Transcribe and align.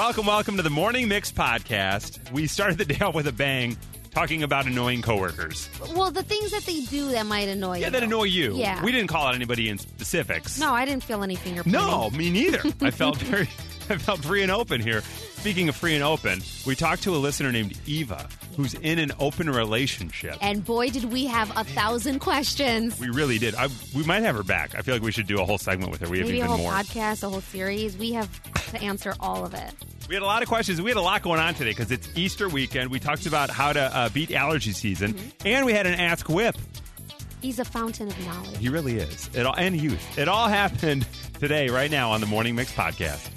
Welcome, 0.00 0.24
welcome 0.24 0.56
to 0.56 0.62
the 0.62 0.70
Morning 0.70 1.08
Mix 1.08 1.30
podcast. 1.30 2.32
We 2.32 2.46
started 2.46 2.78
the 2.78 2.84
day 2.94 3.04
off 3.04 3.14
with 3.14 3.26
a 3.26 3.32
bang, 3.32 3.76
talking 4.12 4.42
about 4.42 4.64
annoying 4.64 5.02
coworkers. 5.02 5.68
Well, 5.94 6.10
the 6.10 6.22
things 6.22 6.52
that 6.52 6.62
they 6.62 6.80
do 6.86 7.10
that 7.10 7.26
might 7.26 7.50
annoy 7.50 7.76
you. 7.76 7.82
Yeah, 7.82 7.90
that 7.90 8.02
annoy 8.02 8.24
you. 8.24 8.56
Yeah. 8.56 8.82
We 8.82 8.92
didn't 8.92 9.08
call 9.08 9.26
out 9.26 9.34
anybody 9.34 9.68
in 9.68 9.76
specifics. 9.76 10.58
No, 10.58 10.72
I 10.72 10.86
didn't 10.86 11.04
feel 11.04 11.22
any 11.22 11.36
finger. 11.36 11.62
No, 11.66 12.08
me 12.08 12.30
neither. 12.30 12.62
I 12.80 12.90
felt 12.90 13.18
very, 13.18 13.46
I 13.94 13.98
felt 13.98 14.24
free 14.24 14.42
and 14.42 14.50
open 14.50 14.80
here. 14.80 15.00
Speaking 15.02 15.68
of 15.68 15.76
free 15.76 15.94
and 15.94 16.04
open, 16.04 16.40
we 16.66 16.74
talked 16.74 17.02
to 17.04 17.14
a 17.14 17.18
listener 17.18 17.50
named 17.50 17.78
Eva, 17.86 18.28
who's 18.56 18.74
in 18.74 18.98
an 18.98 19.12
open 19.18 19.48
relationship. 19.48 20.36
And 20.42 20.64
boy, 20.64 20.90
did 20.90 21.04
we 21.04 21.26
have 21.26 21.50
a 21.56 21.64
thousand 21.64 22.18
questions. 22.20 22.98
we 23.00 23.08
really 23.08 23.38
did. 23.38 23.54
I, 23.54 23.68
we 23.94 24.04
might 24.04 24.22
have 24.22 24.36
her 24.36 24.42
back. 24.42 24.74
I 24.74 24.82
feel 24.82 24.94
like 24.94 25.02
we 25.02 25.12
should 25.12 25.26
do 25.26 25.40
a 25.40 25.44
whole 25.44 25.58
segment 25.58 25.90
with 25.90 26.00
her. 26.02 26.08
We 26.08 26.18
have 26.18 26.26
Maybe 26.28 26.40
a 26.40 26.46
whole 26.46 26.58
more. 26.58 26.72
podcast, 26.72 27.22
a 27.22 27.28
whole 27.28 27.40
series. 27.40 27.96
We 27.96 28.12
have 28.12 28.28
to 28.72 28.80
answer 28.82 29.14
all 29.18 29.44
of 29.44 29.54
it. 29.54 29.72
We 30.08 30.14
had 30.14 30.22
a 30.22 30.26
lot 30.26 30.42
of 30.42 30.48
questions. 30.48 30.82
We 30.82 30.90
had 30.90 30.96
a 30.96 31.00
lot 31.02 31.22
going 31.22 31.40
on 31.40 31.54
today 31.54 31.70
because 31.70 31.90
it's 31.90 32.08
Easter 32.16 32.48
weekend. 32.48 32.90
We 32.90 32.98
talked 33.00 33.26
about 33.26 33.48
how 33.50 33.72
to 33.72 33.80
uh, 33.80 34.08
beat 34.10 34.32
allergy 34.32 34.72
season, 34.72 35.14
Mm-hmm. 35.14 35.46
and 35.46 35.66
we 35.66 35.72
had 35.72 35.86
an 35.86 35.94
Ask 35.94 36.28
Whip. 36.28 36.56
He's 37.40 37.58
a 37.58 37.64
fountain 37.64 38.08
of 38.08 38.26
knowledge. 38.26 38.58
He 38.58 38.68
really 38.68 38.98
is. 38.98 39.30
It 39.34 39.46
all, 39.46 39.54
and 39.56 39.74
youth. 39.80 40.18
It 40.18 40.28
all 40.28 40.48
happened 40.48 41.06
today, 41.40 41.68
right 41.70 41.90
now, 41.90 42.10
on 42.10 42.20
the 42.20 42.26
Morning 42.26 42.54
Mix 42.54 42.70
podcast. 42.72 43.30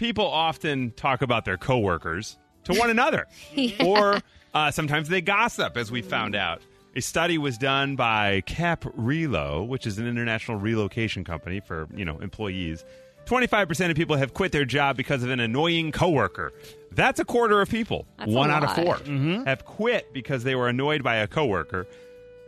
People 0.00 0.26
often 0.26 0.92
talk 0.92 1.20
about 1.20 1.44
their 1.44 1.58
coworkers 1.58 2.38
to 2.64 2.72
one 2.72 2.88
another, 2.88 3.26
or 3.84 4.18
uh, 4.54 4.70
sometimes 4.70 5.10
they 5.10 5.20
gossip, 5.20 5.76
as 5.76 5.92
we 5.92 6.00
found 6.00 6.34
out. 6.34 6.62
A 6.96 7.02
study 7.02 7.36
was 7.36 7.58
done 7.58 7.96
by 7.96 8.40
Cap 8.46 8.80
Relo, 8.98 9.68
which 9.68 9.86
is 9.86 9.98
an 9.98 10.06
international 10.08 10.56
relocation 10.56 11.22
company 11.22 11.60
for 11.60 11.86
you 11.94 12.06
know 12.06 12.18
employees. 12.20 12.82
Twenty-five 13.26 13.68
percent 13.68 13.90
of 13.90 13.96
people 13.98 14.16
have 14.16 14.32
quit 14.32 14.52
their 14.52 14.64
job 14.64 14.96
because 14.96 15.22
of 15.22 15.28
an 15.28 15.38
annoying 15.38 15.92
coworker. 15.92 16.54
That's 16.92 17.20
a 17.20 17.24
quarter 17.26 17.60
of 17.60 17.68
people. 17.68 18.06
That's 18.16 18.32
one 18.32 18.50
out 18.50 18.64
of 18.64 18.82
lot. 18.82 19.02
4 19.06 19.44
have 19.44 19.66
quit 19.66 20.14
because 20.14 20.44
they 20.44 20.54
were 20.54 20.68
annoyed 20.70 21.02
by 21.02 21.16
a 21.16 21.26
coworker. 21.26 21.86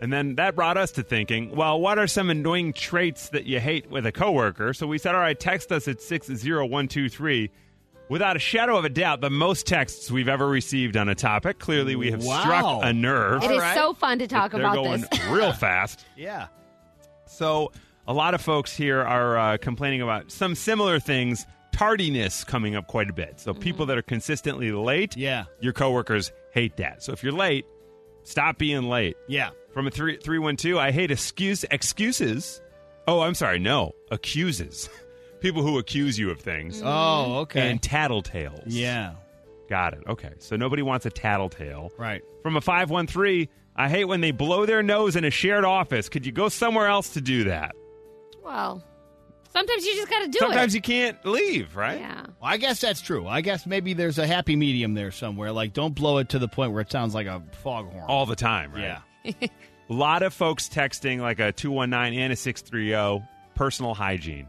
And 0.03 0.12
then 0.12 0.34
that 0.34 0.55
brought 0.56 0.77
us 0.77 0.91
to 0.92 1.03
thinking, 1.05 1.55
well, 1.55 1.81
what 1.81 1.97
are 1.98 2.06
some 2.08 2.28
annoying 2.28 2.72
traits 2.72 3.28
that 3.31 3.45
you 3.47 3.61
hate 3.61 3.89
with 3.89 4.05
a 4.05 4.11
coworker? 4.12 4.75
So 4.75 4.86
we 4.89 4.98
said, 4.98 5.14
all 5.14 5.20
right, 5.20 5.39
text 5.39 5.70
us 5.72 5.86
at 5.86 6.03
60123. 6.03 7.50
Without 8.08 8.36
a 8.36 8.41
shadow 8.41 8.77
of 8.77 8.84
a 8.84 8.89
doubt, 8.91 9.20
the 9.20 9.30
most 9.30 9.64
texts 9.67 10.11
we've 10.11 10.28
ever 10.28 10.47
received 10.48 10.97
on 10.97 11.08
a 11.08 11.14
topic. 11.14 11.61
Clearly, 11.61 11.95
we 11.97 12.11
have 12.11 12.23
Wow. 12.25 12.41
struck 12.41 12.84
a 12.84 12.92
nerve. 12.92 13.45
It 13.45 13.53
is 13.53 13.58
right. 13.61 13.77
so 13.77 13.95
fun 13.95 14.19
to 14.19 14.27
talk 14.27 14.50
They're 14.50 14.61
about 14.61 14.75
going 14.75 15.03
this. 15.03 15.25
real 15.30 15.53
fast. 15.53 16.05
Yeah. 16.17 16.48
So 17.27 17.73
a 18.06 18.12
lot 18.12 18.34
of 18.34 18.42
folks 18.42 18.77
here 18.77 19.00
are 19.00 19.39
uh, 19.39 19.56
complaining 19.58 20.03
about 20.03 20.30
some 20.33 20.55
similar 20.56 20.98
things. 20.98 21.47
Tardiness 21.70 22.45
coming 22.45 22.75
up 22.75 22.86
quite 22.89 23.08
a 23.08 23.12
bit. 23.14 23.41
So 23.41 23.55
people 23.55 23.86
that 23.86 23.97
are 23.97 24.03
consistently 24.03 24.73
late, 24.73 25.17
Yeah. 25.17 25.45
your 25.61 25.73
coworkers 25.73 26.33
hate 26.53 26.77
that. 26.77 27.03
So 27.03 27.12
if 27.12 27.23
you're 27.23 27.33
late, 27.33 27.64
stop 28.25 28.59
being 28.59 28.84
late. 28.89 29.17
Yeah. 29.28 29.51
From 29.73 29.87
a 29.87 29.91
three 29.91 30.17
three 30.19 30.39
one 30.39 30.56
two, 30.56 30.78
I 30.78 30.91
hate 30.91 31.11
excuse 31.11 31.65
excuses. 31.70 32.61
Oh, 33.09 33.20
I'm 33.20 33.34
sorry, 33.34 33.59
no 33.59 33.92
accuses. 34.11 34.89
People 35.41 35.62
who 35.62 35.79
accuse 35.79 36.19
you 36.19 36.31
of 36.31 36.41
things 36.41 36.79
mm-hmm. 36.79 36.87
Oh, 36.87 37.39
okay. 37.41 37.70
and 37.70 37.81
tattletales. 37.83 38.62
yeah. 38.67 39.14
got 39.69 39.95
it. 39.95 40.05
Okay, 40.06 40.33
so 40.39 40.56
nobody 40.56 40.83
wants 40.83 41.05
a 41.06 41.11
tattletale. 41.11 41.91
Right. 41.98 42.23
From 42.42 42.56
a 42.56 42.61
five 42.61 42.91
one 42.91 43.06
three, 43.06 43.48
I 43.75 43.89
hate 43.89 44.05
when 44.05 44.20
they 44.20 44.31
blow 44.31 44.67
their 44.67 44.83
nose 44.83 45.17
in 45.17 45.25
a 45.25 45.31
shared 45.31 45.64
office. 45.64 46.09
Could 46.09 46.27
you 46.27 46.33
go 46.33 46.48
somewhere 46.48 46.86
else 46.86 47.14
to 47.14 47.20
do 47.20 47.45
that? 47.45 47.75
Well, 48.45 48.84
sometimes 49.53 49.84
you 49.84 49.95
just 49.95 50.11
got 50.11 50.20
to 50.20 50.28
do 50.28 50.39
it. 50.39 50.41
Sometimes 50.41 50.75
it. 50.75 50.78
you 50.78 50.83
can't 50.83 51.25
leave, 51.25 51.77
right? 51.77 52.00
Yeah. 52.00 52.20
Well, 52.20 52.50
I 52.50 52.56
guess 52.56 52.81
that's 52.81 53.00
true. 53.00 53.27
I 53.27 53.41
guess 53.41 53.67
maybe 53.67 53.95
there's 53.95 54.19
a 54.19 54.27
happy 54.27 54.56
medium 54.56 54.95
there 54.95 55.11
somewhere. 55.11 55.53
Like, 55.53 55.72
don't 55.72 55.95
blow 55.95 56.19
it 56.19 56.31
to 56.31 56.39
the 56.39 56.48
point 56.48 56.72
where 56.72 56.81
it 56.81 56.91
sounds 56.91 57.14
like 57.14 57.27
a 57.27 57.42
foghorn. 57.62 58.05
All 58.08 58.27
the 58.27 58.36
time, 58.36 58.73
right? 58.73 58.98
Yeah. 59.25 59.33
A 59.91 59.92
lot 59.92 60.23
of 60.23 60.33
folks 60.33 60.69
texting 60.69 61.20
like 61.20 61.39
a 61.39 61.52
219 61.52 62.18
and 62.18 62.33
a 62.33 62.36
630 62.36 63.27
personal 63.55 63.95
hygiene. 63.95 64.46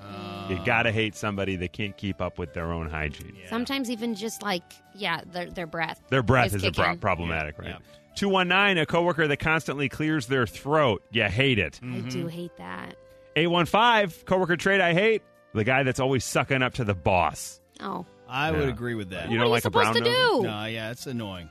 Uh. 0.00 0.46
you 0.48 0.64
got 0.64 0.84
to 0.84 0.92
hate 0.92 1.14
somebody 1.14 1.56
that 1.56 1.72
can't 1.72 1.96
keep 1.96 2.20
up 2.20 2.38
with 2.38 2.54
their 2.54 2.72
own 2.72 2.88
hygiene. 2.88 3.36
Sometimes 3.48 3.90
even 3.90 4.14
just 4.14 4.42
like, 4.42 4.62
yeah, 4.94 5.20
their, 5.26 5.50
their 5.50 5.66
breath. 5.66 6.00
Their 6.08 6.22
breath 6.22 6.54
is 6.54 6.62
a 6.62 6.70
kicking. 6.70 6.84
pro- 6.84 6.96
problematic, 6.96 7.58
right? 7.58 7.70
Yeah. 7.70 7.78
219, 8.14 8.78
a 8.78 8.86
coworker 8.86 9.26
that 9.28 9.38
constantly 9.38 9.88
clears 9.88 10.26
their 10.26 10.46
throat. 10.46 11.02
You 11.10 11.24
hate 11.24 11.58
it. 11.58 11.78
I 11.82 11.86
do 11.86 12.20
mm-hmm. 12.20 12.28
hate 12.28 12.56
that. 12.56 12.94
815, 13.36 14.24
coworker 14.24 14.56
trait 14.56 14.80
I 14.80 14.94
hate. 14.94 15.22
The 15.52 15.64
guy 15.64 15.82
that's 15.84 16.00
always 16.00 16.24
sucking 16.24 16.62
up 16.62 16.74
to 16.74 16.84
the 16.84 16.94
boss. 16.94 17.60
Oh. 17.80 18.04
I 18.28 18.50
would 18.50 18.62
Yeah. 18.62 18.68
agree 18.68 18.94
with 18.94 19.10
that. 19.10 19.30
You 19.30 19.38
what 19.38 19.44
don't 19.44 19.46
are 19.46 19.48
like 19.48 19.64
you 19.64 19.68
a 19.68 19.70
brown 19.70 19.94
supposed 19.94 20.04
to 20.04 20.10
nose? 20.10 20.42
do? 20.42 20.48
No, 20.48 20.64
yeah, 20.64 20.90
it's 20.90 21.06
annoying. 21.06 21.48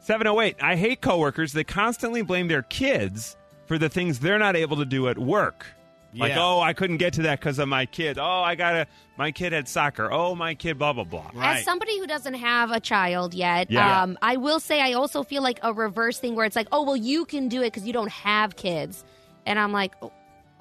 708, 0.00 0.56
I 0.60 0.76
hate 0.76 1.00
coworkers 1.00 1.52
that 1.52 1.66
constantly 1.68 2.22
blame 2.22 2.48
their 2.48 2.62
kids 2.62 3.36
for 3.66 3.78
the 3.78 3.88
things 3.88 4.18
they're 4.18 4.38
not 4.38 4.56
able 4.56 4.76
to 4.78 4.84
do 4.84 5.08
at 5.08 5.18
work. 5.18 5.66
Like, 6.14 6.32
Yeah. 6.32 6.44
oh, 6.44 6.60
I 6.60 6.72
couldn't 6.74 6.98
get 6.98 7.14
to 7.14 7.22
that 7.22 7.40
because 7.40 7.58
of 7.58 7.68
my 7.68 7.86
kid. 7.86 8.18
Oh, 8.18 8.42
I 8.42 8.54
got 8.54 8.72
to, 8.72 8.86
my 9.16 9.30
kid 9.30 9.52
had 9.52 9.66
soccer. 9.68 10.12
Oh, 10.12 10.34
my 10.34 10.54
kid, 10.54 10.78
blah, 10.78 10.92
blah, 10.92 11.04
blah. 11.04 11.30
Right. 11.32 11.58
As 11.58 11.64
somebody 11.64 11.98
who 11.98 12.06
doesn't 12.06 12.34
have 12.34 12.70
a 12.70 12.80
child 12.80 13.32
yet, 13.32 13.70
Yeah. 13.70 14.02
um, 14.02 14.18
I 14.20 14.36
will 14.36 14.60
say 14.60 14.80
I 14.82 14.92
also 14.92 15.22
feel 15.22 15.42
like 15.42 15.58
a 15.62 15.72
reverse 15.72 16.18
thing 16.18 16.34
where 16.34 16.44
it's 16.44 16.56
like, 16.56 16.68
oh, 16.72 16.82
well, 16.82 16.96
you 16.96 17.24
can 17.24 17.48
do 17.48 17.60
it 17.62 17.66
because 17.72 17.86
you 17.86 17.92
don't 17.94 18.10
have 18.10 18.56
kids. 18.56 19.04
And 19.46 19.58
I'm 19.58 19.72
like, 19.72 19.94
oh, 20.02 20.12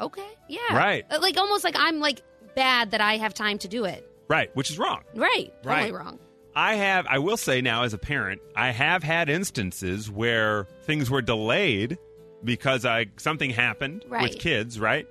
okay, 0.01 0.27
yeah. 0.49 0.59
Right. 0.75 1.05
Uh, 1.09 1.19
Like 1.21 1.37
almost 1.37 1.63
like 1.63 1.75
I'm 1.77 1.99
like 1.99 2.21
bad 2.55 2.91
that 2.91 3.01
I 3.01 3.17
have 3.17 3.33
time 3.33 3.57
to 3.59 3.67
do 3.67 3.85
it. 3.85 4.07
Right, 4.27 4.53
which 4.55 4.69
is 4.71 4.79
wrong. 4.79 5.01
Right. 5.15 5.51
Totally 5.63 5.91
Right. 5.91 5.93
wrong. 5.93 6.19
I 6.55 6.75
have, 6.75 7.05
I 7.09 7.19
will 7.19 7.37
say 7.37 7.61
now 7.61 7.83
as 7.83 7.93
a 7.93 7.97
parent, 7.97 8.41
I 8.55 8.71
have 8.71 9.03
had 9.03 9.29
instances 9.29 10.11
where 10.11 10.65
things 10.83 11.09
were 11.09 11.21
delayed 11.21 11.97
because 12.43 12.85
I 12.85 13.05
something 13.17 13.49
happened 13.51 14.03
Right. 14.07 14.23
with 14.23 14.39
kids, 14.39 14.79
right? 14.79 15.05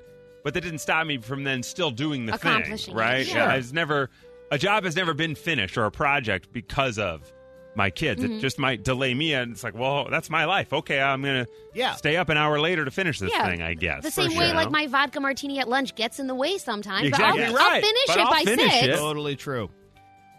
But 0.45 0.55
that 0.55 0.62
didn't 0.62 0.81
stop 0.81 1.07
me 1.07 1.19
from 1.19 1.45
then 1.45 1.62
still 1.62 1.91
doing 1.91 2.27
the 2.27 2.37
thing, 2.37 2.51
Accomplishing 2.51 2.95
it, 2.95 2.99
right? 2.99 3.27
sure. 3.27 3.37
Yeah, 3.39 3.53
I've 3.53 3.72
never 3.72 4.11
a 4.51 4.59
job 4.59 4.84
has 4.84 4.97
never 4.97 5.15
been 5.15 5.34
finished 5.34 5.78
or 5.78 5.84
a 5.84 5.91
project 5.91 6.53
because 6.53 6.99
of 6.99 7.31
my 7.75 7.91
kids. 7.91 8.23
Mm-hmm. 8.23 8.35
It 8.35 8.41
just 8.41 8.59
might 8.59 8.83
delay 8.83 9.15
me, 9.15 9.33
and 9.35 9.53
it's 9.53 9.63
like, 9.65 9.75
well, 9.75 10.09
that's 10.11 10.29
my 10.31 10.45
life. 10.45 10.73
Okay, 10.73 11.01
I'm 11.01 11.23
gonna 11.23 11.47
Yeah. 11.75 11.95
stay 11.95 12.17
up 12.17 12.29
an 12.29 12.37
hour 12.37 12.59
later 12.61 12.85
to 12.85 12.91
finish 12.91 13.19
this 13.19 13.31
Yeah. 13.33 13.47
thing. 13.49 13.63
I 13.63 13.75
guess 13.75 14.03
The 14.03 14.11
for 14.11 14.23
same 14.29 14.37
way, 14.39 14.47
sure. 14.47 14.55
like 14.55 14.71
my 14.71 14.87
vodka 14.87 15.21
martini 15.21 15.59
at 15.61 15.69
lunch 15.69 15.95
gets 15.95 16.19
in 16.19 16.27
the 16.27 16.35
way 16.35 16.59
sometimes. 16.59 17.07
Exactly 17.07 17.41
but 17.43 17.49
I'll, 17.49 17.55
right. 17.55 17.75
I'll 17.77 17.81
finish 17.81 18.03
But 18.07 18.17
it 18.19 18.21
I'll 18.27 18.31
by 18.33 18.43
finish 18.45 18.73
six. 18.73 18.87
it. 18.89 18.97
Totally 18.97 19.37
true. 19.37 19.71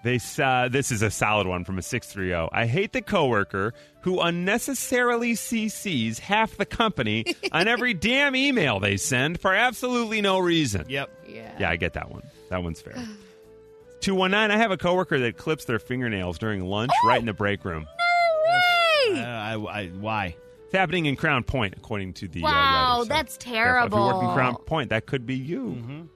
They 0.03 0.19
uh, 0.41 0.67
this 0.67 0.91
is 0.91 1.03
a 1.03 1.11
solid 1.11 1.45
one 1.45 1.63
from 1.63 1.77
a 1.77 1.81
630. 1.83 2.49
I 2.51 2.65
hate 2.65 2.91
the 2.91 3.03
coworker 3.03 3.73
who 4.01 4.19
unnecessarily 4.19 5.33
CCs 5.33 6.17
half 6.17 6.57
the 6.57 6.65
company 6.65 7.23
on 7.51 7.67
every 7.67 7.93
damn 7.93 8.35
email 8.35 8.79
they 8.79 8.97
send 8.97 9.39
for 9.39 9.53
absolutely 9.53 10.21
no 10.21 10.39
reason. 10.39 10.85
Yep. 10.89 11.09
Yeah. 11.29 11.51
Yeah, 11.59 11.69
I 11.69 11.75
get 11.75 11.93
that 11.93 12.09
one. 12.11 12.23
That 12.49 12.63
one's 12.63 12.81
fair. 12.81 12.95
219, 14.01 14.51
I 14.51 14.57
have 14.61 14.71
a 14.71 14.77
coworker 14.77 15.19
that 15.19 15.37
clips 15.37 15.65
their 15.65 15.79
fingernails 15.79 16.37
during 16.37 16.63
lunch 16.65 16.91
right 17.05 17.19
in 17.19 17.25
the 17.25 17.33
break 17.33 17.63
room. 17.65 17.87
Uh, 19.13 19.19
I, 19.19 19.53
I, 19.55 19.87
why? 19.87 20.35
It's 20.65 20.73
happening 20.75 21.05
in 21.05 21.15
Crown 21.15 21.43
Point, 21.43 21.73
according 21.77 22.13
to 22.13 22.27
the. 22.27 22.41
uh, 22.41 22.43
Wow, 22.43 22.91
writer, 22.99 23.03
so 23.03 23.09
that's 23.09 23.37
careful. 23.37 23.85
If 23.87 23.93
you 23.93 23.99
work 24.19 24.23
in. 24.23 24.33
Crown 24.33 24.55
Point, 24.65 24.89
that 24.91 25.05
could 25.05 25.25
be 25.25 25.35
you. 25.35 26.07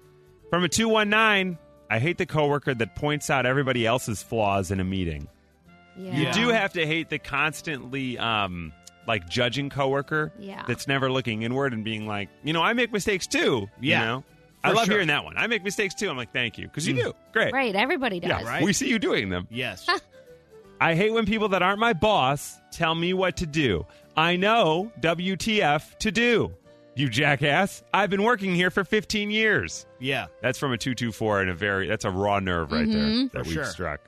From 0.50 0.64
a 0.64 0.70
219, 0.70 1.58
I 1.90 2.00
hate 2.00 2.18
the 2.18 2.26
coworker 2.26 2.74
that 2.74 2.96
points 2.96 3.30
out 3.30 3.46
everybody 3.46 3.86
else's 3.86 4.24
flaws 4.24 4.72
in 4.72 4.80
a 4.80 4.84
meeting. 4.84 5.28
Yeah. 5.98 6.16
You 6.16 6.32
do 6.34 6.50
have 6.50 6.74
to 6.74 6.86
hate 6.86 7.10
the 7.10 7.20
constantly 7.20 8.18
um 8.18 8.74
like 9.08 9.30
judging 9.30 9.70
coworker 9.70 10.32
Yeah. 10.40 10.64
that's 10.68 10.88
never 10.88 11.12
looking 11.12 11.44
inward 11.44 11.74
and 11.74 11.84
being 11.84 12.08
like, 12.08 12.28
you 12.44 12.54
know, 12.54 12.62
I 12.64 12.74
make 12.74 12.92
mistakes 12.92 13.28
too. 13.28 13.70
Yeah, 13.80 14.00
You 14.00 14.06
know? 14.08 14.24
I 14.66 14.72
love 14.72 14.86
sure. 14.86 14.96
hearing 14.96 15.08
that 15.08 15.24
one. 15.24 15.38
I 15.38 15.48
make 15.48 15.64
mistakes 15.64 15.94
too. 15.96 16.10
I'm 16.10 16.18
like, 16.18 16.32
thank 16.32 16.58
you. 16.58 16.68
Because 16.68 16.88
you 16.88 16.94
mm. 16.96 17.04
do. 17.04 17.14
Great. 17.32 17.54
Right. 17.54 17.76
Everybody 17.76 18.20
does. 18.20 18.30
Yeah, 18.30 18.44
right. 18.44 18.64
we 18.64 18.74
see 18.74 18.90
you 18.90 19.00
doing 19.00 19.30
them. 19.30 19.48
Yes. 19.50 19.88
I 20.82 20.96
hate 20.96 21.14
when 21.14 21.26
people 21.26 21.50
that 21.50 21.62
aren't 21.62 21.80
my 21.80 21.94
boss 21.94 22.60
tell 22.72 22.94
me 22.96 23.14
what 23.14 23.38
to 23.38 23.46
do. 23.46 23.86
I 24.18 24.36
know 24.36 24.92
WTF 25.00 25.98
to 26.00 26.12
do. 26.12 26.52
You 26.96 27.10
jackass. 27.10 27.84
I've 27.94 28.10
been 28.10 28.24
working 28.24 28.56
here 28.56 28.72
for 28.72 28.86
15 28.86 29.30
years. 29.30 29.86
yeah. 30.00 30.28
That's 30.42 30.58
from 30.58 30.72
a 30.72 30.78
224 30.78 31.42
and 31.42 31.50
a 31.50 31.54
very, 31.54 31.88
that's 31.88 32.06
a 32.06 32.10
raw 32.10 32.40
nerve 32.40 32.72
right 32.72 32.88
there 32.88 33.04
mm-hmm. 33.04 33.28
that 33.34 33.44
For 33.44 33.44
we've 33.44 33.54
sure. 33.54 33.66
struck. 33.66 34.00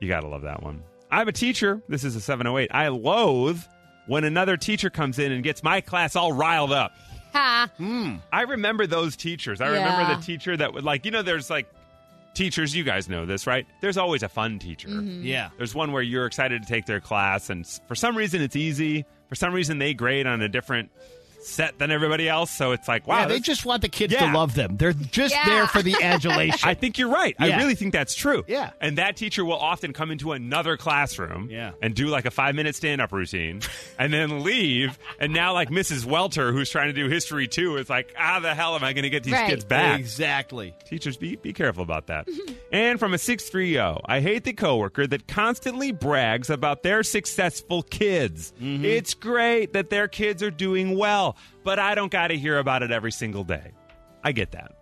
You 0.00 0.08
got 0.08 0.20
to 0.20 0.28
love 0.28 0.42
that 0.42 0.62
one. 0.62 0.82
I'm 1.10 1.28
a 1.28 1.32
teacher. 1.32 1.82
This 1.88 2.04
is 2.04 2.16
a 2.16 2.20
708. 2.20 2.70
I 2.72 2.88
loathe 2.88 3.60
when 4.06 4.24
another 4.24 4.56
teacher 4.56 4.88
comes 4.88 5.18
in 5.18 5.32
and 5.32 5.42
gets 5.42 5.62
my 5.62 5.80
class 5.80 6.16
all 6.16 6.32
riled 6.32 6.72
up. 6.72 6.92
Ha. 7.36 7.70
Hmm. 7.76 8.16
I 8.32 8.42
remember 8.42 8.86
those 8.86 9.16
teachers. 9.16 9.60
I 9.60 9.68
remember 9.68 10.14
the 10.14 10.20
teacher 10.22 10.56
that 10.56 10.72
would, 10.72 10.84
like, 10.84 11.04
you 11.04 11.10
know, 11.10 11.22
there's 11.22 11.50
like 11.50 11.66
teachers, 12.34 12.74
you 12.74 12.84
guys 12.84 13.08
know 13.08 13.26
this, 13.26 13.46
right? 13.46 13.66
There's 13.80 13.96
always 13.98 14.22
a 14.22 14.28
fun 14.28 14.58
teacher. 14.58 14.88
Mm-hmm. 14.88 15.22
Yeah. 15.24 15.50
There's 15.56 15.74
one 15.74 15.92
where 15.92 16.02
you're 16.02 16.26
excited 16.26 16.62
to 16.62 16.68
take 16.68 16.86
their 16.86 17.00
class, 17.00 17.50
and 17.50 17.66
for 17.88 17.94
some 17.94 18.16
reason 18.16 18.40
it's 18.42 18.56
easy. 18.56 19.04
For 19.28 19.34
some 19.34 19.52
reason 19.52 19.78
they 19.78 19.94
grade 19.94 20.26
on 20.26 20.40
a 20.42 20.48
different 20.48 20.90
set 21.46 21.78
than 21.78 21.90
everybody 21.90 22.28
else. 22.28 22.50
So 22.50 22.72
it's 22.72 22.88
like, 22.88 23.06
wow, 23.06 23.20
yeah, 23.20 23.26
they 23.26 23.40
just 23.40 23.64
want 23.64 23.82
the 23.82 23.88
kids 23.88 24.12
Yeah. 24.12 24.30
to 24.30 24.36
love 24.36 24.54
them. 24.54 24.76
They're 24.76 24.92
just 24.92 25.34
Yeah. 25.34 25.44
there 25.46 25.66
for 25.66 25.82
the 25.82 25.94
adulation. 26.02 26.68
I 26.68 26.74
think 26.74 26.98
you're 26.98 27.08
right. 27.10 27.34
I 27.38 27.56
really 27.58 27.74
think 27.74 27.92
that's 27.92 28.14
true. 28.14 28.44
Yeah. 28.48 28.70
And 28.80 28.98
that 28.98 29.16
teacher 29.16 29.44
will 29.44 29.58
often 29.58 29.92
come 29.92 30.10
into 30.10 30.32
another 30.32 30.76
classroom 30.76 31.48
Yeah. 31.50 31.72
and 31.82 31.94
do 31.94 32.06
like 32.08 32.26
a 32.26 32.30
five 32.30 32.54
minute 32.54 32.74
stand 32.74 33.00
up 33.00 33.12
routine 33.12 33.60
and 33.98 34.12
then 34.12 34.42
leave. 34.42 34.98
And 35.20 35.32
now, 35.32 35.52
like 35.52 35.70
Mrs. 35.70 36.04
Welter, 36.04 36.52
who's 36.52 36.70
trying 36.70 36.88
to 36.88 36.92
do 36.92 37.08
history 37.08 37.46
too, 37.48 37.76
is 37.76 37.88
like, 37.88 38.12
how 38.14 38.40
the 38.40 38.54
hell 38.54 38.74
am 38.74 38.84
I 38.84 38.92
going 38.92 39.04
to 39.04 39.10
get 39.10 39.22
these 39.24 39.32
Right. 39.34 39.48
kids 39.50 39.64
back? 39.64 40.00
exactly. 40.00 40.74
Teachers, 40.86 41.16
be, 41.16 41.36
be 41.36 41.52
careful 41.52 41.82
about 41.82 42.06
that. 42.08 42.28
and 42.72 42.98
from 42.98 43.14
a 43.14 43.18
630, 43.18 44.00
I 44.06 44.20
hate 44.20 44.44
the 44.44 44.52
coworker 44.52 45.06
that 45.06 45.26
constantly 45.28 45.92
brags 45.92 46.50
about 46.50 46.82
their 46.82 47.02
successful 47.02 47.82
kids. 47.82 48.52
Mm-hmm. 48.60 48.84
It's 48.84 49.14
great 49.14 49.72
that 49.74 49.90
their 49.90 50.08
kids 50.08 50.42
are 50.42 50.50
doing 50.50 50.96
well, 50.98 51.35
but 51.64 51.78
I 51.78 51.94
don't 51.94 52.10
got 52.12 52.28
to 52.28 52.36
hear 52.36 52.58
about 52.58 52.82
it 52.82 52.90
every 52.90 53.12
single 53.12 53.44
day. 53.44 53.72
I 54.24 54.32
get 54.32 54.52
that. 54.52 54.72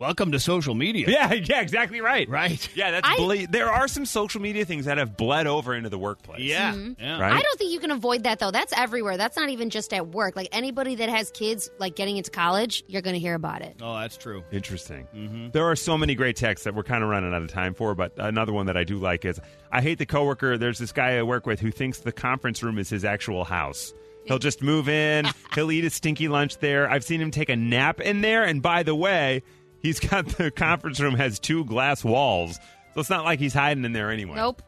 Welcome 0.00 0.32
to 0.32 0.40
social 0.40 0.74
media. 0.74 1.06
Yeah, 1.10 1.34
yeah, 1.34 1.60
exactly 1.60 2.00
right. 2.00 2.26
Right. 2.26 2.66
Yeah, 2.74 2.90
that's 2.90 3.06
I- 3.06 3.16
ble- 3.18 3.46
there 3.50 3.70
are 3.70 3.86
some 3.86 4.06
social 4.06 4.40
media 4.40 4.64
things 4.64 4.86
that 4.86 4.96
have 4.96 5.14
bled 5.14 5.46
over 5.46 5.74
into 5.74 5.90
the 5.90 5.98
workplace. 5.98 6.40
Yeah. 6.40 6.72
Mm-hmm. 6.72 7.02
yeah. 7.02 7.20
Right? 7.20 7.34
I 7.34 7.42
don't 7.42 7.58
think 7.58 7.70
you 7.70 7.80
can 7.80 7.90
avoid 7.90 8.22
that 8.22 8.38
though. 8.38 8.50
That's 8.50 8.72
everywhere. 8.74 9.18
That's 9.18 9.36
not 9.36 9.50
even 9.50 9.68
just 9.68 9.92
at 9.92 10.08
work. 10.08 10.36
Like 10.36 10.48
anybody 10.52 10.94
that 10.94 11.10
has 11.10 11.30
kids, 11.32 11.68
like 11.78 11.96
getting 11.96 12.16
into 12.16 12.30
college, 12.30 12.82
you're 12.88 13.02
going 13.02 13.12
to 13.12 13.20
hear 13.20 13.34
about 13.34 13.60
it. 13.60 13.76
Oh, 13.82 13.94
that's 13.98 14.16
true. 14.16 14.42
Interesting. 14.50 15.06
Mm-hmm. 15.14 15.50
There 15.50 15.66
are 15.66 15.76
so 15.76 15.98
many 15.98 16.14
great 16.14 16.36
texts 16.36 16.64
that 16.64 16.74
we're 16.74 16.82
kind 16.82 17.04
of 17.04 17.10
running 17.10 17.34
out 17.34 17.42
of 17.42 17.48
time 17.48 17.74
for, 17.74 17.94
but 17.94 18.14
another 18.16 18.54
one 18.54 18.64
that 18.66 18.78
I 18.78 18.84
do 18.84 18.96
like 18.96 19.26
is 19.26 19.38
I 19.70 19.82
hate 19.82 19.98
the 19.98 20.06
coworker. 20.06 20.56
There's 20.56 20.78
this 20.78 20.92
guy 20.92 21.18
I 21.18 21.22
work 21.24 21.44
with 21.44 21.60
who 21.60 21.70
thinks 21.70 21.98
the 21.98 22.12
conference 22.12 22.62
room 22.62 22.78
is 22.78 22.88
his 22.88 23.04
actual 23.04 23.44
house. 23.44 23.92
He'll 24.30 24.38
just 24.38 24.62
move 24.62 24.88
in, 24.88 25.26
he'll 25.56 25.72
eat 25.72 25.84
a 25.84 25.90
stinky 25.90 26.28
lunch 26.28 26.58
there. 26.58 26.88
I've 26.88 27.02
seen 27.02 27.20
him 27.20 27.32
take 27.32 27.48
a 27.48 27.56
nap 27.56 28.00
in 28.00 28.20
there, 28.20 28.44
and 28.44 28.62
by 28.62 28.84
the 28.84 28.94
way, 28.94 29.42
he's 29.82 29.98
got 29.98 30.26
the 30.28 30.52
conference 30.52 31.00
room 31.00 31.16
has 31.16 31.40
two 31.40 31.64
glass 31.64 32.04
walls. 32.04 32.60
So 32.94 33.00
it's 33.00 33.10
not 33.10 33.24
like 33.24 33.40
he's 33.40 33.54
hiding 33.54 33.84
in 33.84 33.92
there 33.92 34.12
anyway. 34.12 34.36
Nope. 34.36 34.62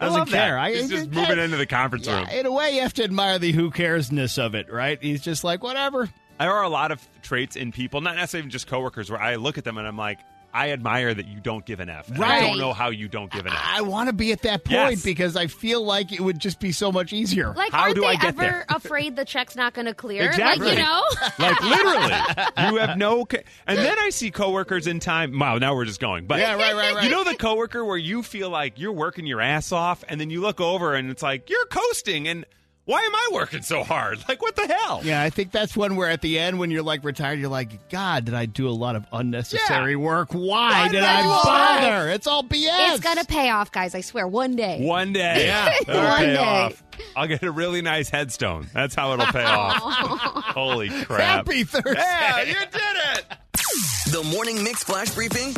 I 0.00 0.06
Doesn't 0.06 0.18
love 0.18 0.30
that. 0.30 0.36
care. 0.46 0.58
I- 0.58 0.72
he's 0.72 0.88
just 0.88 1.08
I- 1.12 1.14
moving 1.14 1.38
into 1.38 1.58
the 1.58 1.66
conference 1.66 2.08
room. 2.08 2.26
In 2.28 2.46
a 2.46 2.50
way, 2.52 2.74
you 2.74 2.80
have 2.80 2.94
to 2.94 3.04
admire 3.04 3.38
the 3.38 3.52
who 3.52 3.70
caresness 3.70 4.38
of 4.38 4.54
it, 4.54 4.72
right? 4.72 4.98
He's 5.02 5.20
just 5.20 5.44
like, 5.44 5.62
whatever. 5.62 6.08
There 6.40 6.50
are 6.50 6.62
a 6.62 6.70
lot 6.70 6.90
of 6.90 7.06
traits 7.20 7.54
in 7.54 7.70
people, 7.70 8.00
not 8.00 8.16
necessarily 8.16 8.48
just 8.48 8.66
coworkers, 8.66 9.10
where 9.10 9.20
I 9.20 9.36
look 9.36 9.58
at 9.58 9.64
them 9.64 9.76
and 9.76 9.86
I'm 9.86 9.98
like, 9.98 10.20
I 10.54 10.72
admire 10.72 11.14
that 11.14 11.26
you 11.28 11.40
don't 11.40 11.64
give 11.64 11.80
an 11.80 11.88
F. 11.88 12.08
And 12.10 12.22
I 12.22 12.40
don't 12.40 12.58
know 12.58 12.72
how 12.74 12.90
you 12.90 13.08
don't 13.08 13.30
give 13.32 13.46
an 13.46 13.52
F. 13.52 13.58
I 13.62 13.80
want 13.80 14.08
to 14.08 14.12
be 14.12 14.32
at 14.32 14.42
that 14.42 14.64
point 14.64 14.72
Yes. 14.90 15.02
because 15.02 15.34
I 15.36 15.46
feel 15.46 15.82
like 15.82 16.12
it 16.12 16.20
would 16.20 16.38
just 16.38 16.60
be 16.60 16.72
so 16.72 16.92
much 16.92 17.12
easier. 17.14 17.54
Like, 17.54 17.72
How 17.72 17.84
aren't 17.84 17.94
do 17.94 18.00
they 18.02 18.06
I 18.08 18.14
get 18.16 18.24
ever 18.28 18.40
there? 18.42 18.66
afraid 18.68 19.16
the 19.16 19.24
check's 19.24 19.56
not 19.56 19.72
going 19.72 19.86
to 19.86 19.94
clear? 19.94 20.24
Exactly. 20.26 20.66
Like, 20.66 20.76
you 20.78 20.82
know? 20.84 21.02
like 21.38 21.60
literally, 21.62 22.12
you 22.70 22.76
have 22.86 22.98
no. 22.98 23.24
Co- 23.24 23.38
and 23.66 23.78
then 23.78 23.98
I 23.98 24.10
see 24.10 24.30
coworkers 24.30 24.86
in 24.86 25.00
time. 25.00 25.38
Wow, 25.38 25.56
now 25.58 25.74
we're 25.74 25.86
just 25.86 26.00
going. 26.00 26.26
But 26.26 26.40
Yeah, 26.40 26.54
right, 26.56 26.74
right, 26.74 26.94
right. 26.96 27.04
You 27.04 27.10
know 27.10 27.24
the 27.24 27.34
coworker 27.34 27.84
where 27.84 27.96
you 27.96 28.22
feel 28.22 28.50
like 28.50 28.78
you're 28.78 28.92
working 28.92 29.26
your 29.26 29.40
ass 29.40 29.72
off, 29.72 30.04
and 30.08 30.20
then 30.20 30.28
you 30.30 30.40
look 30.42 30.60
over 30.60 30.94
and 30.94 31.10
it's 31.10 31.22
like 31.22 31.48
you're 31.48 31.66
coasting, 31.66 32.28
and 32.28 32.44
why 32.84 33.00
am 33.00 33.14
I 33.14 33.28
working 33.32 33.62
so 33.62 33.84
hard? 33.84 34.18
Like 34.28 34.40
what 34.42 34.56
the 34.56 34.66
hell? 34.66 35.00
yeah, 35.04 35.22
I 35.22 35.30
think 35.30 35.50
that's 35.52 35.76
when 35.76 35.94
we're 35.96 36.08
at 36.08 36.20
the 36.22 36.38
end 36.38 36.58
when 36.58 36.70
you're 36.70 36.82
like 36.82 37.04
retired. 37.04 37.38
You're 37.38 37.48
like, 37.50 37.88
God, 37.90 38.24
did 38.24 38.34
I 38.34 38.46
do 38.46 38.68
a 38.68 38.70
lot 38.70 38.96
of 38.96 39.04
unnecessary 39.12 39.92
Yeah. 39.92 39.98
work? 39.98 40.32
Why, 40.32 40.40
Why 40.70 40.88
did 40.88 40.92
did 40.92 41.04
I 41.04 41.18
I 41.18 41.22
do 41.22 41.28
all 41.28 41.44
bother? 41.44 42.08
It's 42.10 42.26
all 42.26 42.42
BS. 42.42 42.94
It's 42.94 43.00
going 43.00 43.18
to 43.18 43.24
pay 43.26 43.50
off, 43.50 43.70
guys. 43.72 43.94
I 43.94 44.00
swear. 44.00 44.26
One 44.26 44.56
day. 44.56 44.78
One 44.80 45.12
day, 45.12 45.46
Yeah. 45.46 45.72
it'll 45.82 46.02
One 46.02 46.18
pay 46.18 46.26
day. 46.32 46.36
off. 46.38 46.82
I'll 47.16 47.26
get 47.26 47.42
a 47.42 47.50
really 47.50 47.82
nice 47.82 48.08
headstone. 48.08 48.68
That's 48.72 48.94
how 48.94 49.12
it'll 49.12 49.26
pay 49.26 49.44
off. 49.44 49.76
Holy 50.54 50.88
crap! 50.90 51.46
Happy 51.46 51.64
Thursday. 51.64 51.94
Yeah, 51.96 52.42
you 52.42 52.54
did 52.54 53.18
it. 53.18 53.24
The 54.12 54.22
Morning 54.32 54.62
Mix 54.62 54.84
Flash 54.84 55.10
Briefing 55.14 55.48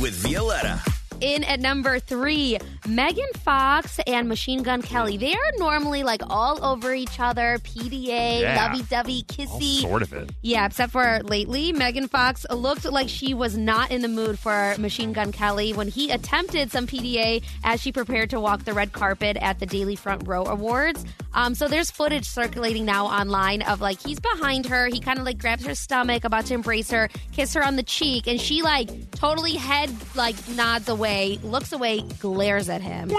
with 0.00 0.14
Violetta. 0.22 0.80
In 1.20 1.44
at 1.44 1.60
number 1.60 1.98
three, 1.98 2.58
Megan 2.86 3.28
Fox 3.38 3.98
and 4.06 4.28
Machine 4.28 4.62
Gun 4.62 4.82
Kelly. 4.82 5.16
They 5.16 5.32
are 5.32 5.52
normally 5.58 6.02
like 6.02 6.20
all 6.28 6.62
over 6.64 6.92
each 6.92 7.18
other, 7.18 7.58
PDA, 7.62 8.40
Yeah. 8.40 8.66
lovey-dovey, 8.66 9.24
All 9.28 9.34
kissy. 9.46 9.80
sort 9.80 10.02
of 10.02 10.12
it. 10.12 10.30
Yeah, 10.42 10.66
except 10.66 10.92
for 10.92 11.20
lately, 11.24 11.72
Megan 11.72 12.08
Fox 12.08 12.44
looked 12.50 12.84
like 12.84 13.08
she 13.08 13.32
was 13.32 13.56
not 13.56 13.90
in 13.90 14.02
the 14.02 14.08
mood 14.08 14.38
for 14.38 14.74
Machine 14.78 15.12
Gun 15.12 15.32
Kelly 15.32 15.72
when 15.72 15.88
he 15.88 16.10
attempted 16.10 16.70
some 16.70 16.86
PDA 16.86 17.42
as 17.62 17.80
she 17.80 17.90
prepared 17.92 18.30
to 18.30 18.40
walk 18.40 18.64
the 18.64 18.74
red 18.74 18.92
carpet 18.92 19.36
at 19.40 19.60
the 19.60 19.66
Daily 19.66 19.96
Front 19.96 20.26
Row 20.26 20.44
Awards. 20.44 21.04
Um, 21.32 21.54
so 21.54 21.66
there's 21.68 21.90
footage 21.90 22.26
circulating 22.26 22.84
now 22.84 23.06
online 23.06 23.62
of 23.62 23.80
like 23.80 24.00
he's 24.00 24.20
behind 24.20 24.66
her, 24.66 24.86
he 24.86 25.00
kind 25.00 25.18
of 25.18 25.24
like 25.24 25.38
grabs 25.38 25.64
her 25.66 25.74
stomach, 25.74 26.24
about 26.24 26.46
to 26.46 26.54
embrace 26.54 26.90
her, 26.90 27.08
kiss 27.32 27.54
her 27.54 27.64
on 27.64 27.76
the 27.76 27.82
cheek, 27.82 28.26
and 28.26 28.40
she 28.40 28.62
like 28.62 29.10
totally 29.12 29.54
head 29.54 29.90
like 30.14 30.36
nods 30.50 30.88
away, 30.88 31.03
looks 31.42 31.72
away, 31.72 32.00
glares 32.20 32.68
at 32.68 32.80
him. 32.82 33.10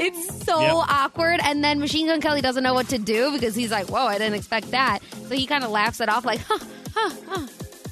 It's 0.00 0.44
so 0.44 0.60
Yep. 0.60 0.72
awkward. 0.88 1.40
And 1.42 1.62
then 1.62 1.80
Machine 1.80 2.06
Gun 2.06 2.20
Kelly 2.20 2.40
doesn't 2.40 2.62
know 2.62 2.74
what 2.74 2.88
to 2.90 2.98
do 2.98 3.32
because 3.32 3.54
he's 3.54 3.70
like, 3.70 3.88
whoa, 3.88 4.06
I 4.06 4.18
didn't 4.18 4.34
expect 4.34 4.70
that. 4.72 5.00
So 5.28 5.34
he 5.34 5.46
kind 5.46 5.64
of 5.64 5.70
laughs 5.70 6.00
it 6.00 6.08
off, 6.08 6.24
like, 6.24 6.40
huh, 6.40 6.58
huh, 6.94 7.10
huh. 7.28 7.46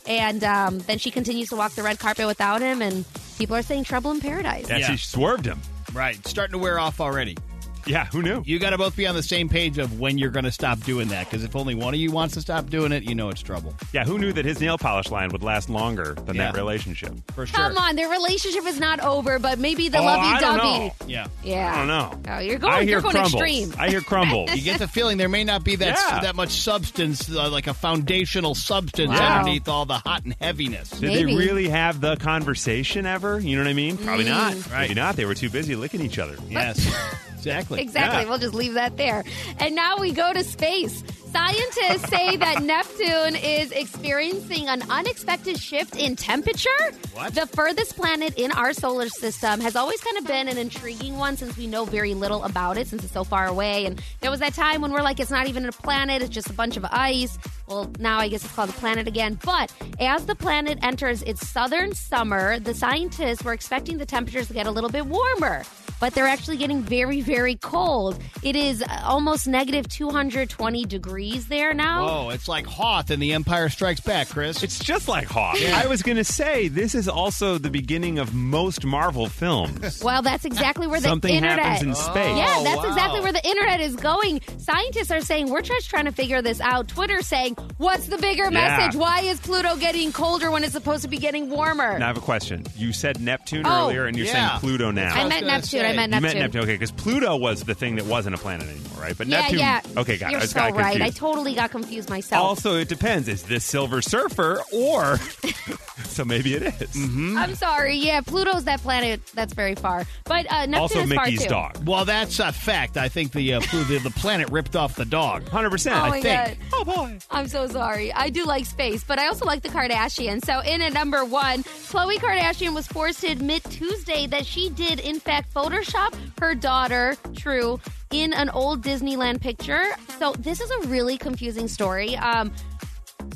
And 0.07 0.43
um, 0.45 0.79
then 0.81 0.99
she 0.99 1.11
continues 1.11 1.49
to 1.51 1.57
walk 1.57 1.73
the 1.73 1.83
red 1.83 1.99
carpet 1.99 2.27
without 2.27 2.61
him, 2.61 2.81
and 2.81 3.05
people 3.39 3.57
are 3.57 3.63
saying 3.63 3.85
trouble 3.85 4.13
in 4.13 4.21
paradise. 4.21 4.69
Yeah, 4.69 4.79
Yeah. 4.79 4.91
she 4.93 4.97
swerved 4.99 5.45
him. 5.45 5.61
Right. 5.93 6.25
Starting 6.27 6.53
to 6.53 6.59
wear 6.59 6.79
off 6.79 7.01
already. 7.01 7.37
Yeah, 7.87 8.07
who 8.07 8.23
knew? 8.23 8.43
You 8.45 8.59
got 8.59 8.71
to 8.71 8.79
both 8.79 8.97
be 8.97 9.07
on 9.07 9.15
the 9.15 9.23
same 9.23 9.49
page 9.49 9.79
of 9.79 10.01
when 10.01 10.19
you're 10.19 10.31
going 10.31 10.45
to 10.45 10.53
stop 10.53 10.81
doing 10.81 11.09
that. 11.09 11.27
Because 11.31 11.45
if 11.45 11.55
only 11.55 11.75
one 11.75 11.95
of 11.95 12.01
you 12.01 12.11
wants 12.11 12.35
to 12.35 12.41
stop 12.41 12.69
doing 12.69 12.93
it, 12.93 13.05
you 13.05 13.15
know 13.15 13.29
it's 13.29 13.41
trouble. 13.43 13.75
Yeah, 13.93 14.05
who 14.05 14.19
knew 14.19 14.33
that 14.33 14.45
his 14.45 14.61
nail 14.61 14.77
polish 14.79 15.11
line 15.11 15.31
would 15.31 15.43
last 15.43 15.69
longer 15.71 16.15
than 16.25 16.37
Yeah. 16.37 16.51
that 16.53 16.57
relationship? 16.59 17.13
For 17.33 17.47
sure. 17.47 17.57
Come 17.57 17.79
on, 17.79 17.97
their 17.97 18.09
relationship 18.09 18.65
is 18.67 18.81
not 18.81 19.01
over, 19.01 19.39
but 19.39 19.59
maybe 19.59 19.89
the 19.89 19.99
Oh, 19.99 20.05
I 20.05 20.17
lovey 20.17 20.41
don't 20.45 20.57
dovey. 20.59 20.79
know. 20.89 20.95
Yeah. 21.07 21.27
Yeah. 21.45 21.73
I 21.75 21.79
don't 21.79 21.89
know. 21.89 22.33
Oh, 22.35 22.39
you're 22.41 22.59
going, 22.59 22.73
I 22.73 22.81
hear 22.83 22.91
you're 22.91 23.01
going 23.03 23.13
crumbles. 23.15 23.35
extreme. 23.35 23.75
I 23.79 23.89
hear 23.89 24.01
crumbles. 24.01 24.51
You 24.57 24.63
get 24.63 24.79
the 24.79 24.89
feeling 24.89 25.17
there 25.19 25.29
may 25.29 25.45
not 25.45 25.63
be 25.65 25.77
that 25.77 25.99
Yeah. 26.09 26.21
that 26.21 26.35
much 26.35 26.51
substance, 26.51 27.31
uh, 27.31 27.51
like 27.51 27.67
a 27.67 27.75
foundational 27.75 28.55
substance 28.55 29.11
Wow. 29.11 29.39
underneath 29.39 29.69
all 29.69 29.87
the 29.87 29.99
hot 29.99 30.25
and 30.25 30.35
heaviness. 30.41 30.91
Did 30.91 31.03
Maybe. 31.03 31.31
they 31.33 31.37
really 31.37 31.69
have 31.69 32.01
the 32.01 32.17
conversation 32.17 33.07
ever? 33.07 33.39
You 33.39 33.57
know 33.57 33.63
what 33.63 33.71
I 33.71 33.75
mean? 33.75 33.97
Probably 33.97 34.25
not. 34.25 34.55
Mm. 34.55 34.71
Maybe 34.81 34.95
not. 34.95 35.17
They 35.17 35.25
were 35.25 35.35
too 35.35 35.51
busy 35.51 35.77
licking 35.77 36.01
each 36.01 36.19
other. 36.19 36.37
Yes, 36.49 36.79
exactly. 37.47 37.81
Exactly. 37.81 38.23
Yeah. 38.23 38.29
We'll 38.29 38.39
just 38.39 38.55
leave 38.55 38.75
that 38.75 38.97
there. 38.97 39.25
And 39.59 39.75
now 39.75 39.97
we 39.99 40.13
go 40.13 40.33
to 40.33 40.43
space. 40.45 41.03
Scientists 41.33 42.09
say 42.09 42.37
that 42.37 42.63
Neptune 42.63 43.37
is 43.37 43.71
experiencing 43.73 44.69
an 44.69 44.83
unexpected 44.89 45.59
shift 45.59 45.95
in 45.97 46.17
temperature. 46.17 46.71
What? 47.13 47.35
The 47.35 47.47
furthest 47.47 47.95
planet 47.97 48.35
in 48.39 48.53
our 48.53 48.73
solar 48.73 49.09
system 49.09 49.61
has 49.61 49.77
always 49.77 50.01
kind 50.01 50.17
of 50.19 50.27
been 50.27 50.49
an 50.49 50.57
intriguing 50.57 51.19
one 51.19 51.37
since 51.37 51.57
we 51.57 51.67
know 51.67 51.85
very 51.85 52.15
little 52.15 52.43
about 52.45 52.79
it 52.79 52.87
since 52.87 53.05
it's 53.05 53.13
so 53.13 53.23
far 53.25 53.47
away. 53.47 53.85
And 53.85 54.01
there 54.21 54.31
was 54.31 54.41
that 54.41 54.55
time 54.55 54.81
when 54.81 54.93
we're 54.93 55.03
like, 55.03 55.21
it's 55.21 55.31
not 55.31 55.47
even 55.47 55.67
a 55.67 55.73
planet, 55.73 56.23
it's 56.23 56.31
just 56.31 56.49
a 56.49 56.55
bunch 56.55 56.77
of 56.79 56.87
ice. 56.87 57.37
Well, 57.67 57.91
now 57.99 58.19
I 58.19 58.29
guess 58.29 58.45
it's 58.45 58.55
called 58.55 58.71
a 58.71 58.75
planet 58.75 59.07
again. 59.07 59.39
But 59.45 59.73
as 60.01 60.25
the 60.27 60.37
planet 60.37 60.79
enters 60.83 61.23
its 61.23 61.47
southern 61.47 61.93
summer, 61.95 62.59
the 62.61 62.73
scientists 62.73 63.45
were 63.45 63.53
expecting 63.53 63.99
the 63.99 64.07
temperatures 64.07 64.47
to 64.49 64.55
get 64.55 64.67
a 64.67 64.71
little 64.71 64.91
bit 64.91 65.07
warmer. 65.07 65.65
But 66.01 66.15
they're 66.15 66.27
actually 66.27 66.59
getting 66.59 66.83
very, 66.83 67.21
very 67.23 67.55
cold. 67.57 68.21
It 68.43 68.55
is 68.57 68.85
almost 69.05 69.49
negative 69.49 69.89
220 69.89 70.85
degrees 70.85 71.49
there 71.49 71.73
now. 71.75 72.09
Oh, 72.09 72.29
it's 72.31 72.49
like 72.49 72.67
Hoth 72.67 73.11
in 73.11 73.19
The 73.21 73.33
Empire 73.33 73.69
Strikes 73.69 74.01
Back, 74.01 74.29
Chris. 74.29 74.63
It's 74.63 74.79
just 74.79 75.09
like 75.09 75.27
Hawk. 75.27 75.57
I 75.63 75.87
was 75.87 76.03
going 76.03 76.19
to 76.19 76.25
say, 76.25 76.69
this 76.69 76.95
is 76.95 77.09
also 77.09 77.57
the 77.59 77.71
beginning 77.71 78.19
of 78.19 78.35
most 78.35 78.85
Marvel 78.85 79.29
films. 79.29 80.03
Well, 80.07 80.23
that's 80.23 80.45
exactly 80.45 80.87
where 80.87 81.01
the 81.01 81.09
Something 81.09 81.35
internet. 81.35 81.59
happens 81.59 81.83
in 81.83 81.91
oh, 81.91 81.95
space. 81.95 82.37
Yeah, 82.37 82.47
Oh, 82.59 82.65
that's 82.65 82.77
wow. 82.79 82.89
exactly 82.89 83.21
where 83.21 83.33
the 83.33 83.45
internet 83.47 83.81
is 83.81 83.97
going. 83.97 84.41
Scientists 84.59 85.11
are 85.11 85.21
saying 85.21 85.51
we're 85.51 85.63
just 85.63 85.91
trying 85.91 86.05
to 86.05 86.13
figure 86.13 86.43
this 86.43 86.61
out. 86.61 86.87
Twitter 86.89 87.23
saying, 87.23 87.55
"What's 87.79 88.07
the 88.07 88.19
bigger 88.19 88.45
Yeah. 88.45 88.51
message? 88.51 88.97
Why 88.99 89.21
is 89.23 89.41
Pluto 89.41 89.75
getting 89.77 90.13
colder 90.13 90.51
when 90.51 90.63
it's 90.63 90.73
supposed 90.75 91.03
to 91.03 91.09
be 91.09 91.17
getting 91.19 91.51
warmer?" 91.51 91.99
Now 91.99 92.05
I 92.05 92.09
have 92.09 92.17
a 92.19 92.21
question. 92.21 92.65
You 92.77 92.93
said 92.93 93.21
Neptune 93.21 93.65
Oh. 93.67 93.87
earlier, 93.87 94.05
and 94.07 94.17
you're 94.17 94.27
Yeah. 94.27 94.49
saying 94.51 94.61
Pluto 94.61 94.91
now. 94.93 95.13
I 95.15 95.25
was 95.25 95.29
meant 95.31 95.47
Neptune. 95.47 95.81
say. 95.81 95.86
I 95.89 95.97
meant 95.97 96.13
you 96.13 96.21
Neptune. 96.21 96.23
meant 96.23 96.39
Neptune, 96.55 96.63
okay? 96.63 96.73
Because 96.75 96.91
Pluto 96.93 97.37
was 97.37 97.63
the 97.65 97.75
thing 97.75 97.97
that 97.97 98.07
wasn't 98.07 98.35
a 98.35 98.39
planet 98.39 98.69
anymore, 98.69 99.01
right? 99.01 99.17
But 99.17 99.27
Yeah, 99.27 99.41
Neptune, 99.41 99.59
yeah. 99.59 99.81
okay, 99.97 100.17
got 100.19 100.29
it. 100.29 100.33
You're 100.33 100.41
I 100.43 100.47
so 100.47 100.55
got 100.61 100.75
right. 100.77 101.01
I 101.03 101.11
totally 101.11 101.55
got 101.55 101.71
confused 101.71 102.09
myself. 102.11 102.43
also, 102.45 102.77
it 102.77 102.89
depends. 102.89 103.29
Is 103.29 103.43
this 103.45 103.65
Silver 103.65 104.03
Surfer 104.03 104.61
or? 104.73 105.19
so 106.05 106.25
maybe 106.25 106.55
it 106.55 106.63
is. 106.63 106.91
Mm-hmm. 106.95 107.37
I'm 107.39 107.55
sorry. 107.55 107.97
Yeah, 107.97 108.21
Pluto's 108.21 108.65
that 108.65 108.81
planet 108.81 109.21
that's 109.35 109.55
very 109.55 109.75
far, 109.75 110.05
but 110.25 110.47
uh, 110.51 110.67
Neptune 110.67 110.75
Also, 110.75 110.99
is 111.01 111.09
Mickey's 111.09 111.47
far 111.47 111.71
too. 111.73 111.75
dog. 111.79 111.87
well, 111.89 112.05
that's 112.05 112.39
a 112.39 112.53
fact. 112.53 112.97
I 112.97 113.09
think 113.09 113.33
the, 113.33 113.55
uh, 113.55 113.61
the 113.61 114.01
the 114.03 114.11
planet 114.11 114.51
ripped 114.51 114.77
off 114.77 114.95
the 114.97 115.05
dog. 115.05 115.49
Hundred 115.49 115.71
percent. 115.71 115.97
Oh 115.97 116.01
I 116.01 116.09
my 116.11 116.21
think. 116.21 116.59
God. 116.61 116.69
Oh 116.73 116.85
boy. 116.85 117.19
I'm 117.31 117.49
so 117.49 117.67
sorry. 117.69 118.13
I 118.13 118.31
do 118.31 118.45
like 118.45 118.67
space, 118.67 119.05
but 119.05 119.19
I 119.19 119.27
also 119.29 119.45
like 119.45 119.63
the 119.63 119.69
Kardashians. 119.69 120.45
So, 120.45 120.61
in 120.61 120.81
at 120.83 120.93
number 120.93 121.25
one, 121.25 121.63
Khloe 121.65 122.17
Kardashian 122.17 122.75
was 122.75 122.87
forced 122.87 123.21
to 123.21 123.29
admit 123.29 123.65
Tuesday 123.65 124.27
that 124.29 124.47
she 124.47 124.71
did, 124.71 125.01
in 125.01 125.21
fact, 125.21 125.53
Photoshop 125.83 126.15
her 126.41 126.55
daughter, 126.55 127.17
True, 127.35 127.81
in 128.11 128.33
an 128.33 128.51
old 128.51 128.83
Disneyland 128.83 129.41
picture. 129.41 129.85
So 130.19 130.33
this 130.39 130.61
is 130.61 130.71
a 130.71 130.89
really 130.89 131.17
confusing 131.19 131.69
story. 131.69 132.17
Um, 132.17 132.53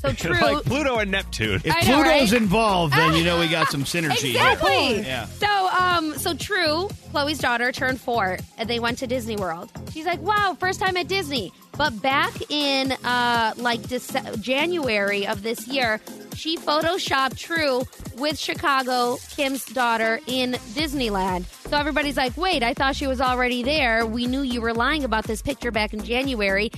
so 0.01 0.13
true. 0.13 0.33
like 0.33 0.65
Pluto 0.65 0.97
and 0.99 1.11
Neptune. 1.11 1.61
If 1.65 1.75
I 1.75 1.81
know, 1.81 2.03
Pluto's 2.03 2.33
right? 2.33 2.41
involved, 2.41 2.95
then 2.95 3.15
you 3.15 3.25
know 3.25 3.39
we 3.39 3.49
got 3.49 3.69
some 3.69 3.85
synergy. 3.85 4.33
here. 4.33 4.53
Exactly. 4.53 5.01
Yeah. 5.01 5.27
So, 5.27 5.69
um, 5.79 6.15
so 6.17 6.35
true. 6.35 6.89
Khloe's 7.13 7.39
daughter 7.39 7.73
turned 7.73 8.01
four, 8.01 8.39
and 8.57 8.69
they 8.69 8.79
went 8.81 8.99
to 8.99 9.07
Disney 9.07 9.37
World. 9.37 9.71
She's 9.93 10.07
like, 10.07 10.21
"Wow, 10.21 10.57
first 10.59 10.81
time 10.81 10.97
at 10.97 11.09
Disney." 11.09 11.53
But 11.77 12.01
back 12.03 12.33
in 12.51 12.93
uh, 13.05 13.55
like 13.57 13.81
Dece- 13.81 14.41
January 14.41 15.27
of 15.27 15.43
this 15.43 15.67
year, 15.69 16.01
she 16.35 16.57
photoshopped 16.57 17.37
True 17.37 17.85
with 18.17 18.39
Chicago 18.39 19.19
Kim's 19.37 19.65
daughter 19.67 20.21
in 20.27 20.53
Disneyland. 20.75 21.45
So 21.69 21.77
everybody's 21.77 22.17
like, 22.17 22.37
"Wait, 22.37 22.63
I 22.63 22.75
thought 22.75 22.97
she 22.97 23.07
was 23.07 23.21
already 23.21 23.63
there. 23.63 24.07
We 24.07 24.27
knew 24.27 24.43
you 24.43 24.61
were 24.61 24.75
lying 24.75 25.05
about 25.05 25.25
this 25.25 25.43
picture 25.43 25.71
back 25.71 25.93
in 25.93 26.03
January." 26.05 26.71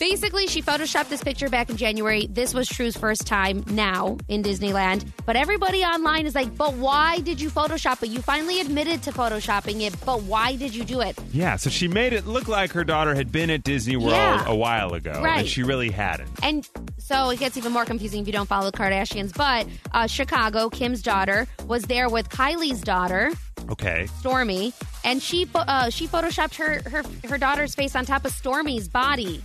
Basically, 0.00 0.46
she 0.46 0.62
photoshopped 0.62 1.10
this 1.10 1.22
picture 1.22 1.50
back 1.50 1.68
in 1.68 1.76
January. 1.76 2.26
This 2.30 2.54
was 2.54 2.66
True's 2.66 2.96
first 2.96 3.26
time 3.26 3.62
now 3.68 4.16
in 4.28 4.42
Disneyland. 4.42 5.06
But 5.26 5.36
everybody 5.36 5.82
online 5.84 6.24
is 6.24 6.34
like, 6.34 6.56
but 6.56 6.72
why 6.72 7.18
did 7.18 7.38
you 7.38 7.50
Photoshop 7.50 8.02
it? 8.02 8.08
You 8.08 8.22
finally 8.22 8.60
admitted 8.60 9.02
to 9.02 9.12
Photoshopping 9.12 9.82
it, 9.82 9.94
but 10.06 10.22
why 10.22 10.56
did 10.56 10.74
you 10.74 10.84
do 10.84 11.02
it? 11.02 11.18
Yeah, 11.32 11.56
so 11.56 11.68
she 11.68 11.86
made 11.86 12.14
it 12.14 12.26
look 12.26 12.48
like 12.48 12.72
her 12.72 12.82
daughter 12.82 13.14
had 13.14 13.30
been 13.30 13.50
at 13.50 13.62
Disney 13.62 13.96
World 13.98 14.12
Yeah. 14.12 14.48
a 14.48 14.56
while 14.56 14.94
ago, 14.94 15.20
Right. 15.22 15.40
and 15.40 15.48
she 15.48 15.62
really 15.62 15.90
hadn't. 15.90 16.30
And 16.42 16.66
so 16.96 17.28
it 17.28 17.38
gets 17.38 17.58
even 17.58 17.70
more 17.70 17.84
confusing 17.84 18.22
if 18.22 18.26
you 18.26 18.32
don't 18.32 18.48
follow 18.48 18.70
the 18.70 18.76
Kardashians. 18.78 19.36
But 19.36 19.66
uh, 19.92 20.06
Chicago, 20.06 20.70
Kim's 20.70 21.02
daughter, 21.02 21.46
was 21.66 21.82
there 21.82 22.08
with 22.08 22.30
Kylie's 22.30 22.80
daughter, 22.80 23.32
Okay. 23.68 24.08
Stormi, 24.22 24.72
and 25.04 25.22
she 25.22 25.46
uh, 25.54 25.90
she 25.90 26.08
photoshopped 26.08 26.54
her, 26.56 26.80
her 26.90 27.02
her 27.28 27.36
daughter's 27.38 27.74
face 27.74 27.94
on 27.94 28.06
top 28.06 28.24
of 28.24 28.32
Stormi's 28.32 28.88
body. 28.88 29.42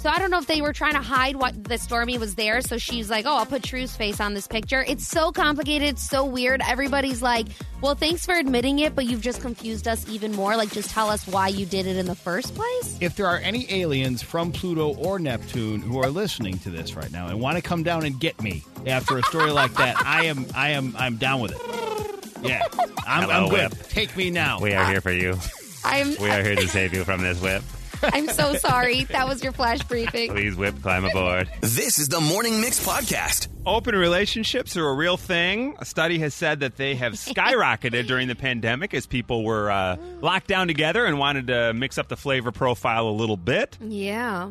So 0.00 0.08
I 0.08 0.18
don't 0.18 0.30
know 0.30 0.38
if 0.38 0.46
they 0.46 0.62
were 0.62 0.72
trying 0.72 0.94
to 0.94 1.02
hide 1.02 1.36
what 1.36 1.62
the 1.62 1.74
Stormi 1.74 2.18
was 2.18 2.34
there. 2.34 2.62
So 2.62 2.78
she's 2.78 3.10
like, 3.10 3.26
"Oh, 3.26 3.36
I'll 3.36 3.44
put 3.44 3.62
True's 3.62 3.94
face 3.94 4.18
on 4.18 4.32
this 4.32 4.46
picture." 4.46 4.82
It's 4.82 5.06
so 5.06 5.30
complicated, 5.30 5.98
so 5.98 6.24
weird. 6.24 6.62
Everybody's 6.66 7.20
like, 7.20 7.48
"Well, 7.82 7.94
thanks 7.94 8.24
for 8.24 8.34
admitting 8.34 8.78
it, 8.78 8.96
but 8.96 9.04
you've 9.04 9.20
just 9.20 9.42
confused 9.42 9.86
us 9.86 10.08
even 10.08 10.32
more. 10.32 10.56
Like, 10.56 10.72
just 10.72 10.88
tell 10.88 11.10
us 11.10 11.26
why 11.26 11.48
you 11.48 11.66
did 11.66 11.86
it 11.86 11.98
in 11.98 12.06
the 12.06 12.14
first 12.14 12.54
place." 12.54 12.96
If 13.00 13.14
there 13.14 13.26
are 13.26 13.36
any 13.36 13.70
aliens 13.70 14.22
from 14.22 14.52
Pluto 14.52 14.94
or 14.94 15.18
Neptune 15.18 15.82
who 15.82 15.98
are 15.98 16.08
listening 16.08 16.58
to 16.60 16.70
this 16.70 16.94
right 16.94 17.12
now 17.12 17.26
and 17.26 17.38
want 17.38 17.56
to 17.56 17.62
come 17.62 17.82
down 17.82 18.06
and 18.06 18.18
get 18.18 18.40
me 18.40 18.64
after 18.86 19.18
a 19.18 19.22
story 19.24 19.50
like 19.50 19.74
that, 19.74 20.00
I 20.02 20.24
am 20.24 20.46
I 20.54 20.70
am 20.70 20.94
I'm 20.98 21.16
down 21.16 21.42
with 21.42 21.52
it. 21.52 22.42
Yeah, 22.42 22.62
I'm, 23.06 23.24
Hello, 23.24 23.34
I'm 23.34 23.50
good. 23.50 23.70
Whip. 23.74 23.88
Take 23.90 24.16
me 24.16 24.30
now. 24.30 24.60
We 24.60 24.72
are 24.72 24.86
here 24.86 25.02
for 25.02 25.12
you. 25.12 25.36
I'm 25.84 26.16
We 26.18 26.30
are 26.30 26.42
here 26.42 26.56
to 26.56 26.68
save 26.78 26.94
you 26.94 27.04
from 27.04 27.20
this 27.20 27.38
whip. 27.38 27.62
I'm 28.02 28.28
so 28.28 28.54
sorry. 28.54 29.04
That 29.04 29.28
was 29.28 29.42
your 29.42 29.52
flash 29.52 29.82
briefing. 29.82 30.30
Please, 30.30 30.56
whip, 30.56 30.80
climb 30.82 31.04
aboard. 31.04 31.48
This 31.60 31.98
is 31.98 32.08
the 32.08 32.20
Morning 32.20 32.60
Mix 32.60 32.84
podcast. 32.84 33.48
Open 33.66 33.94
relationships 33.94 34.76
are 34.76 34.86
a 34.86 34.94
real 34.94 35.16
thing. 35.16 35.74
A 35.78 35.84
study 35.84 36.18
has 36.20 36.34
said 36.34 36.60
that 36.60 36.76
they 36.76 36.94
have 36.94 37.12
skyrocketed 37.14 38.06
during 38.06 38.28
the 38.28 38.34
pandemic 38.34 38.94
as 38.94 39.06
people 39.06 39.44
were 39.44 39.70
uh, 39.70 39.96
locked 40.20 40.46
down 40.46 40.66
together 40.66 41.04
and 41.04 41.18
wanted 41.18 41.48
to 41.48 41.72
mix 41.74 41.98
up 41.98 42.08
the 42.08 42.16
flavor 42.16 42.52
profile 42.52 43.08
a 43.08 43.10
little 43.10 43.36
bit. 43.36 43.76
Yeah. 43.80 44.50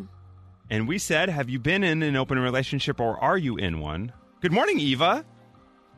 And 0.70 0.88
we 0.88 0.98
said, 1.00 1.29
Have 1.29 1.50
you 1.50 1.60
been 1.60 1.84
in 1.84 2.03
an 2.03 2.15
open 2.15 2.38
relationship 2.39 3.00
or 3.00 3.18
are 3.20 3.38
you 3.38 3.58
in 3.58 3.79
one? 3.79 4.13
Good 4.41 4.51
morning, 4.51 4.79
Eva. 4.79 5.25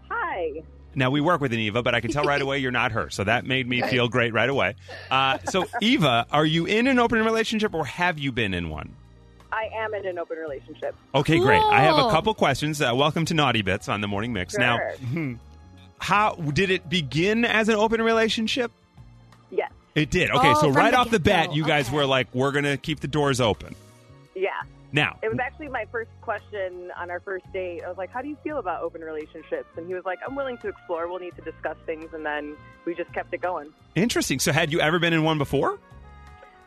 Hi. 0.09 0.63
Now, 0.93 1.09
we 1.09 1.21
work 1.21 1.39
with 1.41 1.53
an 1.53 1.59
Eva, 1.59 1.81
but 1.83 1.95
I 1.95 2.01
can 2.01 2.11
tell 2.11 2.23
right 2.25 2.41
away 2.41 2.57
you're 2.57 2.71
not 2.71 2.91
her. 2.91 3.09
So 3.09 3.23
that 3.23 3.45
made 3.45 3.67
me 3.67 3.81
feel 3.81 4.07
great 4.09 4.33
right 4.33 4.49
away. 4.49 4.75
Uh, 5.09 5.37
so, 5.49 5.65
Eva, 5.81 6.25
are 6.31 6.45
you 6.45 6.65
in 6.65 6.87
an 6.87 6.99
open 6.99 7.23
relationship 7.23 7.73
or 7.73 7.85
have 7.85 8.19
you 8.19 8.31
been 8.31 8.53
in 8.53 8.69
one? 8.69 8.93
I 9.53 9.69
am 9.73 9.93
in 9.93 10.05
an 10.05 10.17
open 10.19 10.37
relationship. 10.37 10.95
Okay, 11.15 11.37
great. 11.39 11.61
I 11.61 11.81
have 11.81 11.97
a 11.97 12.09
couple 12.09 12.33
questions. 12.33 12.81
Uh, 12.81 12.91
welcome 12.93 13.25
to 13.25 13.33
Naughty 13.33 13.61
Bits 13.61 13.87
on 13.89 14.01
the 14.01 14.07
Morning 14.07 14.33
Mix. 14.33 14.57
Now, 14.57 14.79
how 15.99 16.35
did 16.35 16.69
it 16.71 16.89
begin 16.89 17.45
as 17.45 17.69
an 17.69 17.75
open 17.75 18.01
relationship? 18.01 18.71
Yes. 19.49 19.71
It 19.93 20.09
did. 20.09 20.31
Okay, 20.31 20.51
Oh, 20.55 20.61
so 20.61 20.69
right 20.69 20.91
the 20.91 20.97
off 20.97 21.09
the 21.11 21.19
bat, 21.19 21.47
get-go. 21.47 21.55
you 21.55 21.65
guys 21.65 21.87
Okay. 21.87 21.95
were 21.97 22.05
like, 22.05 22.27
"We're 22.33 22.51
gonna 22.51 22.77
keep 22.77 23.01
the 23.01 23.07
doors 23.09 23.41
open." 23.41 23.75
Yeah. 24.35 24.49
Now, 24.93 25.17
It 25.23 25.29
was 25.29 25.39
actually 25.39 25.69
my 25.69 25.85
first 25.91 26.11
question 26.21 26.91
on 26.97 27.09
our 27.09 27.19
first 27.21 27.45
date. 27.53 27.81
I 27.83 27.87
was 27.87 27.97
like, 27.97 28.09
"How 28.11 28.21
do 28.21 28.27
you 28.27 28.37
feel 28.43 28.57
about 28.57 28.81
open 28.83 29.01
relationships?" 29.01 29.67
And 29.77 29.87
he 29.87 29.93
was 29.93 30.03
like, 30.05 30.19
"I'm 30.27 30.35
willing 30.35 30.57
to 30.59 30.67
explore. 30.67 31.07
We'll 31.07 31.19
need 31.19 31.35
to 31.37 31.41
discuss 31.41 31.77
things." 31.85 32.13
And 32.13 32.25
then 32.25 32.55
we 32.85 32.93
just 32.95 33.11
kept 33.13 33.33
it 33.33 33.41
going. 33.41 33.71
interesting. 33.95 34.39
So, 34.39 34.51
had 34.51 34.71
you 34.71 34.79
ever 34.81 34.99
been 34.99 35.13
in 35.13 35.23
one 35.23 35.37
before? 35.37 35.79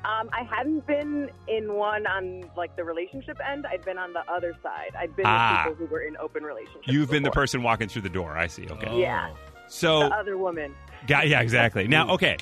Um, 0.05 0.29
I 0.35 0.43
hadn't 0.43 0.87
been 0.87 1.31
in 1.49 1.73
one 1.75 2.07
on 2.07 2.45
like 2.57 2.77
the 2.77 2.85
relationship 2.85 3.39
end. 3.47 3.67
I'd 3.67 3.85
been 3.85 3.97
on 3.99 4.13
the 4.13 4.21
other 4.31 4.55
side. 4.63 4.93
I'd 4.99 5.17
been 5.17 5.25
Ah. 5.27 5.65
with 5.67 5.73
people 5.79 5.87
who 5.87 5.93
were 5.95 6.01
in 6.03 6.17
open 6.19 6.43
relationships. 6.45 6.87
You've 6.87 7.11
been 7.11 7.23
the 7.23 7.31
person 7.31 7.63
walking 7.63 7.89
through 7.89 8.03
the 8.03 8.11
door. 8.11 8.37
I 8.37 8.47
see. 8.47 8.69
Okay. 8.69 9.01
Yeah. 9.01 9.31
So, 9.69 10.01
The 10.09 10.15
other 10.15 10.37
woman. 10.37 10.75
got 11.07 11.27
yeah, 11.29 11.41
exactly. 11.41 11.89
Now, 11.89 12.11
okay. 12.11 12.37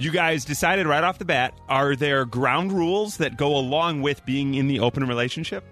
You 0.00 0.10
guys 0.10 0.46
decided 0.46 0.86
right 0.86 1.04
off 1.04 1.18
the 1.18 1.26
bat. 1.26 1.52
Are 1.68 1.94
there 1.94 2.24
ground 2.24 2.72
rules 2.72 3.18
that 3.18 3.36
go 3.36 3.54
along 3.54 4.00
with 4.00 4.24
being 4.24 4.54
in 4.54 4.66
the 4.66 4.80
open 4.80 5.04
relationship? 5.06 5.62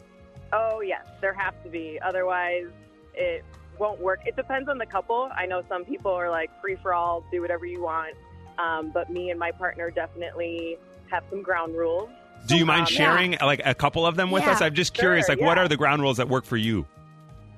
Oh 0.52 0.80
yes, 0.82 1.06
there 1.22 1.32
have 1.32 1.60
to 1.62 1.70
be. 1.70 1.98
Otherwise, 2.06 2.66
it 3.14 3.42
won't 3.78 4.00
work. 4.00 4.20
It 4.26 4.36
depends 4.36 4.68
on 4.68 4.76
the 4.76 4.84
couple. 4.84 5.30
I 5.34 5.46
know 5.46 5.62
some 5.66 5.84
people 5.86 6.10
are 6.12 6.28
like 6.30 6.50
free 6.60 6.76
for 6.82 6.92
all, 6.92 7.24
do 7.32 7.40
whatever 7.40 7.64
you 7.64 7.82
want. 7.82 8.14
Um, 8.58 8.90
but 8.92 9.08
me 9.08 9.30
and 9.30 9.38
my 9.40 9.50
partner 9.50 9.90
definitely 9.90 10.76
have 11.10 11.24
some 11.30 11.42
ground 11.42 11.74
rules. 11.74 12.10
Do 12.46 12.56
you 12.58 12.66
mind 12.66 12.82
Um, 12.82 12.86
sharing 12.86 13.36
like 13.40 13.62
a 13.64 13.74
couple 13.74 14.04
of 14.06 14.16
them 14.16 14.30
with 14.30 14.42
Yeah. 14.42 14.52
us? 14.52 14.60
I'm 14.60 14.74
just 14.74 14.92
curious. 14.92 15.24
Sure, 15.26 15.36
like, 15.36 15.42
what 15.44 15.56
are 15.58 15.68
the 15.68 15.76
ground 15.78 16.02
rules 16.02 16.18
that 16.18 16.28
work 16.28 16.44
for 16.44 16.56
you? 16.58 16.86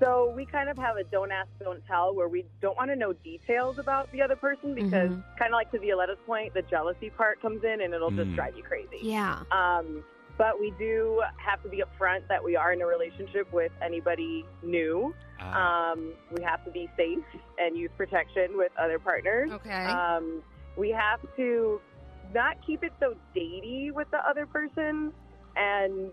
So 0.01 0.33
we 0.35 0.47
kind 0.47 0.69
of 0.71 0.77
have 0.79 0.97
a 0.97 1.05
don't 1.05 1.31
ask, 1.31 1.49
don't 1.63 1.87
tell, 1.87 2.15
where 2.15 2.29
we 2.29 2.47
don't 2.63 2.77
want 2.77 2.91
to 2.91 2.97
know 2.97 3.13
details 3.13 3.79
about 3.79 4.11
the 4.13 4.23
other 4.23 4.35
person 4.37 4.75
because, 4.75 5.11
Mhm. 5.11 5.23
kind 5.39 5.53
of 5.53 5.53
like 5.53 5.71
to 5.73 5.79
Violetta's 5.79 6.19
point, 6.27 6.55
the 6.55 6.63
jealousy 6.63 7.11
part 7.11 7.41
comes 7.43 7.63
in 7.65 7.83
and 7.83 7.93
it'll 7.93 8.11
just 8.11 8.31
Mm. 8.31 8.35
drive 8.35 8.57
you 8.57 8.63
crazy. 8.63 8.99
Yeah. 9.03 9.43
Um, 9.53 10.03
but 10.39 10.59
we 10.59 10.71
do 10.79 11.23
have 11.37 11.63
to 11.63 11.69
be 11.69 11.83
upfront 11.83 12.27
that 12.29 12.43
we 12.43 12.57
are 12.57 12.73
in 12.73 12.81
a 12.81 12.87
relationship 12.87 13.53
with 13.53 13.73
anybody 13.83 14.47
new. 14.63 15.15
Ah. 15.39 15.91
Um, 15.93 16.15
we 16.33 16.43
have 16.43 16.65
to 16.65 16.71
be 16.71 16.89
safe 16.97 17.23
and 17.59 17.77
use 17.77 17.91
protection 17.99 18.57
with 18.57 18.73
other 18.79 18.99
partners. 18.99 19.51
Okay. 19.53 19.85
Um, 19.85 20.43
we 20.77 20.91
have 20.91 21.21
to 21.37 21.81
not 22.33 22.57
keep 22.63 22.83
it 22.83 22.93
so 23.01 23.15
datey 23.37 23.93
with 23.93 24.11
the 24.13 24.27
other 24.27 24.47
person, 24.47 25.13
and 25.57 26.11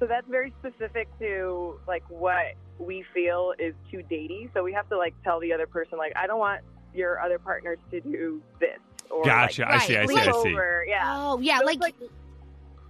so 0.00 0.06
that's 0.06 0.26
very 0.26 0.52
specific 0.58 1.06
to 1.20 1.78
like 1.86 2.02
what 2.08 2.54
we 2.78 3.04
feel 3.14 3.54
is 3.58 3.74
too 3.90 4.02
datey. 4.10 4.48
So 4.54 4.62
we 4.62 4.72
have 4.72 4.88
to 4.88 4.96
like 4.96 5.14
tell 5.24 5.40
the 5.40 5.52
other 5.52 5.66
person 5.66 5.98
like, 5.98 6.12
I 6.16 6.26
don't 6.26 6.38
want 6.38 6.60
your 6.94 7.20
other 7.20 7.38
partners 7.38 7.78
to 7.90 8.00
do 8.00 8.42
this 8.60 8.78
or 9.10 9.24
Gotcha. 9.24 9.62
like, 9.62 9.70
I 9.70 9.78
see. 9.86 9.96
I 9.96 10.06
see. 10.06 10.12
sleep 10.14 10.18
I 10.28 10.42
see. 10.42 10.48
over. 10.50 10.84
Yeah. 10.88 11.02
Oh, 11.06 11.38
yeah. 11.40 11.58
So 11.60 11.64
Like, 11.66 11.80
like 11.80 11.94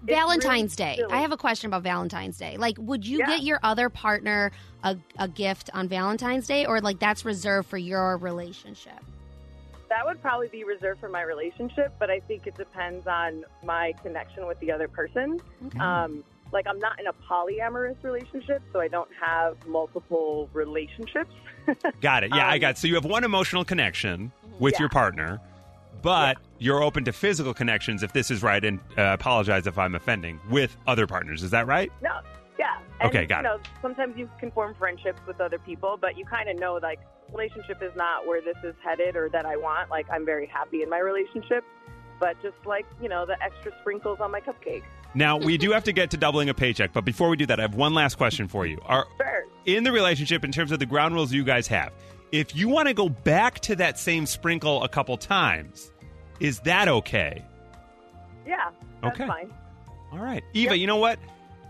Valentine's 0.04 0.78
really 0.78 0.90
Day. 0.92 0.96
silly. 0.98 1.12
I 1.12 1.20
have 1.20 1.30
a 1.32 1.36
question 1.36 1.68
about 1.68 1.82
Valentine's 1.84 2.36
Day. 2.36 2.56
Like, 2.56 2.76
would 2.78 3.06
you 3.06 3.18
Yeah. 3.18 3.26
get 3.26 3.42
your 3.42 3.60
other 3.62 3.88
partner 3.88 4.50
a, 4.82 4.96
a 5.18 5.28
gift 5.28 5.70
on 5.74 5.86
Valentine's 5.88 6.46
Day, 6.48 6.66
or 6.66 6.80
like 6.80 6.98
that's 6.98 7.24
reserved 7.24 7.68
for 7.68 7.78
your 7.78 8.16
relationship? 8.16 9.00
that 9.88 10.06
would 10.06 10.22
probably 10.22 10.48
be 10.48 10.64
reserved 10.64 10.98
for 11.00 11.10
my 11.10 11.20
relationship, 11.20 11.92
but 11.98 12.08
I 12.08 12.18
think 12.20 12.46
it 12.46 12.56
depends 12.56 13.06
on 13.06 13.44
my 13.62 13.92
connection 14.02 14.46
with 14.46 14.58
the 14.60 14.72
other 14.72 14.88
person. 14.88 15.38
Okay. 15.66 15.78
Um, 15.78 16.24
like 16.52 16.66
I'm 16.66 16.78
not 16.78 17.00
in 17.00 17.06
a 17.06 17.12
polyamorous 17.28 17.96
relationship, 18.02 18.62
so 18.72 18.80
I 18.80 18.88
don't 18.88 19.08
have 19.20 19.56
multiple 19.66 20.48
relationships. 20.52 21.30
Got 22.00 22.24
it. 22.24 22.30
Yeah, 22.34 22.46
I 22.46 22.54
Um, 22.54 22.60
got. 22.60 22.78
So 22.78 22.86
you 22.88 22.94
have 22.94 23.04
one 23.04 23.24
emotional 23.24 23.64
connection 23.64 24.32
with 24.58 24.74
Yeah. 24.74 24.80
your 24.80 24.88
partner, 24.90 25.40
but 26.02 26.36
you're 26.58 26.82
open 26.82 27.04
to 27.04 27.12
physical 27.12 27.54
connections 27.54 28.02
if 28.02 28.12
this 28.12 28.30
is 28.30 28.42
right. 28.42 28.64
And 28.64 28.80
uh, 28.98 29.12
apologize 29.18 29.66
if 29.66 29.78
I'm 29.78 29.94
offending 29.94 30.40
with 30.50 30.76
other 30.86 31.06
partners. 31.06 31.42
Is 31.42 31.50
that 31.52 31.66
right? 31.66 31.90
No, 32.02 32.18
yeah. 32.58 32.78
And, 33.00 33.08
Okay, 33.08 33.26
got 33.26 33.38
you 33.38 33.42
know, 33.44 33.58
Sometimes 33.80 34.16
you 34.16 34.28
can 34.40 34.50
form 34.50 34.74
friendships 34.78 35.20
with 35.26 35.40
other 35.40 35.58
people, 35.58 35.96
but 36.00 36.16
you 36.18 36.24
kind 36.24 36.48
of 36.48 36.58
know 36.58 36.78
like 36.82 37.00
relationship 37.32 37.82
is 37.82 37.92
not 37.96 38.26
where 38.26 38.40
this 38.42 38.56
is 38.64 38.74
headed 38.84 39.16
or 39.16 39.28
that 39.30 39.46
I 39.46 39.56
want. 39.56 39.90
Like 39.90 40.06
I'm 40.12 40.26
very 40.26 40.46
happy 40.46 40.82
in 40.82 40.90
my 40.90 40.98
relationship, 40.98 41.64
but 42.22 42.40
just 42.40 42.54
like 42.64 42.86
you 43.02 43.08
know 43.08 43.26
the 43.26 43.36
extra 43.42 43.72
sprinkles 43.80 44.20
on 44.20 44.30
my 44.30 44.40
cupcake. 44.40 44.84
Now 45.14 45.36
we 45.36 45.58
do 45.58 45.72
have 45.76 45.82
to 45.84 45.92
get 45.92 46.12
to 46.12 46.16
doubling 46.16 46.48
a 46.48 46.54
paycheck, 46.54 46.92
but 46.92 47.04
before 47.04 47.28
we 47.28 47.36
do 47.36 47.46
that, 47.46 47.58
I 47.58 47.62
have 47.62 47.74
one 47.74 47.92
last 47.94 48.14
question 48.16 48.46
for 48.46 48.64
you. 48.64 48.78
Are 48.86 49.06
Sure. 49.18 49.44
in 49.66 49.82
the 49.82 49.90
relationship 49.92 50.44
in 50.44 50.52
terms 50.52 50.70
of 50.70 50.78
the 50.78 50.86
ground 50.86 51.14
rules 51.14 51.32
you 51.32 51.42
guys 51.44 51.66
have? 51.66 51.92
If 52.30 52.54
you 52.56 52.68
want 52.68 52.86
to 52.88 52.94
go 52.94 53.08
back 53.10 53.58
to 53.60 53.76
that 53.76 53.98
same 53.98 54.24
sprinkle 54.24 54.84
a 54.84 54.88
couple 54.88 55.16
times, 55.18 55.90
is 56.40 56.60
that 56.60 56.86
okay? 56.88 57.44
Yeah. 58.46 58.70
That's 59.02 59.16
Okay. 59.16 59.26
fine. 59.26 59.52
All 60.12 60.18
right, 60.20 60.44
Eva. 60.54 60.70
Yep. 60.74 60.80
You 60.80 60.86
know 60.86 60.96
what? 60.96 61.18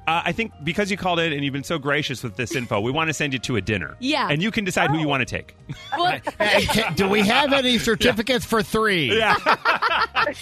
Uh, 0.06 0.21
I 0.25 0.32
think 0.32 0.50
because 0.64 0.90
you 0.90 0.97
called 0.97 1.21
in 1.21 1.32
and 1.32 1.44
you've 1.44 1.52
been 1.52 1.62
so 1.62 1.78
gracious 1.78 2.25
with 2.25 2.35
this 2.35 2.56
info, 2.56 2.80
we 2.80 2.90
want 2.90 3.06
to 3.09 3.14
send 3.14 3.32
you 3.32 3.38
to 3.40 3.54
a 3.54 3.61
dinner. 3.61 3.97
Yeah. 4.00 4.26
and 4.30 4.42
you 4.42 4.50
can 4.50 4.64
decide 4.64 4.90
who 4.90 4.99
you 4.99 5.06
want 5.06 5.21
to 5.21 5.25
take. 5.25 5.54
Well, 5.97 6.18
Hey, 6.40 6.66
ca- 6.66 6.92
do 6.97 7.09
we 7.09 7.21
have 7.23 7.52
any 7.52 7.78
certificates 7.78 8.44
for 8.44 8.64
three? 8.64 9.16
Yeah. 9.16 9.37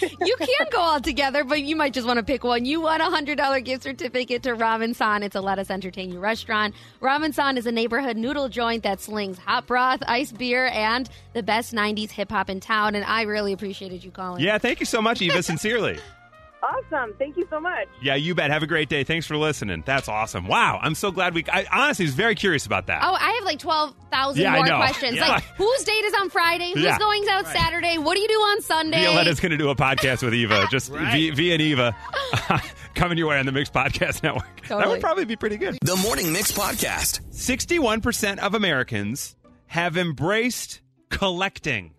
you 0.01 0.37
can 0.37 0.67
go 0.71 0.79
all 0.79 1.01
together, 1.01 1.45
but 1.45 1.63
you 1.63 1.77
might 1.77 1.93
just 1.93 2.07
want 2.07 2.19
to 2.19 2.23
pick 2.23 2.45
one. 2.45 2.65
You 2.65 2.81
want 2.81 3.03
a 3.03 3.07
$100 3.07 3.65
gift 3.65 3.83
certificate 3.85 4.43
to 4.45 4.51
Ramen 4.57 4.95
San. 4.95 5.23
It's 5.23 5.37
a 5.37 5.41
Lettuce 5.41 5.71
Entertain 5.71 6.13
You 6.13 6.19
restaurant. 6.19 6.75
Ramen 7.01 7.35
San 7.35 7.59
is 7.59 7.67
a 7.67 7.73
neighborhood 7.73 8.17
noodle 8.17 8.49
joint 8.49 8.83
that 8.83 9.01
slings 9.01 9.39
hot 9.39 9.67
broth, 9.67 10.03
iced 10.07 10.39
beer, 10.39 10.67
and 10.69 11.09
the 11.33 11.43
best 11.43 11.73
90s 11.73 12.11
hip 12.11 12.31
hop 12.31 12.51
in 12.51 12.61
town. 12.61 12.95
And 12.95 13.05
I 13.05 13.23
really 13.23 13.53
appreciated 13.53 14.05
you 14.05 14.11
calling. 14.11 14.43
Yeah, 14.43 14.59
thank 14.59 14.81
you 14.81 14.87
so 14.87 15.01
much, 15.01 15.23
Eva. 15.23 15.43
Sincerely. 15.43 15.99
Awesome. 16.63 17.15
Thank 17.19 17.37
you 17.39 17.47
so 17.49 17.59
much. 17.59 17.89
Yeah, 18.03 18.17
you 18.17 18.35
bet. 18.35 18.51
Have 18.51 18.63
a 18.63 18.67
great 18.67 18.89
day. 18.91 19.03
Thanks 19.03 19.27
for 19.27 19.37
listening. 19.37 19.83
That's 19.87 20.09
awesome. 20.09 20.47
Wow, 20.47 20.79
I'm 20.83 20.95
so 20.95 21.11
glad 21.11 21.35
we. 21.35 21.45
I 21.51 21.65
honestly 21.73 22.05
was 22.05 22.15
very 22.15 22.35
curious 22.35 22.67
about 22.67 22.87
that. 22.89 23.01
Oh, 23.03 23.15
I 23.19 23.31
have 23.33 23.45
like 23.45 23.59
12,000 23.61 24.43
Yeah, 24.43 24.53
I 24.53 24.57
more 24.57 24.67
know. 24.67 24.77
questions. 24.77 25.17
Yeah. 25.17 25.29
Like, 25.29 25.45
whose 25.57 25.85
date 25.85 26.05
is 26.05 26.13
on 26.15 26.29
Friday? 26.29 26.73
Who's 26.75 26.85
Yeah. 26.85 26.99
going 26.99 27.27
out 27.31 27.47
Saturday? 27.47 27.97
What 27.97 28.15
do 28.15 28.21
you 28.21 28.29
do 28.29 28.35
on 28.35 28.61
Sunday? 28.61 29.03
Violetta's 29.05 29.41
going 29.41 29.53
to 29.53 29.57
do 29.59 29.71
a 29.71 29.75
podcast 29.75 30.23
with 30.23 30.35
Eva, 30.35 30.67
just 30.71 30.91
Right. 30.93 31.13
V, 31.13 31.31
v 31.31 31.53
and 31.53 31.63
Eva, 31.63 31.97
coming 32.95 33.17
your 33.17 33.29
way 33.29 33.39
on 33.39 33.47
the 33.47 33.53
Mix 33.53 33.71
Podcast 33.71 34.23
Network. 34.23 34.61
That 34.63 34.69
Totally. 34.69 34.93
would 34.95 35.01
probably 35.01 35.25
be 35.25 35.37
pretty 35.37 35.57
good. 35.57 35.79
The 35.83 35.97
Morning 35.97 36.31
Mix 36.33 36.53
Podcast. 36.53 37.21
61% 37.33 38.39
of 38.39 38.55
Americans 38.55 39.35
have 39.67 39.97
embraced 39.97 40.83
collecting, 41.09 41.95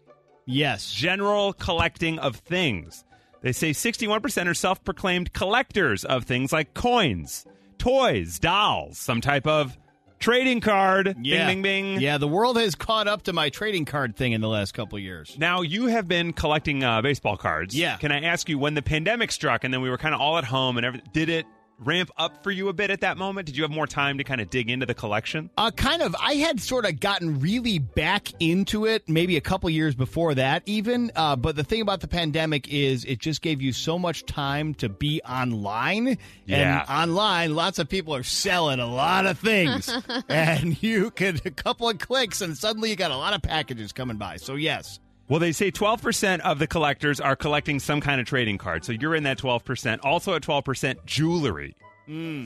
Yes. 0.46 0.91
general 0.91 1.53
collecting 1.53 2.20
of 2.20 2.36
things. 2.36 3.03
They 3.42 3.52
say 3.52 3.72
61% 3.72 4.48
are 4.48 4.54
self 4.54 4.84
proclaimed 4.84 5.34
collectors 5.34 6.06
of 6.06 6.26
things 6.26 6.52
like 6.52 6.74
coins, 6.74 7.46
toys, 7.78 8.40
dolls, 8.40 8.98
some 8.98 9.22
type 9.22 9.48
of 9.48 9.78
trading 10.20 10.62
card. 10.62 11.16
Yeah. 11.22 11.48
Bing, 11.48 11.62
bing, 11.62 11.94
bing. 11.94 12.02
Yeah, 12.02 12.18
the 12.18 12.28
world 12.28 12.58
has 12.58 12.76
caught 12.76 13.08
up 13.08 13.24
to 13.24 13.34
my 13.34 13.50
trading 13.50 13.86
card 13.86 14.16
thing 14.16 14.32
in 14.32 14.42
the 14.42 14.48
last 14.48 14.74
couple 14.74 14.98
of 14.98 15.04
years. 15.04 15.36
Now, 15.38 15.62
you 15.62 15.88
have 15.88 16.08
been 16.08 16.32
collecting 16.32 16.84
uh, 16.84 17.02
baseball 17.02 17.36
cards. 17.36 17.76
Yeah. 17.76 17.98
Can 17.98 18.12
I 18.12 18.22
ask 18.22 18.48
you, 18.48 18.58
when 18.58 18.76
the 18.76 18.82
pandemic 18.82 19.32
struck 19.32 19.64
and 19.64 19.74
then 19.74 19.82
we 19.82 19.90
were 19.90 19.98
kind 19.98 20.16
of 20.16 20.22
all 20.22 20.38
at 20.38 20.46
home 20.46 20.78
and 20.78 20.86
everything, 20.86 21.10
did 21.12 21.30
it 21.30 21.46
ramp 21.82 22.12
up 22.18 22.44
for 22.44 22.52
you 22.52 22.70
a 22.70 22.74
bit 22.74 22.92
at 22.92 23.02
that 23.02 23.18
moment? 23.18 23.48
Did 23.48 23.58
you 23.58 23.64
have 23.64 23.72
more 23.72 23.88
time 23.88 24.18
to 24.20 24.24
kind 24.24 24.40
of 24.40 24.50
dig 24.50 24.70
into 24.70 24.86
the 24.86 24.94
collection? 24.94 25.50
Uh, 25.58 25.72
kind 25.72 26.02
of. 26.02 26.16
I 26.20 26.36
had 26.36 26.62
sort 26.62 26.86
of 26.86 27.00
gotten 27.00 27.40
really 27.40 27.80
back 27.80 28.30
into 28.40 28.86
it 28.86 29.10
maybe 29.10 29.38
a 29.38 29.42
couple 29.42 29.70
years 29.70 29.96
before 29.96 30.36
that, 30.36 30.64
even. 30.66 31.12
Uh, 31.16 31.36
but 31.36 31.56
the 31.56 31.64
thing 31.64 31.82
about 31.82 32.02
the 32.02 32.08
pandemic 32.08 32.72
is 32.72 33.06
it 33.06 33.20
just 33.20 33.42
gave 33.42 33.62
you 33.62 33.74
so 33.74 33.98
much 33.98 34.26
time 34.26 34.74
to 34.76 34.90
be 34.90 35.22
online. 35.24 36.18
Yeah. 36.46 36.82
And 36.82 36.90
online, 36.90 37.56
lots 37.56 37.80
of 37.80 37.90
people 37.90 38.16
are 38.16 38.24
selling 38.24 38.80
a 38.80 38.88
lot 38.88 39.26
of 39.26 39.40
things. 39.40 39.90
and 40.30 40.82
you 40.82 41.12
could, 41.12 41.46
a 41.46 41.52
couple 41.52 41.90
of 41.90 41.98
clicks, 42.00 42.42
and 42.42 42.58
suddenly 42.58 42.90
you 42.90 42.96
got 42.96 43.12
a 43.12 43.18
lot 43.18 43.34
of 43.34 43.42
packages 43.42 43.92
coming 43.92 44.18
by. 44.18 44.38
So, 44.38 44.56
yes. 44.56 45.00
Well, 45.32 45.40
they 45.40 45.54
say 45.54 45.72
12% 45.72 46.42
of 46.42 46.60
the 46.60 46.68
collectors 46.68 47.22
are 47.22 47.38
collecting 47.38 47.80
some 47.80 48.02
kind 48.02 48.20
of 48.20 48.28
trading 48.28 48.58
card. 48.58 48.84
So 48.84 48.92
you're 48.92 49.16
in 49.16 49.24
that 49.24 49.38
12%. 49.38 50.00
Also 50.04 50.34
at 50.36 50.42
12%, 50.42 51.06
jewelry. 51.06 51.74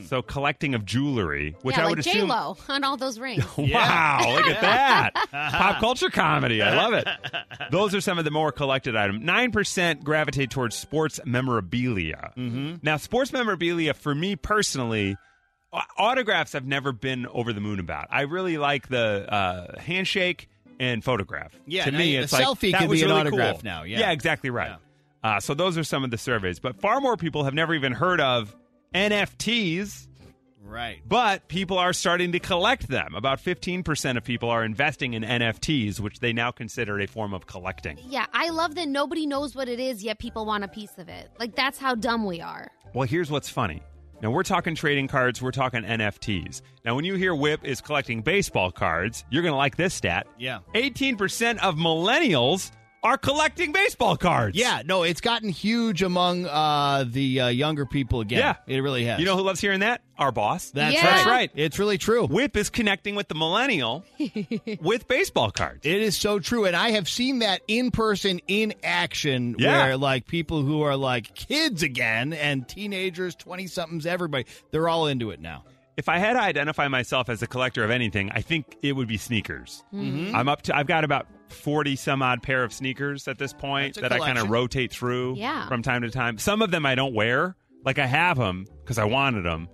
So 0.06 0.22
collecting 0.22 0.76
of 0.76 0.84
jewelry, 0.84 1.56
which 1.62 1.76
yeah, 1.76 1.82
I 1.82 1.88
would 1.88 1.98
like 1.98 2.06
assume. 2.06 2.28
J-Lo 2.28 2.56
on 2.68 2.84
all 2.84 2.96
those 2.96 3.18
rings. 3.18 3.44
Wow, 3.58 4.34
look 4.36 4.46
at 4.46 4.60
that. 4.60 5.14
Pop 5.32 5.80
culture 5.80 6.10
comedy. 6.10 6.62
I 6.62 6.76
love 6.76 6.92
it. 6.92 7.08
Those 7.72 7.92
are 7.92 8.00
some 8.00 8.20
of 8.20 8.24
the 8.24 8.30
more 8.30 8.52
collected 8.52 8.94
items. 8.94 9.24
9% 9.24 10.04
gravitate 10.04 10.52
towards 10.52 10.76
sports 10.76 11.18
memorabilia. 11.24 12.30
Mm-hmm. 12.36 12.76
Now, 12.84 12.98
sports 12.98 13.32
memorabilia, 13.32 13.94
for 13.94 14.14
me 14.14 14.36
personally, 14.36 15.16
autographs 15.98 16.54
I've 16.54 16.66
never 16.66 16.92
been 16.92 17.26
over 17.26 17.52
the 17.52 17.60
moon 17.60 17.80
about. 17.80 18.06
I 18.12 18.20
really 18.20 18.58
like 18.58 18.86
the 18.86 19.26
uh, 19.28 19.80
handshake 19.80 20.48
and 20.80 21.02
photograph. 21.02 21.52
Yeah, 21.66 21.84
to 21.84 21.92
me, 21.92 22.16
the 22.16 22.22
it's 22.24 22.32
like 22.32 22.44
selfie 22.44 22.72
that 22.72 22.80
can 22.80 22.88
was 22.88 22.98
be 23.00 23.04
an 23.04 23.08
really 23.10 23.20
autograph 23.20 23.54
cool. 23.56 23.62
now, 23.64 23.82
yeah. 23.84 24.00
yeah, 24.00 24.10
exactly 24.12 24.50
right. 24.50 24.76
Uh, 25.22 25.40
so 25.40 25.54
those 25.54 25.76
are 25.76 25.84
some 25.84 26.04
of 26.04 26.10
the 26.10 26.18
surveys, 26.18 26.58
but 26.60 26.80
far 26.80 27.00
more 27.00 27.16
people 27.16 27.44
have 27.44 27.54
never 27.54 27.74
even 27.74 27.92
heard 27.92 28.20
of 28.20 28.54
NFTs 28.94 30.06
Right. 30.68 31.00
but 31.08 31.46
people 31.46 31.78
are 31.78 31.92
starting 31.92 32.32
to 32.32 32.40
collect 32.40 32.88
them. 32.88 33.14
About 33.14 33.38
15% 33.38 34.16
of 34.16 34.24
people 34.24 34.50
are 34.50 34.64
investing 34.64 35.14
in 35.14 35.22
NFTs, 35.22 36.00
which 36.00 36.18
they 36.18 36.32
now 36.32 36.50
consider 36.50 36.98
a 37.00 37.06
form 37.06 37.32
of 37.32 37.46
collecting. 37.46 37.98
Yeah, 38.08 38.26
I 38.32 38.50
love 38.50 38.74
that 38.74 38.88
nobody 38.88 39.26
knows 39.26 39.54
what 39.54 39.68
it 39.68 39.78
is, 39.78 40.02
yet 40.02 40.18
people 40.18 40.44
want 40.44 40.64
a 40.64 40.68
piece 40.68 40.98
of 40.98 41.08
it. 41.08 41.30
Like, 41.38 41.54
that's 41.54 41.78
how 41.78 41.94
dumb 41.94 42.24
we 42.26 42.40
are. 42.40 42.68
Well, 42.94 43.06
here's 43.06 43.30
what's 43.30 43.48
funny. 43.48 43.82
Now, 44.22 44.30
we're 44.30 44.42
talking 44.42 44.74
trading 44.74 45.08
cards, 45.08 45.42
we're 45.42 45.50
talking 45.50 45.82
NFTs. 45.82 46.62
Now, 46.84 46.94
when 46.94 47.04
you 47.04 47.14
hear 47.14 47.34
Whip 47.34 47.64
is 47.64 47.80
collecting 47.82 48.22
baseball 48.22 48.72
cards, 48.72 49.24
you're 49.30 49.42
going 49.42 49.52
to 49.52 49.58
like 49.58 49.76
this 49.76 49.92
stat. 49.92 50.26
Yeah. 50.38 50.60
18% 50.74 51.58
of 51.58 51.76
millennials 51.76 52.70
are 53.02 53.16
collecting 53.18 53.70
baseball 53.72 54.16
cards. 54.16 54.56
Yeah, 54.56 54.82
no, 54.84 55.02
it's 55.04 55.20
gotten 55.20 55.48
huge 55.48 56.02
among 56.02 56.46
uh, 56.46 57.04
the 57.06 57.40
uh, 57.42 57.48
younger 57.48 57.86
people 57.86 58.20
again. 58.20 58.38
Yeah. 58.40 58.54
It 58.66 58.80
really 58.80 59.04
has. 59.04 59.20
You 59.20 59.26
know 59.26 59.36
who 59.36 59.42
loves 59.42 59.60
hearing 59.60 59.80
that? 59.80 60.00
Our 60.18 60.32
boss. 60.32 60.70
That's 60.70 60.94
Yeah. 60.94 61.04
right. 61.06 61.14
That's 61.14 61.26
right. 61.28 61.50
It's 61.54 61.78
really 61.78 61.98
true. 61.98 62.26
Whip 62.26 62.56
is 62.56 62.68
connecting 62.70 63.14
with 63.14 63.28
the 63.28 63.34
millennial 63.34 64.04
with 64.80 65.06
baseball 65.08 65.50
cards. 65.50 65.80
It 65.84 66.00
is 66.02 66.16
so 66.16 66.38
true. 66.40 66.64
And 66.64 66.74
I 66.74 66.90
have 66.92 67.08
seen 67.08 67.40
that 67.40 67.60
in 67.68 67.90
person, 67.90 68.40
in 68.48 68.74
action, 68.82 69.54
Yeah. 69.58 69.84
where 69.84 69.96
like 69.96 70.26
people 70.26 70.62
who 70.62 70.82
are 70.82 70.96
like 70.96 71.34
kids 71.34 71.82
again 71.82 72.32
and 72.32 72.66
teenagers, 72.66 73.34
20 73.36 73.66
somethings, 73.66 74.06
everybody, 74.06 74.46
they're 74.72 74.88
all 74.88 75.06
into 75.06 75.30
it 75.30 75.40
now. 75.40 75.64
if 75.96 76.10
I 76.10 76.18
had 76.18 76.34
to 76.34 76.40
identify 76.42 76.88
myself 76.88 77.30
as 77.30 77.40
a 77.42 77.46
collector 77.46 77.82
of 77.82 77.90
anything, 77.90 78.30
I 78.30 78.42
think 78.42 78.76
it 78.82 78.92
would 78.92 79.08
be 79.08 79.16
sneakers. 79.16 79.82
I'm 79.94 80.46
up 80.46 80.60
to. 80.62 80.76
I've 80.76 80.86
got 80.86 81.04
about 81.04 81.26
forty 81.48 81.96
some 81.96 82.22
odd 82.22 82.42
pair 82.42 82.62
of 82.64 82.72
sneakers 82.72 83.28
at 83.28 83.38
this 83.38 83.52
point 83.52 83.96
that 83.96 84.12
I 84.12 84.18
kind 84.18 84.38
of 84.38 84.50
rotate 84.50 84.92
through 84.92 85.36
Yeah. 85.36 85.68
from 85.68 85.82
time 85.82 86.02
to 86.02 86.10
time. 86.10 86.38
Some 86.38 86.62
of 86.62 86.70
them 86.70 86.84
I 86.86 86.94
don't 86.94 87.14
wear. 87.14 87.56
Like 87.84 87.98
I 87.98 88.06
have 88.06 88.36
them 88.36 88.66
because 88.82 88.98
I 88.98 89.04
wanted 89.04 89.44
them, 89.44 89.68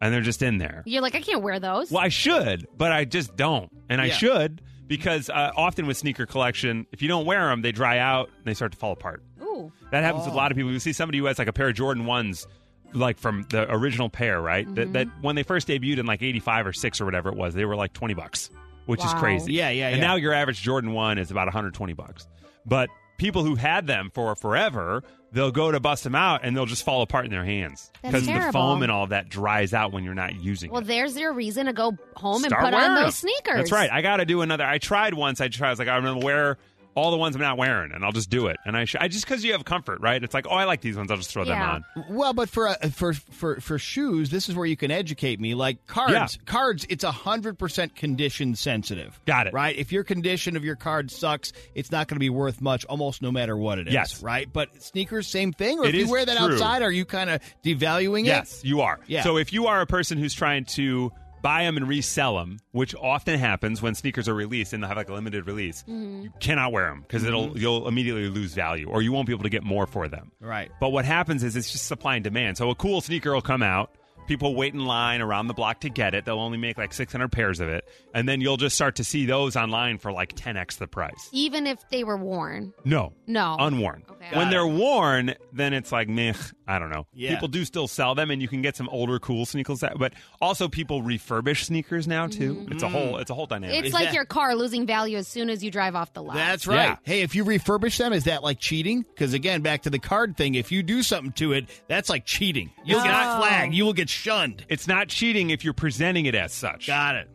and 0.00 0.12
they're 0.14 0.22
just 0.22 0.40
in 0.42 0.58
there. 0.58 0.82
You're 0.86 1.02
like, 1.02 1.14
I 1.14 1.20
can't 1.20 1.42
wear 1.42 1.60
those. 1.60 1.90
Well, 1.90 2.02
I 2.02 2.08
should, 2.08 2.66
but 2.76 2.92
I 2.92 3.04
just 3.04 3.36
don't, 3.36 3.70
and 3.90 4.00
I 4.00 4.06
Yeah. 4.06 4.14
should 4.14 4.62
because 4.86 5.28
uh, 5.28 5.52
often 5.54 5.86
with 5.86 5.98
sneaker 5.98 6.24
collection, 6.24 6.86
if 6.92 7.02
you 7.02 7.08
don't 7.08 7.26
wear 7.26 7.48
them, 7.48 7.60
they 7.60 7.72
dry 7.72 7.98
out 7.98 8.30
and 8.36 8.44
they 8.46 8.54
start 8.54 8.72
to 8.72 8.78
fall 8.78 8.92
apart. 8.92 9.22
Ooh. 9.42 9.70
That 9.90 10.02
happens 10.02 10.24
with 10.24 10.32
a 10.32 10.36
lot 10.36 10.50
of 10.50 10.56
people. 10.56 10.72
You 10.72 10.78
see 10.78 10.94
somebody 10.94 11.18
who 11.18 11.26
has 11.26 11.38
like 11.38 11.48
a 11.48 11.52
pair 11.52 11.68
of 11.68 11.74
Jordan 11.74 12.06
ones, 12.06 12.46
like 12.94 13.18
from 13.18 13.44
the 13.50 13.70
original 13.70 14.08
pair, 14.08 14.40
right? 14.40 14.72
That, 14.74 14.94
that 14.94 15.08
when 15.20 15.36
they 15.36 15.42
first 15.42 15.68
debuted 15.68 15.98
in 15.98 16.06
like 16.06 16.22
eighty 16.22 16.40
five 16.40 16.66
or 16.66 16.72
six 16.72 17.02
or 17.02 17.04
whatever 17.04 17.28
it 17.28 17.36
was, 17.36 17.52
they 17.52 17.66
were 17.66 17.76
like 17.76 17.92
twenty 17.92 18.14
bucks, 18.14 18.48
which 18.88 19.04
is 19.04 19.12
crazy. 19.14 19.52
Yeah, 19.52 19.70
yeah, 19.70 19.88
And 19.88 19.98
yeah. 19.98 20.06
now 20.06 20.14
your 20.16 20.32
average 20.32 20.60
Jordan 20.62 20.92
one 20.92 21.18
is 21.18 21.30
about 21.30 21.46
one 21.46 21.52
hundred 21.52 21.74
twenty 21.74 21.92
bucks. 21.92 22.26
But 22.66 22.88
people 23.18 23.44
who 23.44 23.54
had 23.54 23.86
them 23.86 24.10
for 24.14 24.34
forever, 24.36 25.02
they'll 25.32 25.50
go 25.50 25.70
to 25.70 25.80
bust 25.80 26.04
them 26.04 26.14
out 26.14 26.40
and 26.44 26.56
they'll 26.56 26.66
just 26.66 26.84
fall 26.84 27.02
apart 27.02 27.24
in 27.24 27.30
their 27.30 27.44
hands 27.44 27.90
because 28.02 28.26
the 28.26 28.50
foam 28.52 28.82
and 28.82 28.90
all 28.92 29.06
that 29.08 29.28
dries 29.28 29.74
out 29.74 29.92
when 29.92 30.04
you're 30.04 30.14
not 30.14 30.34
using 30.36 30.70
Well, 30.70 30.80
it. 30.80 30.86
Well, 30.86 30.96
there's 30.96 31.16
your 31.16 31.32
reason 31.32 31.66
to 31.66 31.72
go 31.72 31.96
home 32.16 32.40
Start 32.42 32.64
and 32.64 32.72
put 32.72 32.80
on 32.80 32.94
those 32.94 33.04
them. 33.20 33.30
sneakers. 33.30 33.56
That's 33.56 33.72
right. 33.72 33.90
I 33.92 34.02
got 34.02 34.18
to 34.18 34.24
do 34.24 34.40
another. 34.42 34.64
I 34.64 34.78
tried 34.78 35.14
once. 35.14 35.40
I 35.40 35.48
tried. 35.48 35.68
I 35.68 35.70
was 35.70 35.78
like, 35.78 35.88
I'm 35.88 36.02
going 36.02 36.20
to 36.20 36.24
wear 36.24 36.58
all 36.98 37.10
the 37.10 37.16
ones 37.16 37.34
I'm 37.36 37.42
not 37.42 37.56
wearing, 37.56 37.92
and 37.92 38.04
I'll 38.04 38.12
just 38.12 38.28
do 38.30 38.48
it. 38.48 38.56
And 38.66 38.76
I, 38.76 38.84
sh- 38.84 38.96
I 39.00 39.08
just 39.08 39.24
because 39.24 39.44
you 39.44 39.52
have 39.52 39.64
comfort, 39.64 40.00
right? 40.00 40.22
It's 40.22 40.34
like, 40.34 40.46
oh, 40.48 40.54
I 40.54 40.64
like 40.64 40.80
these 40.80 40.96
ones. 40.96 41.10
I'll 41.10 41.16
just 41.16 41.30
throw 41.30 41.44
Yeah. 41.44 41.80
them 41.80 41.84
on. 41.96 42.04
Well, 42.16 42.32
but 42.32 42.48
for 42.48 42.68
uh, 42.68 42.74
for 42.90 43.12
for 43.14 43.60
for 43.60 43.78
shoes, 43.78 44.30
this 44.30 44.48
is 44.48 44.54
where 44.54 44.66
you 44.66 44.76
can 44.76 44.90
educate 44.90 45.40
me. 45.40 45.54
Like 45.54 45.86
cards, 45.86 46.12
Yeah. 46.12 46.26
cards, 46.46 46.86
it's 46.88 47.04
a 47.04 47.10
hundred 47.12 47.58
percent 47.58 47.94
condition 47.96 48.54
sensitive. 48.56 49.18
Got 49.26 49.46
it. 49.46 49.52
Right. 49.54 49.76
If 49.76 49.92
your 49.92 50.04
condition 50.04 50.56
of 50.56 50.64
your 50.64 50.76
card 50.76 51.10
sucks, 51.10 51.52
it's 51.74 51.90
not 51.92 52.08
going 52.08 52.16
to 52.16 52.20
be 52.20 52.30
worth 52.30 52.60
much, 52.60 52.84
almost 52.86 53.22
no 53.22 53.30
matter 53.32 53.56
what 53.56 53.78
it 53.78 53.88
is. 53.88 53.94
Yes. 53.94 54.22
Right. 54.22 54.52
But 54.52 54.82
sneakers, 54.82 55.26
same 55.28 55.52
thing. 55.52 55.78
Or 55.78 55.84
It 55.84 55.90
if 55.90 55.94
you 55.96 56.04
is 56.04 56.10
wear 56.10 56.24
that 56.24 56.36
true. 56.36 56.54
outside, 56.54 56.82
are 56.82 56.90
you 56.92 57.04
kind 57.04 57.30
of 57.30 57.40
devaluing 57.64 58.22
it? 58.22 58.26
Yes, 58.26 58.60
you 58.64 58.80
are. 58.80 58.98
Yeah. 59.06 59.22
So 59.22 59.36
if 59.38 59.52
you 59.52 59.66
are 59.66 59.80
a 59.80 59.86
person 59.86 60.18
who's 60.18 60.34
trying 60.34 60.64
to 60.66 61.12
buy 61.42 61.64
them 61.64 61.76
and 61.76 61.88
resell 61.88 62.36
them, 62.36 62.58
which 62.72 62.94
often 62.94 63.38
happens 63.38 63.82
when 63.82 63.94
sneakers 63.94 64.28
are 64.28 64.34
released 64.34 64.72
and 64.72 64.82
they 64.82 64.88
have 64.88 64.96
like 64.96 65.08
a 65.08 65.14
limited 65.14 65.46
release, 65.46 65.82
mm-hmm. 65.82 66.22
you 66.22 66.32
cannot 66.40 66.72
wear 66.72 66.88
them 66.88 67.02
because 67.02 67.24
it'll 67.24 67.48
mm-hmm. 67.48 67.58
you'll 67.58 67.88
immediately 67.88 68.28
lose 68.28 68.54
value 68.54 68.88
or 68.88 69.02
you 69.02 69.12
won't 69.12 69.26
be 69.26 69.32
able 69.32 69.44
to 69.44 69.50
get 69.50 69.64
more 69.64 69.86
for 69.86 70.08
them. 70.08 70.32
Right. 70.40 70.70
But 70.80 70.90
what 70.90 71.04
happens 71.04 71.42
is 71.44 71.56
it's 71.56 71.70
just 71.70 71.86
supply 71.86 72.16
and 72.16 72.24
demand. 72.24 72.56
So 72.56 72.70
a 72.70 72.74
cool 72.74 73.00
sneaker 73.00 73.32
will 73.32 73.42
come 73.42 73.62
out. 73.62 73.94
People 74.28 74.54
wait 74.54 74.74
in 74.74 74.84
line 74.84 75.20
around 75.20 75.48
the 75.48 75.54
block 75.54 75.80
to 75.80 75.88
get 75.88 76.14
it. 76.14 76.24
They'll 76.24 76.38
only 76.38 76.58
make 76.58 76.78
like 76.78 76.92
600 76.92 77.32
pairs 77.32 77.58
of 77.60 77.68
it. 77.68 77.88
And 78.14 78.28
then 78.28 78.40
you'll 78.40 78.56
just 78.58 78.76
start 78.76 78.96
to 78.96 79.04
see 79.04 79.26
those 79.26 79.56
online 79.56 79.98
for 79.98 80.12
like 80.12 80.36
10x 80.36 80.78
the 80.78 80.86
price. 80.86 81.28
Even 81.32 81.66
if 81.66 81.78
they 81.90 82.04
were 82.04 82.16
worn. 82.16 82.72
No. 82.84 83.12
No. 83.26 83.56
Unworn. 83.58 84.04
Okay. 84.10 84.36
When 84.36 84.46
Got 84.46 84.50
they're 84.50 84.66
worn, 84.66 85.34
then 85.52 85.72
it's 85.72 85.90
like 85.90 86.08
meh. 86.08 86.34
I 86.66 86.78
don't 86.78 86.90
know. 86.90 87.06
Yeah. 87.14 87.30
People 87.30 87.48
do 87.48 87.64
still 87.64 87.88
sell 87.88 88.14
them, 88.14 88.30
and 88.30 88.42
you 88.42 88.48
can 88.48 88.60
get 88.60 88.76
some 88.76 88.90
older 88.90 89.18
cool 89.18 89.46
sneakers. 89.46 89.80
That, 89.80 89.98
but 89.98 90.12
also 90.40 90.68
people 90.68 91.02
refurbish 91.02 91.64
sneakers 91.64 92.06
now 92.06 92.26
too. 92.26 92.66
It's 92.70 92.82
a 92.82 92.88
whole. 92.90 93.16
It's 93.16 93.30
a 93.30 93.34
whole 93.34 93.46
dynamic. 93.46 93.76
Mm-hmm. 93.76 93.84
It's 93.86 93.94
like 93.94 94.06
that- 94.06 94.14
your 94.14 94.26
car 94.26 94.54
losing 94.54 94.86
value 94.86 95.16
as 95.16 95.26
soon 95.28 95.48
as 95.48 95.64
you 95.64 95.70
drive 95.70 95.94
off 95.94 96.12
the 96.12 96.22
lot. 96.22 96.34
That's 96.34 96.66
right. 96.66 96.88
Yeah. 96.90 96.96
Hey, 97.04 97.20
if 97.22 97.34
you 97.34 97.44
refurbish 97.46 97.96
them, 97.96 98.12
is 98.12 98.24
that 98.24 98.42
like 98.42 98.58
cheating? 98.60 99.02
Because 99.02 99.32
again, 99.32 99.62
back 99.62 99.82
to 99.82 99.90
the 99.90 99.98
card 99.98 100.36
thing, 100.36 100.56
if 100.56 100.70
you 100.70 100.82
do 100.82 101.02
something 101.02 101.32
to 101.32 101.52
it, 101.54 101.66
that's 101.88 102.10
like 102.10 102.26
cheating. 102.26 102.70
You'll 102.84 103.02
get 103.02 103.12
No. 103.12 103.38
flagged. 103.40 103.72
You 103.74 103.86
will 103.86 103.94
get 103.94 104.08
shunned. 104.18 104.64
it's 104.68 104.86
not 104.88 105.08
cheating 105.08 105.50
if 105.50 105.64
you're 105.64 105.72
presenting 105.74 106.26
it 106.26 106.34
as 106.34 106.52
such. 106.52 106.86
Got 106.86 107.16
it. 107.16 107.28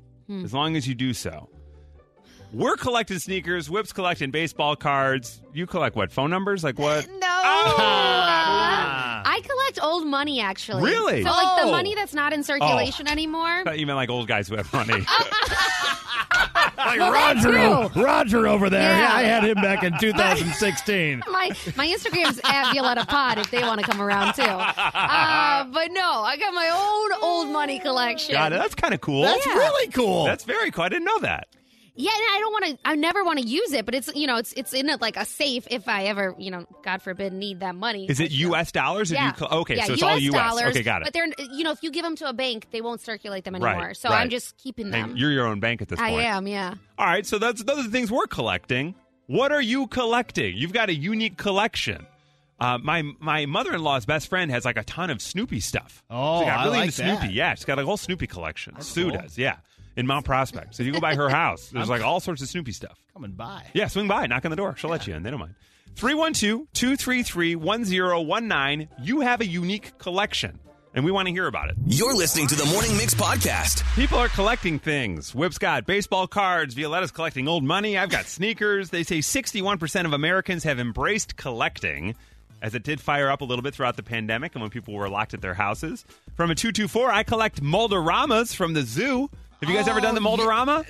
as 0.43 0.53
long 0.53 0.75
as 0.75 0.87
you 0.87 0.95
do 0.95 1.13
so. 1.13 1.49
We're 2.51 2.75
collecting 2.75 3.17
sneakers. 3.19 3.67
Whip's 3.69 3.91
collecting 3.93 4.29
baseball 4.29 4.75
cards. 4.75 5.41
You 5.53 5.65
collect 5.65 5.95
what? 5.95 6.11
Phone 6.11 6.29
numbers? 6.29 6.63
Like 6.63 6.77
what? 6.77 7.07
No, 7.19 7.27
Ah. 7.45 9.21
I 9.25 9.41
collect 9.41 9.79
old 9.81 10.05
money, 10.05 10.39
actually. 10.39 10.83
Really? 10.83 11.23
So, 11.23 11.29
like 11.29 11.61
the 11.61 11.67
Oh. 11.67 11.71
money 11.71 11.95
that's 11.95 12.13
not 12.13 12.31
in 12.33 12.43
circulation 12.43 13.07
anymore. 13.07 13.47
I 13.47 13.63
thought 13.63 13.79
you 13.79 13.87
meant 13.87 13.95
like 13.97 14.09
old 14.09 14.27
guys 14.27 14.47
who 14.47 14.55
have 14.55 14.71
money. 14.73 14.93
Like 16.77 16.99
Well, 16.99 17.11
Roger. 17.11 17.99
Roger 18.01 18.47
over 18.47 18.69
there. 18.69 18.81
Yeah. 18.91 18.99
Yeah, 19.09 19.13
I 19.15 19.21
had 19.23 19.43
him 19.43 19.55
back 19.55 19.83
in 19.83 19.97
2016. 19.99 21.23
My 21.29 21.49
my 21.75 21.87
Instagram's 21.87 22.39
at 22.43 22.71
Violetta 22.73 23.05
Pod 23.05 23.37
if 23.37 23.49
they 23.51 23.61
want 23.61 23.79
to 23.81 23.85
come 23.85 24.01
around 24.01 24.33
too. 24.33 24.41
Uh, 24.43 25.63
but 25.65 25.91
no, 25.91 26.21
I 26.23 26.37
got 26.37 26.53
my 26.53 26.69
own 26.69 27.23
old 27.23 27.49
money 27.49 27.79
collection. 27.79 28.33
Got 28.33 28.53
it. 28.53 28.59
That's 28.59 28.75
kind 28.75 28.93
of 28.93 29.01
cool. 29.01 29.23
That's 29.23 29.45
Yeah. 29.45 29.53
really 29.53 29.91
cool. 29.91 30.25
That's 30.25 30.43
very 30.43 30.71
cool. 30.71 30.83
I 30.83 30.89
didn't 30.89 31.05
know 31.05 31.19
that. 31.19 31.47
Yeah, 31.95 32.09
and 32.11 32.23
I 32.23 32.37
don't 32.39 32.51
want 32.51 32.65
to. 32.65 32.77
I 32.89 32.95
never 32.95 33.23
want 33.23 33.37
to 33.39 33.45
use 33.45 33.71
it, 33.71 33.85
but 33.85 33.93
it's 33.93 34.09
you 34.15 34.25
know 34.25 34.37
it's 34.37 34.51
it's 34.53 34.73
in 34.73 34.89
a, 34.89 34.97
like 34.99 35.15
a 35.15 35.25
safe 35.25 35.67
if 35.69 35.87
I 35.87 36.05
ever 36.05 36.33
you 36.39 36.49
know 36.49 36.65
God 36.83 37.03
forbid 37.03 37.33
need 37.33 37.59
that 37.59 37.75
money. 37.75 38.07
Is 38.09 38.19
it 38.19 38.31
U.S. 38.31 38.71
dollars? 38.71 39.11
Or 39.11 39.15
Yeah. 39.15 39.27
you 39.27 39.33
col- 39.33 39.59
okay, 39.59 39.75
yeah, 39.75 39.85
so 39.85 39.93
it's 39.93 40.01
US 40.01 40.11
all 40.11 40.17
U.S. 40.17 40.33
dollars. 40.49 40.65
okay, 40.75 40.81
got 40.81 41.01
it. 41.01 41.05
But 41.05 41.13
they're 41.13 41.27
you 41.53 41.63
know 41.63 41.71
if 41.71 41.83
you 41.83 41.91
give 41.91 42.03
them 42.03 42.15
to 42.15 42.27
a 42.27 42.33
bank, 42.33 42.69
they 42.71 42.81
won't 42.81 42.99
circulate 43.01 43.43
them 43.43 43.53
anymore. 43.53 43.73
Right, 43.87 43.95
so 43.97 44.09
right. 44.09 44.21
I'm 44.21 44.29
just 44.31 44.57
keeping 44.57 44.87
Hey, 44.91 45.01
them. 45.03 45.15
you're 45.17 45.31
your 45.31 45.45
own 45.45 45.59
bank 45.59 45.83
at 45.83 45.87
this 45.87 45.99
I 45.99 46.09
am, 46.09 46.47
yeah. 46.47 46.73
All 46.97 47.05
right, 47.05 47.25
so 47.27 47.37
that's 47.37 47.63
those 47.63 47.77
are 47.79 47.83
the 47.83 47.89
things 47.91 48.11
we're 48.11 48.25
collecting. 48.27 48.95
What 49.27 49.51
are 49.51 49.61
you 49.61 49.85
collecting? 49.87 50.57
You've 50.57 50.73
got 50.73 50.89
a 50.89 50.95
unique 50.95 51.37
collection. 51.37 52.07
Uh, 52.59 52.77
my 52.79 53.03
my 53.19 53.45
mother 53.45 53.73
in 53.73 53.83
law's 53.83 54.05
best 54.07 54.29
friend 54.29 54.49
has 54.49 54.65
like 54.65 54.77
a 54.77 54.83
ton 54.83 55.09
of 55.11 55.21
Snoopy 55.21 55.59
stuff. 55.59 56.03
Oh, 56.09 56.39
she 56.39 56.45
got 56.45 56.59
I 56.59 56.63
really 56.65 56.77
like 56.77 56.85
into 56.85 56.93
Snoopy. 57.03 57.27
that. 57.27 57.33
Yeah, 57.33 57.53
she's 57.55 57.65
got 57.65 57.77
a 57.77 57.85
whole 57.85 57.97
Snoopy 57.97 58.25
collection. 58.27 58.79
Sue 58.81 59.09
cool. 59.11 59.19
does. 59.21 59.37
Yeah, 59.37 59.57
in 59.95 60.07
Mount 60.07 60.25
Prospect. 60.25 60.75
So 60.75 60.83
if 60.83 60.87
you 60.87 60.93
go 60.93 60.99
by 60.99 61.15
her 61.15 61.29
house, 61.29 61.69
there's 61.69 61.89
like 61.89 62.01
all 62.01 62.19
sorts 62.19 62.41
of 62.41 62.49
Snoopy 62.49 62.71
stuff. 62.71 62.99
Coming 63.13 63.31
by. 63.31 63.65
Yeah, 63.73 63.87
swing 63.87 64.07
by, 64.07 64.25
knock 64.27 64.45
on 64.45 64.51
the 64.51 64.57
door. 64.57 64.75
She'll 64.77 64.89
let 64.89 65.05
you 65.07 65.13
in. 65.13 65.23
They 65.23 65.29
don't 65.29 65.39
mind. 65.39 65.55
312 65.95 66.67
233 66.73 67.55
1019. 67.55 68.89
You 69.03 69.19
have 69.21 69.41
a 69.41 69.45
unique 69.45 69.97
collection, 69.99 70.59
and 70.95 71.05
we 71.05 71.11
want 71.11 71.27
to 71.27 71.31
hear 71.31 71.45
about 71.45 71.69
it. 71.69 71.75
You're 71.85 72.15
listening 72.15 72.47
to 72.47 72.55
the 72.55 72.65
Morning 72.65 72.97
Mix 72.97 73.13
podcast. 73.13 73.83
People 73.95 74.17
are 74.17 74.29
collecting 74.29 74.79
things. 74.79 75.35
Whip's 75.35 75.59
got 75.59 75.85
baseball 75.85 76.25
cards. 76.25 76.73
Violetta's 76.73 77.11
collecting 77.11 77.47
old 77.47 77.63
money. 77.63 77.95
I've 77.97 78.09
got 78.09 78.25
sneakers. 78.25 78.89
They 78.89 79.03
say 79.03 79.19
61% 79.19 80.05
of 80.05 80.13
Americans 80.13 80.63
have 80.63 80.79
embraced 80.79 81.35
collecting, 81.37 82.15
as 82.63 82.73
it 82.73 82.81
did 82.81 82.99
fire 82.99 83.29
up 83.29 83.41
a 83.41 83.45
little 83.45 83.61
bit 83.61 83.75
throughout 83.75 83.95
the 83.95 84.03
pandemic 84.03 84.55
and 84.55 84.63
when 84.63 84.71
people 84.71 84.95
were 84.95 85.09
locked 85.09 85.35
at 85.35 85.41
their 85.41 85.53
houses. 85.53 86.05
From 86.35 86.49
a 86.49 86.55
224, 86.55 87.11
I 87.11 87.21
collect 87.21 87.61
Mold-A-Ramas 87.61 88.55
from 88.55 88.73
the 88.73 88.81
zoo. 88.81 89.29
Have 89.63 89.69
you 89.71 89.75
guys 89.77 89.87
ever 89.87 90.01
done 90.01 90.15
the 90.15 90.21
Oh. 90.21 90.23
Mold-A-Rama? 90.23 90.85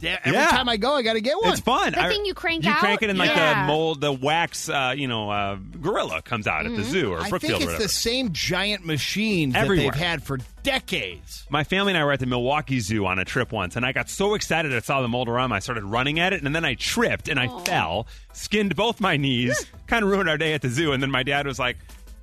Yeah, 0.00 0.18
every 0.24 0.36
Yeah. 0.40 0.48
time 0.48 0.68
I 0.68 0.76
go, 0.76 0.92
I 0.96 1.02
got 1.02 1.12
to 1.12 1.20
get 1.20 1.36
one. 1.40 1.52
It's 1.52 1.60
fun. 1.60 1.92
The 1.92 2.02
I- 2.02 2.08
thing 2.08 2.26
you 2.26 2.34
crank 2.34 2.64
you 2.64 2.70
out? 2.72 2.78
crank 2.80 3.00
it 3.02 3.10
and 3.10 3.18
like 3.18 3.30
Yeah. 3.30 3.60
the 3.62 3.66
mold, 3.68 4.00
the 4.00 4.12
wax, 4.12 4.68
uh, 4.68 4.92
you 4.96 5.06
know, 5.06 5.30
uh, 5.30 5.56
gorilla 5.80 6.20
comes 6.20 6.48
out 6.48 6.66
at 6.66 6.74
the 6.74 6.82
zoo 6.82 7.12
or 7.12 7.20
I 7.20 7.28
Brookfield 7.28 7.40
think 7.40 7.52
or 7.52 7.56
it's 7.56 7.64
whatever. 7.66 7.82
the 7.84 7.88
same 7.88 8.32
giant 8.32 8.84
machine 8.84 9.54
Everywhere. 9.54 9.92
that 9.92 9.92
they've 9.98 10.02
had 10.08 10.24
for 10.24 10.38
decades. 10.64 11.46
My 11.48 11.62
family 11.62 11.92
and 11.92 11.98
I 11.98 12.04
were 12.04 12.10
at 12.10 12.18
the 12.18 12.26
Milwaukee 12.26 12.80
Zoo 12.80 13.06
on 13.06 13.20
a 13.20 13.24
trip 13.24 13.52
once, 13.52 13.76
and 13.76 13.86
I 13.86 13.92
got 13.92 14.10
so 14.10 14.34
excited 14.34 14.74
I 14.74 14.80
saw 14.80 15.00
the 15.00 15.06
Mold-A-Rama. 15.08 15.54
I 15.54 15.58
started 15.60 15.84
running 15.84 16.18
at 16.18 16.32
it, 16.32 16.42
and 16.42 16.54
then 16.56 16.64
I 16.64 16.74
tripped 16.74 17.28
and 17.28 17.38
I 17.38 17.46
fell, 17.64 18.08
skinned 18.32 18.74
both 18.74 19.00
my 19.00 19.16
knees, 19.16 19.64
kind 19.86 20.02
of 20.04 20.10
ruined 20.10 20.28
our 20.28 20.38
day 20.38 20.54
at 20.54 20.62
the 20.62 20.70
zoo. 20.70 20.92
And 20.92 21.00
then 21.00 21.10
my 21.12 21.22
dad 21.22 21.46
was 21.46 21.60
like, 21.60 21.76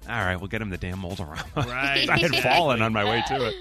"All 0.10 0.16
right, 0.26 0.36
we'll 0.36 0.50
get 0.50 0.62
him 0.62 0.72
the 0.72 0.78
damn 0.78 1.00
Mold-A-Rama." 1.00 1.44
Right. 1.56 2.10
I 2.10 2.18
had 2.18 2.36
fallen 2.44 2.82
on 2.82 2.92
my 2.92 3.06
way 3.06 3.24
to 3.30 3.46
it. 3.48 3.56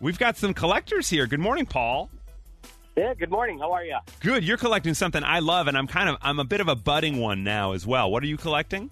We've 0.00 0.18
got 0.18 0.36
some 0.36 0.54
collectors 0.54 1.08
here. 1.10 1.26
Good 1.26 1.40
morning, 1.40 1.66
Paul. 1.66 2.10
Yeah, 2.96 3.14
good 3.14 3.30
morning. 3.30 3.58
How 3.58 3.72
are 3.72 3.84
you? 3.84 3.96
Good. 4.20 4.44
You're 4.44 4.56
collecting 4.56 4.94
something 4.94 5.22
I 5.22 5.38
love, 5.38 5.68
and 5.68 5.76
I'm 5.78 5.86
kind 5.86 6.08
of 6.08 6.16
I'm 6.22 6.38
a 6.38 6.44
bit 6.44 6.60
of 6.60 6.68
a 6.68 6.76
budding 6.76 7.18
one 7.20 7.44
now 7.44 7.72
as 7.72 7.86
well. 7.86 8.10
What 8.10 8.22
are 8.22 8.26
you 8.26 8.36
collecting? 8.36 8.90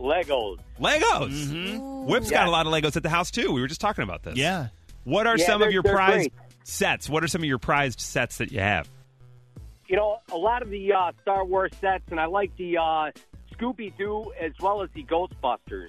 Legos. 0.00 0.58
Legos. 0.80 2.06
Whip's 2.06 2.30
got 2.30 2.44
Yeah. 2.46 2.50
a 2.50 2.52
lot 2.52 2.66
of 2.66 2.72
Legos 2.72 2.96
at 2.96 3.02
the 3.02 3.08
house 3.08 3.30
too. 3.30 3.52
We 3.52 3.60
were 3.60 3.66
just 3.68 3.80
talking 3.80 4.04
about 4.04 4.22
this. 4.22 4.36
Yeah. 4.36 4.68
What 5.04 5.26
are 5.26 5.36
Yeah, 5.36 5.46
some 5.46 5.62
of 5.62 5.72
your 5.72 5.82
prized 5.82 6.30
great. 6.30 6.32
sets? 6.64 7.08
What 7.08 7.22
are 7.24 7.28
some 7.28 7.42
of 7.42 7.46
your 7.48 7.58
prized 7.58 8.00
sets 8.00 8.38
that 8.38 8.52
you 8.52 8.60
have? 8.60 8.88
You 9.88 9.96
know, 9.96 10.18
a 10.30 10.36
lot 10.36 10.62
of 10.62 10.70
the 10.70 10.92
uh, 10.92 11.12
Star 11.22 11.44
Wars 11.44 11.72
sets, 11.80 12.04
and 12.10 12.20
I 12.20 12.26
like 12.26 12.54
the 12.56 12.76
uh, 12.78 13.10
Scooby 13.58 13.96
Doo 13.96 14.32
as 14.40 14.52
well 14.60 14.82
as 14.82 14.88
the 14.94 15.04
Ghostbusters. 15.04 15.88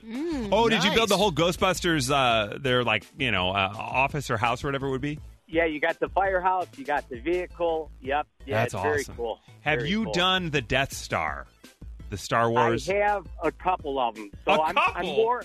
Oh, 0.52 0.70
did 0.70 0.84
you 0.84 0.92
build 0.94 1.10
the 1.10 1.18
whole 1.18 1.32
Ghostbusters? 1.32 2.12
Uh, 2.12 2.58
their 2.60 2.84
like 2.84 3.06
you 3.18 3.32
know 3.32 3.50
uh, 3.52 3.74
office 3.78 4.30
or 4.30 4.38
house 4.38 4.64
or 4.64 4.68
whatever 4.68 4.88
it 4.88 4.92
would 4.92 5.02
be. 5.02 5.20
Yeah, 5.48 5.66
you 5.66 5.80
got 5.80 6.00
the 6.00 6.10
firehouse, 6.10 6.68
you 6.78 6.86
got 6.86 7.10
the 7.10 7.20
vehicle. 7.20 7.90
Yep. 8.02 8.28
Yeah, 8.46 8.58
That's 8.58 8.74
it's 8.76 8.84
very 8.84 9.04
cool. 9.18 9.40
Have 9.62 9.80
Very 9.80 9.90
you 9.90 10.04
cool. 10.06 10.14
done 10.14 10.52
the 10.52 10.62
Death 10.62 10.94
Star, 10.94 11.48
the 12.12 12.18
Star 12.18 12.52
Wars? 12.52 12.88
I 12.88 12.96
have 12.96 13.26
a 13.44 13.52
couple 13.52 13.98
of 14.00 14.14
them. 14.14 14.30
So 14.46 14.52
A 14.52 14.62
I'm, 14.62 14.78
I'm 14.78 15.06
more. 15.08 15.44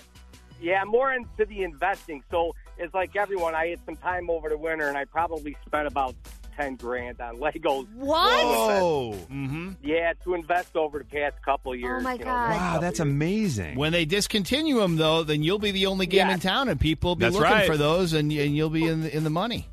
Yeah, 0.61 0.81
I'm 0.81 0.89
more 0.89 1.11
into 1.11 1.45
the 1.45 1.63
investing. 1.63 2.23
So 2.29 2.53
it's 2.77 2.93
like 2.93 3.15
everyone. 3.15 3.55
I 3.55 3.67
had 3.67 3.79
some 3.85 3.95
time 3.95 4.29
over 4.29 4.47
the 4.47 4.57
winter, 4.57 4.87
and 4.87 4.97
I 4.97 5.05
probably 5.05 5.57
spent 5.65 5.87
about 5.87 6.15
ten 6.55 6.75
grand 6.75 7.19
on 7.21 7.37
Legos. 7.37 7.87
What? 7.95 8.43
Whoa! 8.43 9.13
Mm-hmm. 9.31 9.71
Yeah, 9.83 10.13
to 10.23 10.33
invest 10.33 10.75
over 10.75 10.99
the 10.99 11.05
past 11.05 11.35
couple 11.43 11.73
of 11.73 11.79
years. 11.79 12.01
Oh, 12.01 12.03
my 12.03 12.13
you 12.13 12.19
know, 12.19 12.25
God. 12.25 12.49
Wow, 12.51 12.79
that's 12.79 12.99
years. 12.99 13.07
amazing. 13.07 13.75
When 13.77 13.91
they 13.91 14.05
discontinue 14.05 14.79
them, 14.79 14.95
though, 14.97 15.23
then 15.23 15.43
you'll 15.43 15.59
be 15.59 15.71
the 15.71 15.85
only 15.87 16.05
game 16.05 16.27
Yeah. 16.27 16.33
in 16.35 16.39
town, 16.39 16.69
and 16.69 16.79
people 16.79 17.11
will 17.11 17.15
be 17.15 17.25
That's 17.25 17.35
looking 17.35 17.51
right. 17.51 17.67
for 17.67 17.77
those, 17.77 18.13
and, 18.13 18.31
and 18.31 18.55
you'll 18.55 18.69
be 18.69 18.85
in 18.85 19.01
the, 19.01 19.15
in 19.15 19.23
the 19.23 19.29
money. 19.29 19.67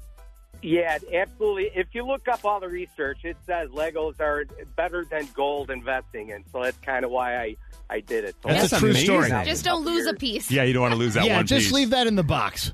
Yeah, 0.65 0.97
absolutely. 1.13 1.71
If 1.75 1.89
you 1.93 2.07
look 2.07 2.29
up 2.29 2.45
all 2.45 2.61
the 2.61 2.69
research, 2.69 3.19
it 3.25 3.37
says 3.47 3.69
Legos 3.71 4.21
are 4.21 4.45
better 4.77 5.05
than 5.05 5.29
gold 5.35 5.71
investing, 5.71 6.31
and 6.31 6.45
so 6.53 6.63
that's 6.63 6.77
kind 6.79 7.05
of 7.05 7.11
why 7.11 7.37
I, 7.37 7.57
I 7.91 7.99
did 7.99 8.25
it. 8.25 8.37
So 8.43 8.49
That's 8.49 8.61
That's 8.71 8.73
a 8.75 8.79
true 8.79 8.91
amazing. 8.91 9.25
story. 9.25 9.45
Just 9.45 9.65
don't 9.65 9.85
lose 9.85 10.07
a 10.07 10.15
piece. 10.15 10.53
Yeah, 10.53 10.63
you 10.63 10.73
don't 10.73 10.83
want 10.83 10.93
to 10.95 10.99
lose 11.01 11.15
that 11.15 11.25
yeah, 11.25 11.39
one 11.39 11.47
just 11.49 11.65
piece. 11.67 11.73
leave 11.73 11.91
that 11.91 12.07
in 12.07 12.15
the 12.15 12.23
box. 12.23 12.73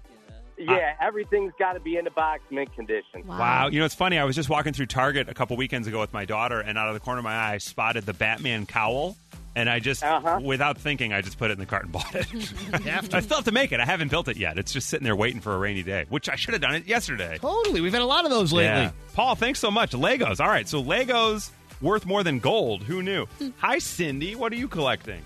Yeah, 0.59 0.95
everything's 1.01 1.53
got 1.59 1.75
to 1.75 1.81
be 1.81 1.97
in 1.97 2.05
the 2.05 2.11
box, 2.11 2.43
mint 2.51 2.73
condition. 2.75 3.27
Wow. 3.27 3.69
You 3.69 3.79
know, 3.81 3.85
it's 3.87 3.95
funny. 3.95 4.19
I 4.19 4.25
was 4.25 4.37
just 4.37 4.49
walking 4.49 4.73
through 4.73 4.87
Target 4.87 5.29
a 5.29 5.35
couple 5.35 5.57
weekends 5.57 5.87
ago 5.89 6.01
with 6.01 6.13
my 6.13 6.25
daughter, 6.25 6.61
and 6.61 6.77
out 6.79 6.89
of 6.89 6.95
the 6.95 7.01
corner 7.01 7.19
of 7.19 7.25
my 7.25 7.35
eye, 7.35 7.55
I 7.55 7.59
spotted 7.59 8.05
the 8.07 8.15
Batman 8.15 8.67
cowl. 8.67 9.17
And 9.57 9.69
I 9.69 9.81
just, 9.81 10.05
Uh-huh. 10.05 10.39
without 10.41 10.79
thinking, 10.79 11.13
I 11.13 11.21
just 11.21 11.37
put 11.37 11.51
it 11.51 11.55
in 11.55 11.59
the 11.59 11.67
cart 11.67 11.83
and 11.83 11.93
bought 11.93 12.15
it. 12.15 12.27
I 13.13 13.21
still 13.21 13.39
have 13.39 13.45
to 13.47 13.51
make 13.53 13.73
it. 13.73 13.81
I 13.81 13.85
haven't 13.85 14.09
built 14.09 14.29
it 14.29 14.37
yet. 14.37 14.57
It's 14.57 14.73
just 14.73 14.89
sitting 14.89 15.03
there 15.05 15.17
waiting 15.17 15.41
for 15.41 15.53
a 15.53 15.59
rainy 15.59 15.83
day, 15.83 16.05
which 16.09 16.29
I 16.29 16.37
should 16.37 16.55
have 16.55 16.61
done 16.61 16.77
it 16.77 16.87
yesterday. 16.87 17.39
Totally. 17.41 17.81
We've 17.81 17.93
had 17.93 18.03
a 18.03 18.07
lot 18.07 18.25
of 18.25 18.31
those 18.31 18.53
lately. 18.53 18.83
Yeah. 18.85 18.91
Paul, 19.15 19.35
thanks 19.35 19.59
so 19.59 19.71
much. 19.73 19.93
Legos. 19.93 20.39
All 20.39 20.47
right, 20.49 20.69
so 20.69 20.81
Legos 20.83 21.51
worth 21.81 22.07
more 22.07 22.23
than 22.23 22.39
gold. 22.39 22.85
Who 22.85 23.03
knew? 23.03 23.27
Hi, 23.57 23.79
Cindy. 23.79 24.37
What 24.37 24.53
are 24.53 24.57
you 24.57 24.69
collecting? 24.69 25.23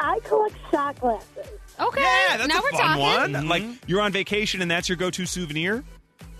I 0.00 0.18
collect 0.24 0.56
shot 0.70 0.98
glasses. 1.00 1.46
Okay. 1.78 2.00
Yeah, 2.02 2.36
that's 2.38 2.48
now 2.48 2.58
a 2.58 2.62
we're 2.62 2.70
fun 2.70 2.80
talking. 2.80 3.02
one. 3.02 3.32
Mm-hmm. 3.32 3.48
Like 3.48 3.62
you're 3.86 4.00
on 4.00 4.12
vacation 4.12 4.62
and 4.62 4.70
that's 4.70 4.88
your 4.88 4.96
go-to 4.96 5.26
souvenir. 5.26 5.84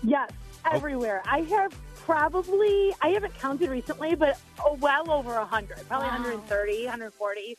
Yes, 0.03 0.29
everywhere. 0.71 1.21
I 1.25 1.41
have 1.41 1.73
probably, 1.97 2.93
I 3.01 3.09
haven't 3.09 3.33
counted 3.39 3.69
recently, 3.69 4.15
but 4.15 4.39
oh, 4.65 4.73
well 4.81 5.11
over 5.11 5.33
a 5.35 5.39
100. 5.41 5.87
Probably 5.87 6.07
Wow. 6.07 6.13
130, 6.13 6.85
140. 6.85 7.57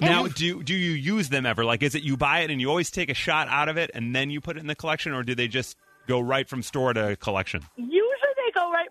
Now, 0.00 0.26
do 0.26 0.62
do 0.64 0.74
you 0.74 0.92
use 0.92 1.28
them 1.28 1.46
ever? 1.46 1.64
Like, 1.64 1.82
is 1.84 1.94
it 1.94 2.02
you 2.02 2.16
buy 2.16 2.40
it 2.40 2.50
and 2.50 2.60
you 2.60 2.68
always 2.68 2.90
take 2.90 3.08
a 3.08 3.14
shot 3.14 3.46
out 3.48 3.68
of 3.68 3.76
it 3.76 3.92
and 3.94 4.14
then 4.16 4.30
you 4.30 4.40
put 4.40 4.56
it 4.56 4.60
in 4.60 4.66
the 4.66 4.74
collection, 4.74 5.12
or 5.12 5.22
do 5.22 5.36
they 5.36 5.46
just 5.46 5.76
go 6.08 6.18
right 6.18 6.48
from 6.48 6.62
store 6.62 6.92
to 6.92 7.14
collection? 7.20 7.62
Usually 7.76 8.01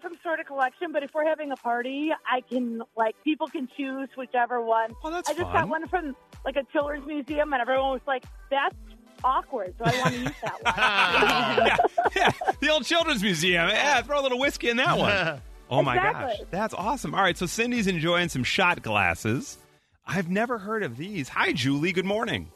they 0.01 0.07
go 0.07 0.09
right 0.09 0.13
from 0.13 0.19
store 0.19 0.37
to 0.37 0.43
collection, 0.43 0.91
but 0.91 1.03
if 1.03 1.13
we're 1.13 1.25
having 1.25 1.51
a 1.51 1.55
party, 1.57 2.11
I 2.29 2.41
can, 2.41 2.81
like, 2.97 3.15
people 3.23 3.47
can 3.47 3.67
choose 3.77 4.09
whichever 4.17 4.61
one. 4.61 4.91
Oh, 5.03 5.11
that's 5.11 5.29
I 5.29 5.33
just 5.33 5.43
fun. 5.43 5.53
got 5.53 5.69
one 5.69 5.87
from, 5.87 6.15
like, 6.45 6.55
a 6.55 6.63
children's 6.71 7.05
museum, 7.07 7.53
and 7.53 7.61
everyone 7.61 7.91
was 7.91 8.01
like, 8.07 8.23
that's 8.49 8.75
awkward, 9.23 9.73
so 9.77 9.85
I 9.85 9.97
want 10.01 10.13
to 10.13 10.19
use 10.21 10.31
that 10.41 10.63
one. 10.63 12.11
yeah, 12.15 12.31
yeah, 12.41 12.53
the 12.59 12.69
old 12.69 12.85
children's 12.85 13.21
museum. 13.21 13.69
Yeah, 13.69 14.01
throw 14.01 14.19
a 14.19 14.23
little 14.23 14.39
whiskey 14.39 14.69
in 14.69 14.77
that 14.77 14.97
one. 14.97 15.41
Oh 15.73 15.81
my 15.81 15.95
gosh, 15.95 16.35
that's 16.49 16.73
awesome. 16.73 17.15
All 17.15 17.21
right, 17.21 17.37
so 17.37 17.45
Cindy's 17.45 17.87
enjoying 17.87 18.27
some 18.27 18.43
shot 18.43 18.81
glasses. 18.81 19.57
I've 20.05 20.29
never 20.29 20.57
heard 20.57 20.83
of 20.83 20.97
these. 20.97 21.29
Hi, 21.29 21.53
Julie. 21.53 21.93
Good 21.93 22.03
morning, 22.03 22.51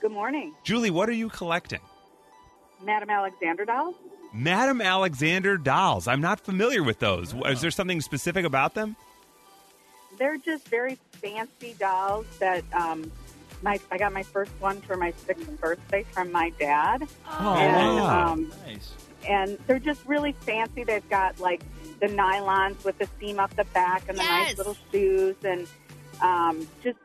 Good 0.00 0.10
morning, 0.10 0.52
Julie. 0.64 0.90
What 0.90 1.08
are 1.08 1.12
you 1.12 1.28
collecting? 1.28 1.78
Madame 2.84 3.10
Alexander 3.10 3.64
dolls. 3.64 3.94
Madame 4.32 4.80
Alexander 4.80 5.56
dolls. 5.56 6.08
I'm 6.08 6.20
not 6.20 6.40
familiar 6.40 6.82
with 6.82 6.98
those. 6.98 7.34
Is 7.46 7.60
there 7.60 7.70
something 7.70 8.00
specific 8.00 8.44
about 8.44 8.74
them? 8.74 8.96
They're 10.18 10.38
just 10.38 10.68
very 10.68 10.98
fancy 11.12 11.74
dolls 11.78 12.26
that 12.38 12.64
um, 12.72 13.10
my 13.62 13.78
I 13.90 13.98
got 13.98 14.12
my 14.12 14.22
first 14.22 14.52
one 14.60 14.80
for 14.82 14.96
my 14.96 15.12
sixth 15.26 15.48
birthday 15.60 16.04
from 16.12 16.30
my 16.32 16.50
dad, 16.58 17.06
Oh, 17.40 17.54
and 17.54 17.96
wow. 17.96 18.32
um, 18.32 18.52
Nice. 18.66 18.92
and 19.28 19.58
they're 19.66 19.78
just 19.78 20.04
really 20.06 20.32
fancy. 20.32 20.84
They've 20.84 21.08
got 21.10 21.38
like 21.40 21.62
the 22.00 22.06
nylons 22.08 22.84
with 22.84 22.98
the 22.98 23.08
seam 23.20 23.38
up 23.38 23.54
the 23.56 23.64
back 23.64 24.08
and 24.08 24.18
the 24.18 24.22
Yes. 24.22 24.48
nice 24.48 24.58
little 24.58 24.76
shoes 24.90 25.36
and 25.44 25.66
um, 26.20 26.66
just 26.82 26.98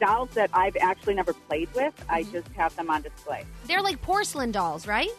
dolls 0.00 0.30
that 0.30 0.50
I've 0.54 0.76
actually 0.76 1.14
never 1.14 1.32
played 1.34 1.68
with. 1.74 1.94
I 2.08 2.22
Mm-hmm. 2.22 2.32
just 2.32 2.48
have 2.52 2.74
them 2.76 2.90
on 2.90 3.02
display. 3.02 3.44
They're 3.66 3.82
like 3.82 4.00
porcelain 4.02 4.50
dolls, 4.50 4.86
right? 4.86 5.10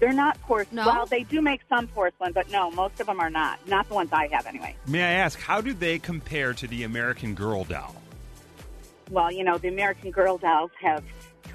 They're 0.00 0.12
not 0.12 0.40
porcelain. 0.42 0.76
No? 0.76 0.86
Well, 0.86 1.06
they 1.06 1.24
do 1.24 1.40
make 1.42 1.60
some 1.68 1.88
porcelain, 1.88 2.32
but 2.32 2.50
no, 2.50 2.70
most 2.70 3.00
of 3.00 3.06
them 3.06 3.20
are 3.20 3.30
not. 3.30 3.58
Not 3.66 3.88
the 3.88 3.94
ones 3.94 4.10
I 4.12 4.28
have, 4.28 4.46
anyway. 4.46 4.76
May 4.86 5.02
I 5.02 5.12
ask, 5.12 5.38
how 5.40 5.60
do 5.60 5.72
they 5.72 5.98
compare 5.98 6.52
to 6.54 6.66
the 6.66 6.84
American 6.84 7.34
Girl 7.34 7.64
doll? 7.64 7.96
well, 9.10 9.32
you 9.32 9.44
know, 9.44 9.58
the 9.58 9.68
American 9.68 10.10
Girl 10.10 10.38
dolls 10.38 10.70
have 10.80 11.02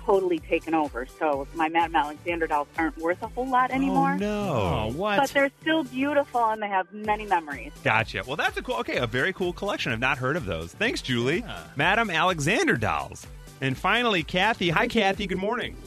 totally 0.06 0.40
taken 0.40 0.74
over. 0.74 1.06
So 1.20 1.48
my 1.56 1.70
Madame 1.70 1.96
Alexander 1.96 2.48
dolls 2.48 2.68
aren't 2.78 2.98
worth 2.98 3.22
a 3.22 3.28
whole 3.28 3.48
lot 3.48 3.72
oh, 3.72 3.76
anymore. 3.76 4.12
Oh, 4.14 4.18
no. 4.18 4.50
Oh, 4.52 4.94
what? 4.96 5.20
But 5.20 5.30
they're 5.30 5.52
still 5.62 5.84
beautiful 5.84 6.44
and 6.46 6.62
they 6.62 6.68
have 6.68 6.92
many 6.92 7.26
memories. 7.26 7.72
Gotcha. 7.84 8.24
Well, 8.26 8.36
that's 8.36 8.58
a 8.58 8.62
cool, 8.62 8.76
okay, 8.78 8.98
a 8.98 9.08
very 9.08 9.34
cool 9.34 9.54
collection. 9.54 9.92
I've 9.92 10.00
not 10.00 10.18
heard 10.18 10.36
of 10.36 10.46
those. 10.46 10.74
Thanks, 10.74 11.02
Julie. 11.02 11.44
Madame 11.76 12.10
Alexander 12.10 12.76
dolls. 12.76 13.26
And 13.62 13.78
finally, 13.78 14.24
Kathy. 14.24 14.70
Hi, 14.70 14.88
Kathy. 14.88 15.26
Good 15.26 15.38
morning. 15.38 15.78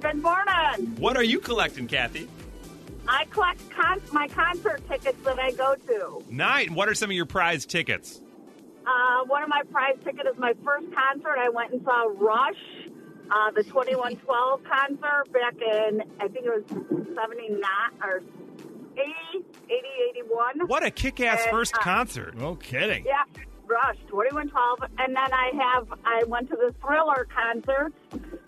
Good 0.00 0.22
morning. 0.22 0.94
What 0.98 1.16
are 1.16 1.22
you 1.24 1.40
collecting, 1.40 1.86
Kathy? 1.88 2.28
I 3.06 3.24
collect 3.30 3.68
con- 3.70 4.00
my 4.12 4.28
concert 4.28 4.86
tickets 4.88 5.18
that 5.24 5.38
I 5.38 5.50
go 5.52 5.74
to. 5.74 6.22
Night. 6.30 6.70
What 6.70 6.88
are 6.88 6.94
some 6.94 7.10
of 7.10 7.16
your 7.16 7.26
prize 7.26 7.66
tickets? 7.66 8.20
Uh, 8.86 9.24
one 9.26 9.42
of 9.42 9.48
my 9.48 9.62
prize 9.72 9.96
tickets 10.04 10.28
is 10.32 10.38
my 10.38 10.54
first 10.64 10.86
concert. 10.94 11.36
I 11.38 11.48
went 11.48 11.72
and 11.72 11.82
saw 11.84 12.04
Rush, 12.16 12.54
uh, 13.30 13.50
the 13.52 13.62
2112 13.64 14.60
concert 14.64 15.32
back 15.32 15.54
in, 15.60 16.02
I 16.20 16.28
think 16.28 16.46
it 16.46 16.50
was 16.50 16.64
79 17.14 17.60
or 18.02 18.22
80, 18.96 19.12
80, 19.68 19.76
81. 20.10 20.66
What 20.68 20.84
a 20.84 20.90
kick-ass 20.90 21.42
And, 21.42 21.50
first 21.50 21.74
uh, 21.74 21.78
concert. 21.80 22.36
no 22.36 22.54
kidding. 22.56 23.04
Yeah, 23.04 23.24
Rush, 23.68 23.96
2112. 24.08 24.78
And 24.98 25.14
then 25.14 25.32
I 25.32 25.50
have, 25.60 25.92
I 26.04 26.24
went 26.24 26.48
to 26.50 26.56
the 26.56 26.74
Thriller 26.80 27.26
concert 27.34 27.92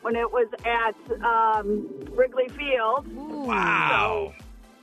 when 0.02 0.16
it 0.16 0.30
was 0.30 0.48
at 0.64 1.22
um, 1.22 1.86
Wrigley 2.12 2.48
Field. 2.48 3.06
Wow. 3.14 4.32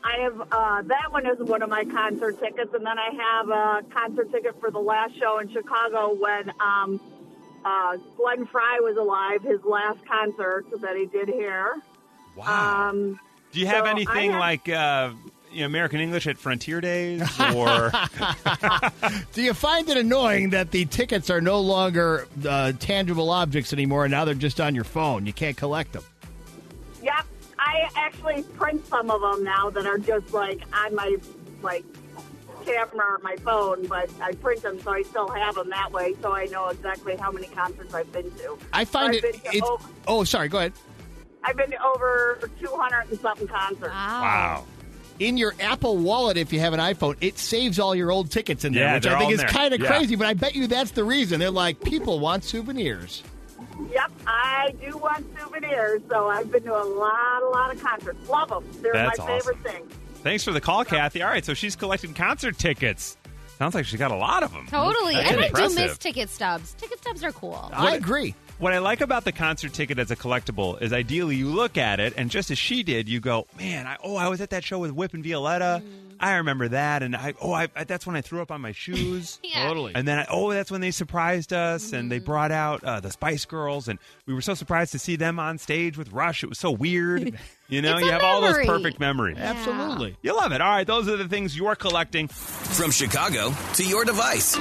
I 0.03 0.21
have 0.21 0.41
uh, 0.51 0.81
that 0.83 1.11
one 1.11 1.25
is 1.25 1.39
one 1.39 1.61
of 1.61 1.69
my 1.69 1.83
concert 1.83 2.39
tickets, 2.39 2.73
and 2.73 2.85
then 2.85 2.97
I 2.97 3.09
have 3.19 3.49
a 3.49 3.83
concert 3.89 4.31
ticket 4.31 4.57
for 4.61 4.71
the 4.71 4.79
last 4.79 5.17
show 5.19 5.39
in 5.39 5.49
Chicago 5.51 6.13
when 6.13 6.51
um, 6.61 7.01
uh, 7.65 7.97
Glenn 8.15 8.45
Frey 8.45 8.79
was 8.79 8.95
alive. 8.95 9.41
His 9.41 9.61
last 9.65 10.05
concert 10.05 10.65
that 10.81 10.95
he 10.95 11.07
did 11.07 11.27
here. 11.27 11.81
Wow. 12.37 12.89
Um, 12.89 13.19
Do 13.51 13.59
you 13.59 13.67
have 13.67 13.85
so 13.85 13.91
anything 13.91 14.31
have- 14.31 14.39
like 14.39 14.69
uh, 14.69 15.11
you 15.13 15.25
know, 15.25 15.36
American 15.57 15.99
English 15.99 16.27
at 16.27 16.37
Frontier 16.37 16.81
Days 16.81 17.21
or 17.55 17.91
Do 19.33 19.41
you 19.41 19.53
find 19.53 19.89
it 19.89 19.97
annoying 19.97 20.51
that 20.51 20.71
the 20.71 20.85
tickets 20.85 21.29
are 21.29 21.41
no 21.41 21.59
longer 21.59 22.27
uh, 22.47 22.73
tangible 22.79 23.29
objects 23.29 23.73
anymore? 23.73 24.05
And 24.05 24.11
now 24.11 24.25
they're 24.25 24.33
just 24.35 24.59
on 24.61 24.75
your 24.75 24.83
phone. 24.83 25.25
You 25.25 25.33
can't 25.33 25.57
collect 25.57 25.93
them. 25.93 26.03
yep, 27.01 27.25
I 27.59 27.89
actually 27.95 28.43
print 28.43 28.85
some 28.87 29.09
of 29.09 29.21
them 29.21 29.43
now 29.43 29.69
that 29.69 29.85
are 29.85 29.97
just 29.97 30.33
like 30.33 30.61
on 30.73 30.95
my 30.95 31.17
like 31.61 31.83
camera 32.65 33.05
or 33.13 33.19
my 33.23 33.35
phone, 33.37 33.87
but 33.87 34.09
I 34.21 34.33
print 34.33 34.61
them 34.61 34.79
so 34.81 34.91
I 34.91 35.01
still 35.03 35.29
have 35.29 35.55
them 35.55 35.69
that 35.69 35.91
way, 35.91 36.15
so 36.21 36.33
I 36.33 36.45
know 36.45 36.67
exactly 36.67 37.15
how 37.15 37.31
many 37.31 37.47
concerts 37.47 37.93
I've 37.93 38.11
been 38.11 38.29
to. 38.31 38.57
I 38.73 38.85
find 38.85 39.15
I've 39.15 39.23
it. 39.23 39.41
It's, 39.45 39.67
over- 39.67 39.83
oh, 40.07 40.23
sorry. 40.23 40.49
Go 40.49 40.57
ahead. 40.59 40.73
I've 41.43 41.55
been 41.55 41.71
to 41.71 41.81
over 41.83 42.49
200 42.59 43.09
and 43.09 43.19
something 43.21 43.47
concerts. 43.47 43.91
Wow. 43.91 44.21
wow. 44.21 44.65
In 45.19 45.37
your 45.37 45.55
Apple 45.59 45.97
Wallet, 45.97 46.37
if 46.37 46.53
you 46.53 46.59
have 46.59 46.73
an 46.73 46.79
iPhone, 46.79 47.15
it 47.21 47.39
saves 47.39 47.79
all 47.79 47.95
your 47.95 48.11
old 48.11 48.29
tickets 48.29 48.63
in 48.65 48.73
there, 48.73 48.83
Yeah, 48.83 48.93
which 48.95 49.07
I 49.07 49.17
think 49.19 49.31
is 49.31 49.43
kind 49.45 49.73
of 49.73 49.79
Yeah. 49.81 49.87
crazy. 49.87 50.15
But 50.15 50.27
I 50.27 50.33
bet 50.35 50.53
you 50.55 50.67
that's 50.67 50.91
the 50.91 51.03
reason. 51.03 51.39
They're 51.39 51.49
like, 51.49 51.81
people 51.81 52.19
want 52.19 52.43
souvenirs. 52.43 53.23
Yep, 53.91 54.11
I 54.27 54.73
do 54.83 54.97
want 54.97 55.25
souvenirs, 55.39 56.01
so 56.09 56.27
I've 56.27 56.51
been 56.51 56.63
to 56.63 56.73
a 56.73 56.83
lot, 56.83 57.41
a 57.43 57.49
lot 57.49 57.73
of 57.73 57.81
concerts. 57.81 58.27
Love 58.29 58.49
them. 58.49 58.63
They're 58.81 58.93
That's 58.93 59.17
my 59.19 59.23
awesome. 59.25 59.39
favorite 59.53 59.63
thing. 59.71 59.83
Thanks 60.23 60.43
for 60.43 60.51
the 60.51 60.61
call, 60.61 60.83
Kathy. 60.85 61.21
All 61.23 61.29
right, 61.29 61.45
so 61.45 61.53
she's 61.53 61.75
collecting 61.75 62.13
concert 62.13 62.57
tickets. 62.57 63.17
Sounds 63.57 63.73
like 63.73 63.85
she 63.85 63.97
got 63.97 64.11
a 64.11 64.15
lot 64.15 64.43
of 64.43 64.51
them. 64.51 64.67
Totally. 64.69 65.15
That's 65.15 65.31
and 65.31 65.39
I 65.41 65.47
do 65.67 65.73
miss 65.73 65.97
ticket 65.97 66.29
stubs. 66.29 66.73
Ticket 66.73 66.99
stubs 66.99 67.23
are 67.23 67.31
cool. 67.31 67.69
I 67.73 67.95
agree. 67.95 68.35
What 68.59 68.73
I 68.73 68.79
like 68.79 69.01
about 69.01 69.23
the 69.23 69.31
concert 69.31 69.73
ticket 69.73 69.99
as 69.99 70.09
a 70.09 70.15
collectible 70.15 70.81
is 70.81 70.91
ideally 70.91 71.35
you 71.35 71.47
look 71.47 71.77
at 71.77 71.99
it 71.99 72.15
and 72.17 72.31
just 72.31 72.49
as 72.49 72.57
she 72.57 72.81
did, 72.81 73.07
you 73.07 73.19
go, 73.19 73.45
man, 73.55 73.85
I, 73.85 73.97
oh, 74.03 74.15
I 74.15 74.29
was 74.29 74.41
at 74.41 74.49
that 74.49 74.63
show 74.63 74.79
with 74.79 74.91
Whip 74.91 75.13
and 75.13 75.23
Violetta. 75.23 75.83
I 76.19 76.35
remember 76.37 76.67
that, 76.69 77.03
and 77.03 77.15
I 77.15 77.33
oh, 77.41 77.51
I, 77.51 77.67
that's 77.85 78.05
when 78.07 78.15
I 78.15 78.21
threw 78.21 78.41
up 78.41 78.51
on 78.51 78.61
my 78.61 78.71
shoes. 78.71 79.39
Yeah. 79.47 79.67
Totally. 79.67 79.93
And 79.95 80.07
then, 80.07 80.19
I, 80.19 80.25
oh, 80.29 80.51
that's 80.51 80.69
when 80.69 80.81
they 80.81 80.91
surprised 80.91 81.53
us, 81.53 81.93
and 81.93 82.11
they 82.11 82.19
brought 82.19 82.51
out 82.51 82.83
uh, 82.83 82.99
the 82.99 83.11
Spice 83.11 83.45
Girls, 83.45 83.87
and 83.87 83.97
we 84.25 84.33
were 84.33 84.41
so 84.41 84.55
surprised 84.55 84.91
to 84.91 84.99
see 84.99 85.15
them 85.15 85.39
on 85.39 85.57
stage 85.57 85.97
with 85.97 86.11
Rush. 86.11 86.43
It 86.43 86.47
was 86.49 86.59
so 86.59 86.69
weird, 86.71 87.39
you 87.69 87.81
know. 87.81 87.93
It's 87.95 88.03
a 88.03 88.05
you 88.05 88.11
have 88.11 88.23
all 88.23 88.41
those 88.41 88.51
memory. 88.51 88.65
perfect 88.65 88.99
memories. 88.99 89.37
Absolutely. 89.37 90.17
You 90.21 90.35
love 90.35 90.51
it. 90.51 90.59
All 90.59 90.69
right, 90.69 90.85
those 90.85 91.07
are 91.07 91.15
the 91.15 91.27
things 91.29 91.57
you're 91.57 91.75
collecting. 91.75 92.27
From 92.27 92.91
Chicago 92.91 93.53
to 93.75 93.83
your 93.87 94.03
device, 94.03 94.55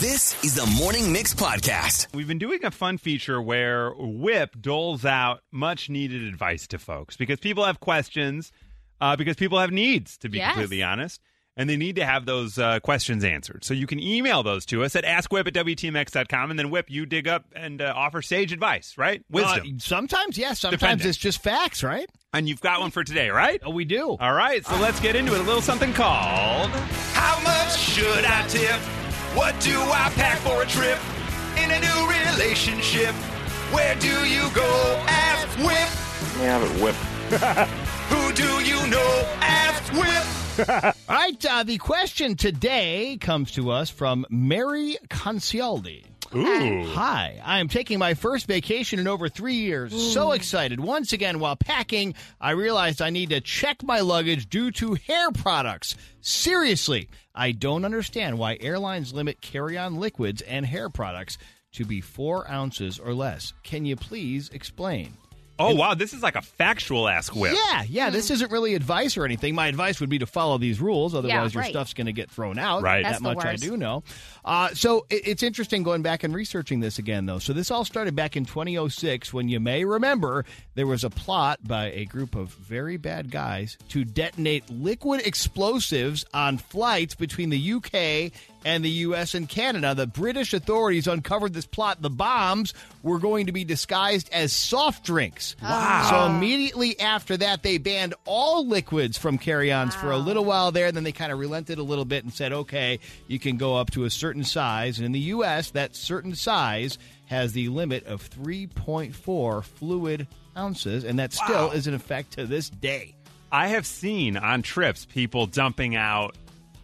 this 0.00 0.42
is 0.42 0.54
the 0.54 0.66
Morning 0.78 1.12
Mix 1.12 1.34
Podcast. 1.34 2.08
We've 2.14 2.26
been 2.28 2.38
doing 2.38 2.64
a 2.64 2.70
fun 2.70 2.96
feature 2.98 3.40
where 3.42 3.90
Whip 3.92 4.56
doles 4.60 5.04
out 5.04 5.42
much 5.52 5.90
needed 5.90 6.22
advice 6.22 6.66
to 6.68 6.78
folks 6.78 7.16
because 7.16 7.38
people 7.38 7.64
have 7.64 7.78
questions, 7.80 8.52
uh, 9.00 9.16
because 9.16 9.36
people 9.36 9.58
have 9.58 9.70
needs, 9.70 10.16
to 10.18 10.28
be 10.28 10.38
Yes. 10.38 10.52
completely 10.52 10.82
honest, 10.82 11.20
and 11.56 11.68
they 11.68 11.76
need 11.76 11.96
to 11.96 12.04
have 12.06 12.26
those 12.26 12.58
uh, 12.58 12.80
questions 12.80 13.24
answered. 13.24 13.64
So 13.64 13.74
you 13.74 13.86
can 13.86 13.98
email 14.00 14.42
those 14.42 14.64
to 14.66 14.84
us 14.84 14.94
at 14.96 15.04
askwhip 15.04 15.46
at 15.46 15.52
WTMX.com, 15.54 16.50
and 16.50 16.58
then 16.58 16.70
Whip, 16.70 16.86
you 16.88 17.06
dig 17.06 17.26
up 17.28 17.44
and 17.54 17.82
uh, 17.82 17.92
offer 17.94 18.22
sage 18.22 18.52
advice, 18.52 18.96
right? 18.96 19.22
Wisdom. 19.30 19.66
Uh, 19.66 19.78
sometimes, 19.78 20.38
yes. 20.38 20.60
Sometimes 20.60 20.80
Depending. 20.80 21.08
it's 21.08 21.18
just 21.18 21.42
facts, 21.42 21.82
right? 21.82 22.08
and 22.32 22.48
you've 22.48 22.60
got 22.60 22.78
one 22.80 22.92
for 22.92 23.02
today, 23.02 23.28
right? 23.28 23.60
Oh, 23.64 23.70
we 23.70 23.84
do. 23.84 24.16
All 24.20 24.32
right, 24.32 24.64
so 24.64 24.76
let's 24.78 25.00
get 25.00 25.16
into 25.16 25.34
it. 25.34 25.40
A 25.40 25.42
little 25.42 25.60
something 25.60 25.92
called 25.92 26.70
How 27.12 27.40
Much 27.42 27.76
Should 27.76 28.24
I 28.24 28.46
Tip? 28.46 28.76
What 29.36 29.58
do 29.60 29.76
I 29.80 30.10
pack 30.14 30.38
for 30.38 30.62
a 30.62 30.66
trip? 30.66 30.98
In 31.58 31.70
a 31.72 31.80
new 31.80 32.30
relationship, 32.32 33.12
where 33.74 33.96
do 33.96 34.08
you 34.28 34.48
go? 34.54 35.04
Ask 35.08 35.58
Whip. 35.58 36.40
Yeah, 36.40 36.58
but 36.60 36.70
whip. 36.80 36.94
Who 38.30 38.36
do 38.36 38.64
you 38.64 38.86
know? 38.86 39.24
Ask 39.40 39.92
Whip. 39.92 40.68
All 41.08 41.16
right. 41.16 41.44
Uh, 41.44 41.64
the 41.64 41.78
question 41.78 42.36
today 42.36 43.18
comes 43.20 43.50
to 43.52 43.72
us 43.72 43.90
from 43.90 44.24
Mary 44.30 44.98
Concialdi. 45.08 46.04
Ooh. 46.32 46.84
Hi, 46.94 47.40
I 47.44 47.58
am 47.58 47.66
taking 47.66 47.98
my 47.98 48.14
first 48.14 48.46
vacation 48.46 49.00
in 49.00 49.08
over 49.08 49.28
three 49.28 49.56
years. 49.56 50.12
So 50.12 50.30
excited. 50.30 50.78
Once 50.78 51.12
again, 51.12 51.40
while 51.40 51.56
packing, 51.56 52.14
I 52.40 52.52
realized 52.52 53.02
I 53.02 53.10
need 53.10 53.30
to 53.30 53.40
check 53.40 53.82
my 53.82 53.98
luggage 53.98 54.48
due 54.48 54.70
to 54.72 54.94
hair 54.94 55.32
products. 55.32 55.96
Seriously, 56.20 57.08
I 57.34 57.50
don't 57.50 57.84
understand 57.84 58.38
why 58.38 58.58
airlines 58.60 59.12
limit 59.12 59.40
carry 59.40 59.76
on 59.76 59.98
liquids 59.98 60.40
and 60.42 60.64
hair 60.64 60.88
products 60.88 61.36
to 61.72 61.84
be 61.84 62.00
four 62.00 62.48
ounces 62.48 63.00
or 63.00 63.12
less. 63.12 63.54
Can 63.64 63.84
you 63.86 63.96
please 63.96 64.50
explain? 64.50 65.16
Oh, 65.60 65.74
wow. 65.74 65.94
This 65.94 66.12
is 66.12 66.22
like 66.22 66.36
a 66.36 66.42
factual 66.42 67.08
Ask 67.08 67.34
Whip. 67.34 67.54
Yeah, 67.54 67.84
yeah. 67.88 68.10
This 68.10 68.30
isn't 68.30 68.50
really 68.50 68.74
advice 68.74 69.16
or 69.16 69.24
anything. 69.24 69.54
My 69.54 69.66
advice 69.68 70.00
would 70.00 70.08
be 70.08 70.18
to 70.18 70.26
follow 70.26 70.58
these 70.58 70.80
rules. 70.80 71.14
Otherwise, 71.14 71.54
your 71.54 71.62
right. 71.62 71.70
stuff's 71.70 71.94
going 71.94 72.06
to 72.06 72.12
get 72.12 72.30
thrown 72.30 72.58
out. 72.58 72.82
Right. 72.82 73.02
That's 73.02 73.18
That 73.18 73.28
the 73.28 73.34
much 73.34 73.44
I 73.44 73.56
do 73.56 73.76
know. 73.76 74.02
Uh, 74.44 74.68
so 74.70 75.06
it, 75.10 75.28
it's 75.28 75.42
interesting 75.42 75.82
going 75.82 76.02
back 76.02 76.24
and 76.24 76.34
researching 76.34 76.80
this 76.80 76.98
again, 76.98 77.26
though. 77.26 77.38
So 77.38 77.52
this 77.52 77.70
all 77.70 77.84
started 77.84 78.16
back 78.16 78.36
in 78.36 78.44
2006 78.44 79.32
when 79.32 79.48
you 79.48 79.60
may 79.60 79.84
remember 79.84 80.44
there 80.74 80.86
was 80.86 81.04
a 81.04 81.10
plot 81.10 81.60
by 81.62 81.90
a 81.90 82.04
group 82.06 82.34
of 82.34 82.48
very 82.48 82.96
bad 82.96 83.30
guys 83.30 83.76
to 83.90 84.04
detonate 84.04 84.68
liquid 84.70 85.26
explosives 85.26 86.24
on 86.32 86.58
flights 86.58 87.14
between 87.14 87.50
the 87.50 87.72
UK 87.72 88.32
and 88.64 88.84
the 88.84 88.90
U.S. 88.90 89.34
and 89.34 89.48
Canada. 89.48 89.94
The 89.94 90.06
British 90.06 90.52
authorities 90.54 91.06
uncovered 91.06 91.52
this 91.54 91.66
plot. 91.66 92.02
The 92.02 92.10
bombs 92.10 92.74
were 93.02 93.18
going 93.18 93.46
to 93.46 93.52
be 93.52 93.64
disguised 93.64 94.28
as 94.32 94.52
soft 94.52 95.04
drinks. 95.04 95.56
Wow. 95.62 96.06
So 96.10 96.26
immediately 96.34 96.98
after 97.00 97.36
that, 97.38 97.62
they 97.62 97.78
banned 97.78 98.14
all 98.26 98.66
liquids 98.66 99.16
from 99.16 99.38
carry 99.38 99.72
ons 99.72 99.94
for 99.94 100.10
a 100.10 100.18
little 100.18 100.44
while 100.44 100.72
there. 100.72 100.92
Then 100.92 101.04
they 101.04 101.12
kind 101.12 101.32
of 101.32 101.38
relented 101.38 101.78
a 101.78 101.82
little 101.82 102.04
bit 102.04 102.24
and 102.24 102.32
said, 102.32 102.52
okay, 102.52 102.98
you 103.28 103.38
can 103.38 103.56
go 103.56 103.76
up 103.76 103.90
to 103.92 104.04
a 104.04 104.10
certain 104.10 104.44
size. 104.44 104.98
And 104.98 105.06
in 105.06 105.12
the 105.12 105.20
U.S., 105.20 105.70
that 105.70 105.96
certain 105.96 106.34
size 106.34 106.98
has 107.26 107.52
the 107.52 107.68
limit 107.68 108.04
of 108.06 108.28
3.4 108.30 109.64
fluid 109.64 110.26
ounces. 110.56 111.04
And 111.04 111.18
that 111.18 111.32
still 111.32 111.68
Wow. 111.68 111.70
is 111.72 111.86
in 111.86 111.94
effect 111.94 112.32
to 112.32 112.46
this 112.46 112.68
day. 112.68 113.14
I 113.52 113.68
have 113.68 113.86
seen 113.86 114.36
on 114.36 114.62
trips 114.62 115.06
people 115.06 115.46
dumping 115.46 115.96
out 115.96 116.36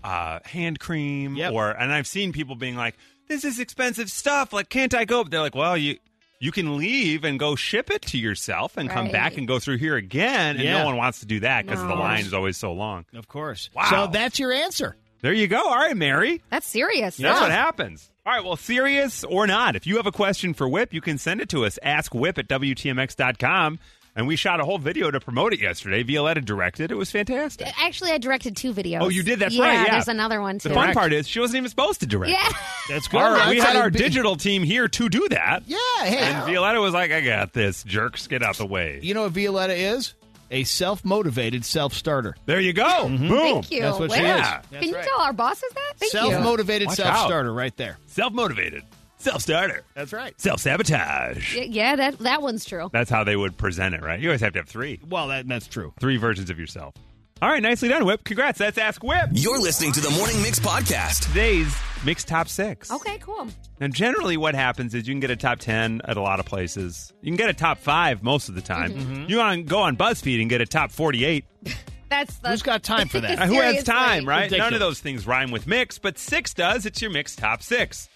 uh, 0.07 0.39
hand 0.45 0.79
cream 0.79 1.37
Yep. 1.37 1.53
or 1.53 1.71
and 1.71 1.93
I've 1.93 2.07
seen 2.07 2.33
people 2.33 2.55
being 2.55 2.77
like, 2.77 2.97
This 3.29 3.45
is 3.45 3.59
expensive 3.59 4.11
stuff. 4.11 4.53
Like, 4.53 4.69
can't 4.69 4.95
I 4.95 5.05
go? 5.05 5.23
But 5.25 5.33
They're 5.33 5.41
like, 5.41 5.55
Well, 5.55 5.77
you 5.77 5.99
you 6.39 6.53
can 6.53 6.77
leave 6.77 7.25
and 7.25 7.39
go 7.39 7.57
ship 7.57 7.91
it 7.91 8.03
to 8.03 8.19
yourself 8.19 8.77
and 8.77 8.91
come 8.91 9.11
back 9.11 9.39
and 9.39 9.49
go 9.49 9.59
through 9.59 9.79
here 9.79 9.97
again. 9.97 10.57
And 10.57 10.65
Yeah. 10.65 10.79
no 10.79 10.85
one 10.85 10.97
wants 10.97 11.21
to 11.21 11.27
do 11.27 11.41
that 11.41 11.65
because 11.67 11.81
the 11.81 11.95
line 11.95 12.21
is 12.27 12.35
always 12.35 12.57
so 12.59 12.73
long. 12.75 13.07
Of 13.15 13.27
course. 13.27 13.71
Wow. 13.75 13.89
So 13.91 14.07
that's 14.13 14.39
your 14.39 14.53
answer. 14.53 14.97
There 15.23 15.33
you 15.33 15.49
go. 15.49 15.59
All 15.67 15.75
right, 15.77 15.97
Mary. 15.97 16.43
That's 16.51 16.67
serious. 16.67 17.17
That's 17.17 17.39
Yeah. 17.39 17.43
what 17.43 17.51
happens. 17.51 18.11
All 18.27 18.33
right, 18.35 18.45
well, 18.45 18.57
serious 18.57 19.25
or 19.25 19.47
not, 19.47 19.77
if 19.77 19.87
you 19.87 19.97
have 19.97 20.07
a 20.07 20.13
question 20.13 20.53
for 20.53 20.69
Whip, 20.69 20.93
you 20.93 21.01
can 21.01 21.17
send 21.17 21.41
it 21.41 21.49
to 21.51 21.65
us. 21.65 21.79
Ask 21.83 22.13
Whip 22.15 22.37
at 22.39 22.49
WTMX.com. 22.49 23.79
And 24.17 24.27
we 24.27 24.35
shot 24.37 24.61
a 24.61 24.65
whole 24.65 24.79
video 24.79 25.11
to 25.11 25.21
promote 25.21 25.53
it 25.53 25.61
yesterday. 25.61 26.03
Violetta 26.03 26.41
directed. 26.41 26.91
It 26.91 26.95
was 26.95 27.11
fantastic. 27.11 27.69
Actually, 27.79 28.13
I 28.13 28.19
directed 28.19 28.57
two 28.57 28.73
videos. 28.73 29.03
Oh, 29.03 29.09
you 29.11 29.23
did? 29.23 29.39
That's 29.41 29.55
yeah, 29.55 29.65
right, 29.65 29.87
yeah. 29.87 29.93
there's 29.93 30.09
another 30.09 30.41
one 30.41 30.59
too. 30.59 30.71
The 30.71 30.75
fun 30.75 30.95
part 30.95 31.13
is 31.13 31.29
she 31.29 31.39
wasn't 31.39 31.59
even 31.59 31.69
supposed 31.69 32.01
to 32.01 32.07
direct. 32.07 32.33
Yeah. 32.33 32.49
That's 32.89 33.09
good. 33.09 33.21
Our- 33.21 33.51
we 33.51 33.59
had 33.59 33.77
our 33.77 33.91
be- 33.91 33.99
digital 33.99 34.35
team 34.37 34.63
here 34.63 34.89
to 34.89 35.09
do 35.11 35.29
that. 35.29 35.65
Yeah, 35.67 35.77
hey. 36.01 36.17
And 36.19 36.47
Violetta 36.47 36.81
was 36.81 36.95
like, 36.95 37.13
I 37.13 37.21
got 37.21 37.53
this. 37.53 37.85
Jerks, 37.85 38.27
get 38.27 38.43
out 38.43 38.57
the 38.57 38.67
way. 38.67 39.01
You 39.03 39.13
know 39.13 39.25
what 39.25 39.33
Violetta 39.33 39.75
is? 39.75 40.15
A 40.51 40.65
self-motivated 40.65 41.65
self-starter. 41.65 42.37
There 42.47 42.61
you 42.61 42.73
go. 42.73 42.85
Mm-hmm. 42.85 43.29
Boom. 43.29 43.39
Thank 43.39 43.71
you. 43.73 43.83
That's 43.83 43.99
what 43.99 44.13
she 44.13 44.23
Wow. 44.23 44.37
is. 44.37 44.41
That's 44.41 44.69
Can 44.71 44.83
you 44.89 44.95
right. 44.95 45.05
tell 45.07 45.21
our 45.21 45.33
bosses 45.35 45.71
that? 45.75 45.93
Thank. 45.99 46.13
Self-motivated 46.13 46.89
Watch 46.89 46.97
self-starter 46.97 47.53
right 47.53 47.77
there. 47.77 47.99
Self 48.07 48.33
motivated. 48.33 48.83
Self 49.19 49.43
starter. 49.43 49.83
That's 49.95 50.13
right. 50.13 50.39
Self 50.41 50.61
sabotage. 50.61 51.57
Y- 51.57 51.67
Yeah, 51.71 51.97
that 51.97 52.19
that 52.21 52.43
one's 52.43 52.65
true. 52.65 52.89
That's 52.93 53.11
how 53.11 53.25
they 53.25 53.37
would 53.37 53.57
present 53.57 53.95
it, 53.95 54.03
right? 54.03 54.21
You 54.21 54.29
always 54.29 54.41
have 54.43 54.53
to 54.55 54.59
have 54.61 54.69
three. 54.69 55.01
Well, 55.09 55.29
that, 55.29 55.49
that's 55.49 55.67
true. 55.67 55.93
Three 56.01 56.17
versions 56.17 56.51
of 56.51 56.59
yourself. 56.59 56.95
All 57.43 57.51
right, 57.51 57.63
nicely 57.63 57.89
done, 57.91 58.05
Whip. 58.07 58.25
Congrats. 58.25 58.59
That's 58.59 58.79
Ask 58.79 59.03
Whip. 59.03 59.29
You're 59.33 59.61
listening 59.61 59.93
to 59.93 60.01
the 60.01 60.11
Morning 60.11 60.41
Mix 60.43 60.59
podcast. 60.59 61.27
Today's 61.27 61.75
Mix 62.05 62.25
Top 62.25 62.49
Six. 62.49 62.91
Okay, 62.91 63.19
cool. 63.19 63.49
Now, 63.79 63.89
generally, 63.89 64.39
what 64.39 64.55
happens 64.55 64.95
is 64.95 65.07
you 65.07 65.13
can 65.13 65.21
get 65.21 65.31
a 65.31 65.37
top 65.37 65.59
10 65.59 66.01
at 66.05 66.17
a 66.17 66.21
lot 66.23 66.41
of 66.41 66.47
places. 66.47 67.13
You 67.21 67.31
can 67.31 67.37
get 67.37 67.51
a 67.51 67.55
top 67.55 67.77
five 67.79 68.23
most 68.23 68.49
of 68.49 68.55
the 68.55 68.63
time. 68.63 68.93
Mm-hmm. 68.95 69.25
You 69.29 69.37
can 69.37 69.65
go 69.65 69.81
on 69.81 69.99
BuzzFeed 69.99 70.41
and 70.41 70.49
get 70.49 70.63
a 70.63 70.67
top 70.67 70.91
48. 70.93 71.45
That's 72.09 72.39
the, 72.39 72.51
Who's 72.51 72.63
got 72.63 72.83
time 72.83 73.09
for 73.09 73.21
that? 73.21 73.33
Who 73.41 73.55
has 73.55 73.75
Seriously. 73.75 73.83
time, 73.83 74.27
right? 74.27 74.51
None 74.51 74.73
of 74.73 74.81
those 74.81 75.01
things 75.01 75.27
rhyme 75.27 75.51
with 75.51 75.67
mix, 75.67 75.99
but 75.99 76.19
six 76.19 76.55
does. 76.55 76.87
It's 76.87 77.03
your 77.03 77.11
mix 77.11 77.35
top 77.37 77.63
six. 77.63 78.09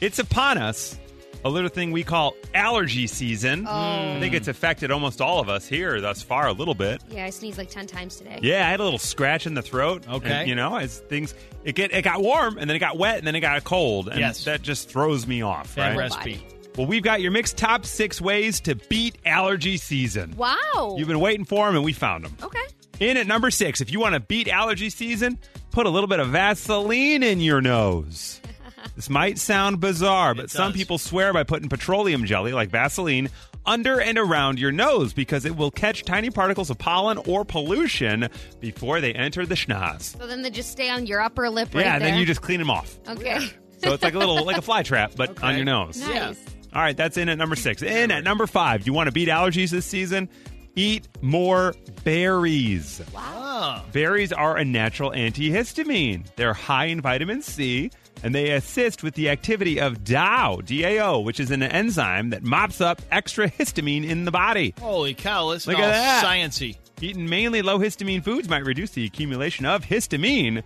It's 0.00 0.18
upon 0.18 0.58
us. 0.58 0.96
A 1.42 1.48
little 1.48 1.70
thing 1.70 1.90
we 1.90 2.04
call 2.04 2.34
allergy 2.54 3.06
season. 3.06 3.64
Oh. 3.66 3.70
I 3.72 4.18
think 4.20 4.34
it's 4.34 4.46
affected 4.48 4.90
almost 4.90 5.22
all 5.22 5.40
of 5.40 5.48
us 5.48 5.66
here 5.66 5.98
thus 6.02 6.20
far 6.22 6.48
a 6.48 6.52
little 6.52 6.74
bit. 6.74 7.00
Yeah, 7.08 7.24
I 7.24 7.30
sneezed 7.30 7.56
like 7.56 7.70
ten 7.70 7.86
times 7.86 8.16
today. 8.16 8.38
Yeah, 8.42 8.66
I 8.66 8.70
had 8.70 8.78
a 8.80 8.84
little 8.84 8.98
scratch 8.98 9.46
in 9.46 9.54
the 9.54 9.62
throat. 9.62 10.06
Okay. 10.06 10.30
And, 10.30 10.48
you 10.50 10.54
know, 10.54 10.76
as 10.76 10.98
things 10.98 11.34
it 11.64 11.74
get 11.74 11.94
it 11.94 12.02
got 12.02 12.20
warm 12.20 12.58
and 12.58 12.68
then 12.68 12.76
it 12.76 12.80
got 12.80 12.98
wet 12.98 13.16
and 13.18 13.26
then 13.26 13.34
it 13.34 13.40
got 13.40 13.64
cold. 13.64 14.08
And 14.08 14.18
Yes. 14.20 14.44
that 14.44 14.60
just 14.60 14.90
throws 14.90 15.26
me 15.26 15.40
off. 15.40 15.74
Bad 15.76 15.90
Right? 15.96 15.96
recipe. 15.96 16.42
Well, 16.76 16.86
we've 16.86 17.02
got 17.02 17.22
your 17.22 17.30
mixed 17.30 17.56
top 17.56 17.86
six 17.86 18.20
ways 18.20 18.60
to 18.62 18.74
beat 18.74 19.16
allergy 19.24 19.78
season. 19.78 20.34
Wow. 20.36 20.96
You've 20.98 21.08
been 21.08 21.20
waiting 21.20 21.46
for 21.46 21.66
them 21.66 21.74
and 21.74 21.84
we 21.84 21.94
found 21.94 22.24
them. 22.26 22.36
okay. 22.42 22.60
In 23.00 23.16
at 23.16 23.26
number 23.26 23.50
six, 23.50 23.80
if 23.80 23.90
you 23.90 23.98
want 23.98 24.12
to 24.12 24.20
beat 24.20 24.46
allergy 24.46 24.90
season, 24.90 25.38
put 25.70 25.86
a 25.86 25.88
little 25.88 26.06
bit 26.06 26.20
of 26.20 26.28
Vaseline 26.28 27.22
in 27.22 27.40
your 27.40 27.62
nose. 27.62 28.42
this 28.96 29.10
might 29.10 29.38
sound 29.38 29.80
bizarre, 29.80 30.34
but 30.34 30.50
some 30.50 30.72
people 30.72 30.98
swear 30.98 31.32
by 31.32 31.44
putting 31.44 31.68
petroleum 31.68 32.24
jelly, 32.24 32.52
like 32.52 32.70
Vaseline, 32.70 33.28
under 33.66 34.00
and 34.00 34.18
around 34.18 34.58
your 34.58 34.72
nose 34.72 35.12
because 35.12 35.44
it 35.44 35.56
will 35.56 35.70
catch 35.70 36.04
tiny 36.04 36.30
particles 36.30 36.70
of 36.70 36.78
pollen 36.78 37.18
or 37.18 37.44
pollution 37.44 38.28
before 38.60 39.00
they 39.00 39.12
enter 39.12 39.44
the 39.46 39.54
schnoz. 39.54 40.16
So 40.18 40.26
then 40.26 40.42
they 40.42 40.50
just 40.50 40.70
stay 40.70 40.90
on 40.90 41.06
your 41.06 41.20
upper 41.20 41.50
lip 41.50 41.74
right 41.74 41.84
yeah, 41.84 41.98
there. 41.98 42.10
then 42.10 42.18
you 42.18 42.26
just 42.26 42.42
clean 42.42 42.58
them 42.58 42.70
off. 42.70 42.98
Okay. 43.08 43.38
So 43.78 43.92
it's 43.92 44.02
like 44.02 44.14
a 44.14 44.18
little 44.18 44.44
like 44.44 44.58
a 44.58 44.62
fly 44.62 44.82
trap, 44.82 45.12
but 45.16 45.42
on 45.42 45.56
your 45.56 45.64
nose. 45.64 45.98
Nice. 45.98 46.38
All 46.72 46.80
right, 46.80 46.96
that's 46.96 47.16
in 47.16 47.28
at 47.28 47.38
number 47.38 47.56
six. 47.56 47.82
In 47.82 48.10
at 48.10 48.22
number 48.22 48.46
five, 48.46 48.86
you 48.86 48.92
want 48.92 49.08
to 49.08 49.12
beat 49.12 49.28
allergies 49.28 49.70
this 49.70 49.86
season? 49.86 50.28
Eat 50.76 51.08
more 51.20 51.74
berries. 52.04 53.02
Oh. 53.16 53.84
Berries 53.92 54.32
are 54.32 54.56
a 54.56 54.64
natural 54.64 55.10
antihistamine. 55.10 56.26
They're 56.36 56.54
high 56.54 56.86
in 56.86 57.00
vitamin 57.00 57.42
C, 57.42 57.90
and 58.22 58.34
they 58.34 58.50
assist 58.50 59.02
with 59.02 59.14
the 59.14 59.30
activity 59.30 59.80
of 59.80 60.04
DAO, 60.04 60.62
DAO, 60.62 61.24
which 61.24 61.40
is 61.40 61.50
an 61.50 61.62
enzyme 61.62 62.30
that 62.30 62.42
mops 62.42 62.80
up 62.80 63.00
extra 63.10 63.50
histamine 63.50 64.08
in 64.08 64.24
the 64.24 64.30
body. 64.30 64.74
Holy 64.80 65.14
cow, 65.14 65.46
listen 65.46 65.72
Look 65.72 65.82
all 65.82 65.88
at 65.88 65.92
that. 65.92 66.24
sciency. 66.24 66.76
Eating 67.00 67.28
mainly 67.28 67.62
low 67.62 67.78
histamine 67.78 68.22
foods 68.22 68.48
might 68.48 68.64
reduce 68.64 68.90
the 68.90 69.04
accumulation 69.04 69.64
of 69.64 69.84
histamine, 69.84 70.62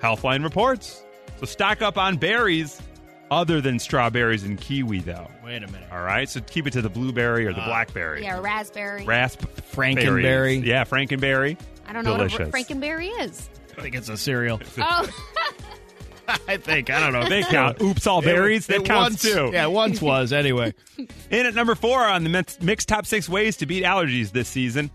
Healthline 0.00 0.42
reports. 0.42 1.02
So 1.38 1.46
stock 1.46 1.82
up 1.82 1.96
on 1.98 2.16
berries 2.16 2.80
other 3.30 3.60
than 3.60 3.78
strawberries 3.78 4.42
and 4.42 4.60
kiwi, 4.60 5.00
though. 5.00 5.30
Wait 5.44 5.62
a 5.62 5.66
minute. 5.66 5.88
All 5.92 6.02
right, 6.02 6.28
so 6.28 6.40
keep 6.40 6.66
it 6.66 6.72
to 6.72 6.82
the 6.82 6.88
blueberry 6.88 7.46
or 7.46 7.52
the 7.52 7.60
ah. 7.60 7.66
blackberry. 7.66 8.22
Yeah, 8.22 8.40
raspberry. 8.40 9.04
Rasp 9.04 9.42
Frankenberry. 9.72 10.22
berries. 10.22 10.64
Yeah, 10.64 10.84
Frankenberry. 10.84 11.58
I 11.86 11.92
don't 11.92 12.04
know 12.04 12.16
Delicious. 12.16 12.38
what 12.38 12.48
a 12.48 12.50
Frankenberry 12.50 13.10
is. 13.20 13.48
I 13.76 13.82
think 13.82 13.94
it's 13.94 14.08
a 14.08 14.16
cereal. 14.16 14.60
Oh, 14.78 15.08
I 16.48 16.56
think. 16.56 16.90
I 16.90 17.00
don't 17.00 17.12
know. 17.12 17.28
They 17.28 17.42
count. 17.42 17.80
Oops, 17.80 18.06
all 18.06 18.22
berries. 18.22 18.68
It 18.68 18.78
that 18.78 18.84
counts 18.84 19.22
once, 19.24 19.34
too. 19.34 19.50
Yeah, 19.52 19.66
once 19.66 20.00
was 20.02 20.32
anyway. 20.32 20.74
In 21.30 21.46
at 21.46 21.54
number 21.54 21.74
four 21.74 22.02
on 22.04 22.24
the 22.24 22.56
mixed 22.60 22.88
top 22.88 23.06
six 23.06 23.28
ways 23.28 23.56
to 23.58 23.66
beat 23.66 23.84
allergies 23.84 24.32
this 24.32 24.48
season, 24.48 24.90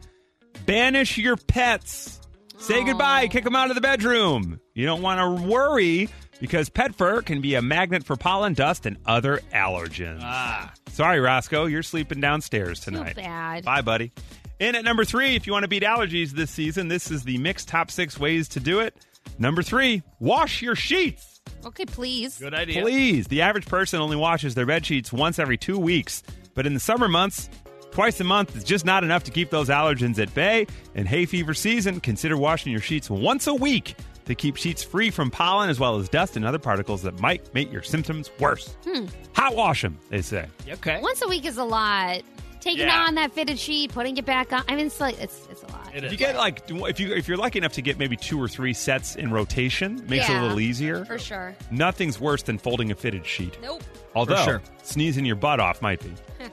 banish 0.65 1.17
your 1.17 1.37
pets. 1.37 2.19
Say 2.57 2.83
goodbye. 2.83 3.27
Kick 3.27 3.43
them 3.43 3.55
out 3.55 3.69
of 3.69 3.75
the 3.75 3.81
bedroom. 3.81 4.59
You 4.73 4.85
don't 4.85 5.01
want 5.01 5.19
to 5.41 5.45
worry 5.47 6.09
because 6.39 6.69
pet 6.69 6.95
fur 6.95 7.21
can 7.21 7.41
be 7.41 7.55
a 7.55 7.61
magnet 7.61 8.03
for 8.03 8.15
pollen, 8.15 8.53
dust, 8.53 8.85
and 8.85 8.97
other 9.05 9.39
allergens. 9.53 10.19
ah, 10.21 10.73
Sorry, 10.89 11.19
Roscoe. 11.19 11.65
You're 11.65 11.83
sleeping 11.83 12.21
downstairs 12.21 12.79
too 12.79 12.91
tonight. 12.91 13.15
bad. 13.17 13.65
Bye, 13.65 13.81
buddy. 13.81 14.11
In 14.59 14.75
at 14.75 14.85
number 14.85 15.03
three, 15.03 15.35
if 15.35 15.45
you 15.45 15.51
want 15.53 15.63
to 15.63 15.67
beat 15.67 15.83
allergies 15.83 16.31
this 16.31 16.49
season, 16.49 16.87
this 16.87 17.11
is 17.11 17.23
the 17.23 17.37
mixed 17.39 17.67
top 17.67 17.91
six 17.91 18.17
ways 18.17 18.47
to 18.49 18.61
do 18.61 18.79
it. 18.79 18.95
Number 19.37 19.61
three, 19.63 20.03
wash 20.19 20.61
your 20.61 20.75
sheets. 20.75 21.41
Okay, 21.65 21.85
please. 21.85 22.37
good 22.37 22.53
idea. 22.53 22.81
Please. 22.81 23.27
The 23.27 23.41
average 23.41 23.65
person 23.65 23.99
only 23.99 24.15
washes 24.15 24.55
their 24.55 24.65
bed 24.65 24.85
sheets 24.85 25.11
once 25.11 25.39
every 25.39 25.57
two 25.57 25.77
weeks. 25.79 26.23
But 26.53 26.67
in 26.67 26.73
the 26.73 26.79
summer 26.79 27.07
months, 27.07 27.49
twice 27.91 28.19
a 28.19 28.23
month 28.23 28.55
is 28.55 28.63
just 28.63 28.85
not 28.85 29.03
enough 29.03 29.23
to 29.23 29.31
keep 29.31 29.49
those 29.49 29.69
allergens 29.69 30.19
at 30.19 30.33
bay. 30.33 30.67
In 30.93 31.05
hay 31.05 31.25
fever 31.25 31.53
season, 31.53 31.99
consider 31.99 32.37
washing 32.37 32.71
your 32.71 32.81
sheets 32.81 33.09
once 33.09 33.47
a 33.47 33.53
week 33.53 33.95
to 34.25 34.35
keep 34.35 34.55
sheets 34.57 34.83
free 34.83 35.09
from 35.11 35.29
pollen 35.31 35.69
as 35.69 35.79
well 35.79 35.97
as 35.97 36.09
dust 36.09 36.35
and 36.35 36.45
other 36.45 36.59
particles 36.59 37.01
that 37.03 37.19
might 37.19 37.53
make 37.53 37.71
your 37.71 37.83
symptoms 37.83 38.31
worse. 38.39 38.75
Hmm. 38.83 39.05
Hot 39.33 39.55
wash 39.55 39.81
them, 39.81 39.99
they 40.09 40.21
say. 40.21 40.47
Okay. 40.67 40.99
Once 41.01 41.21
a 41.21 41.27
week 41.27 41.45
is 41.45 41.57
a 41.57 41.63
lot. 41.63 42.21
Taking 42.65 42.87
Yeah. 42.87 43.05
on 43.07 43.15
that 43.15 43.31
fitted 43.31 43.57
sheet, 43.59 43.93
putting 43.93 44.17
it 44.17 44.25
back 44.25 44.51
on. 44.51 44.63
I 44.67 44.75
mean, 44.75 44.87
it's 44.87 44.99
like 44.99 45.17
it's 45.21 45.47
it's 45.51 45.61
a 45.63 45.67
lot. 45.67 45.87
It 45.93 45.99
If 45.99 46.05
is. 46.05 46.11
you 46.11 46.17
get 46.17 46.35
like 46.35 46.63
if 46.69 46.99
you 46.99 47.13
if 47.13 47.27
you're 47.27 47.37
lucky 47.37 47.59
enough 47.59 47.73
to 47.73 47.81
get 47.83 47.97
maybe 47.99 48.17
two 48.17 48.41
or 48.41 48.47
three 48.47 48.73
sets 48.73 49.15
in 49.15 49.31
rotation, 49.31 50.03
makes 50.09 50.27
it 50.27 50.35
a 50.35 50.41
little 50.41 50.59
easier. 50.59 51.05
For 51.05 51.19
sure. 51.19 51.55
Nothing's 51.71 52.19
worse 52.19 52.41
than 52.41 52.57
folding 52.57 52.91
a 52.91 52.95
fitted 52.95 53.25
sheet. 53.25 53.57
Nope. 53.61 53.83
Although 54.15 54.43
sure. 54.43 54.61
sneezing 54.83 55.25
your 55.25 55.35
butt 55.35 55.59
off 55.59 55.81
might 55.81 55.99
be. 56.01 56.11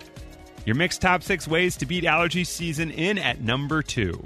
your 0.66 0.76
mixed 0.76 1.00
top 1.00 1.22
six 1.22 1.48
ways 1.48 1.76
to 1.78 1.86
beat 1.86 2.04
allergy 2.04 2.44
season 2.44 2.90
in 2.90 3.16
at 3.18 3.40
number 3.40 3.82
two. 3.82 4.22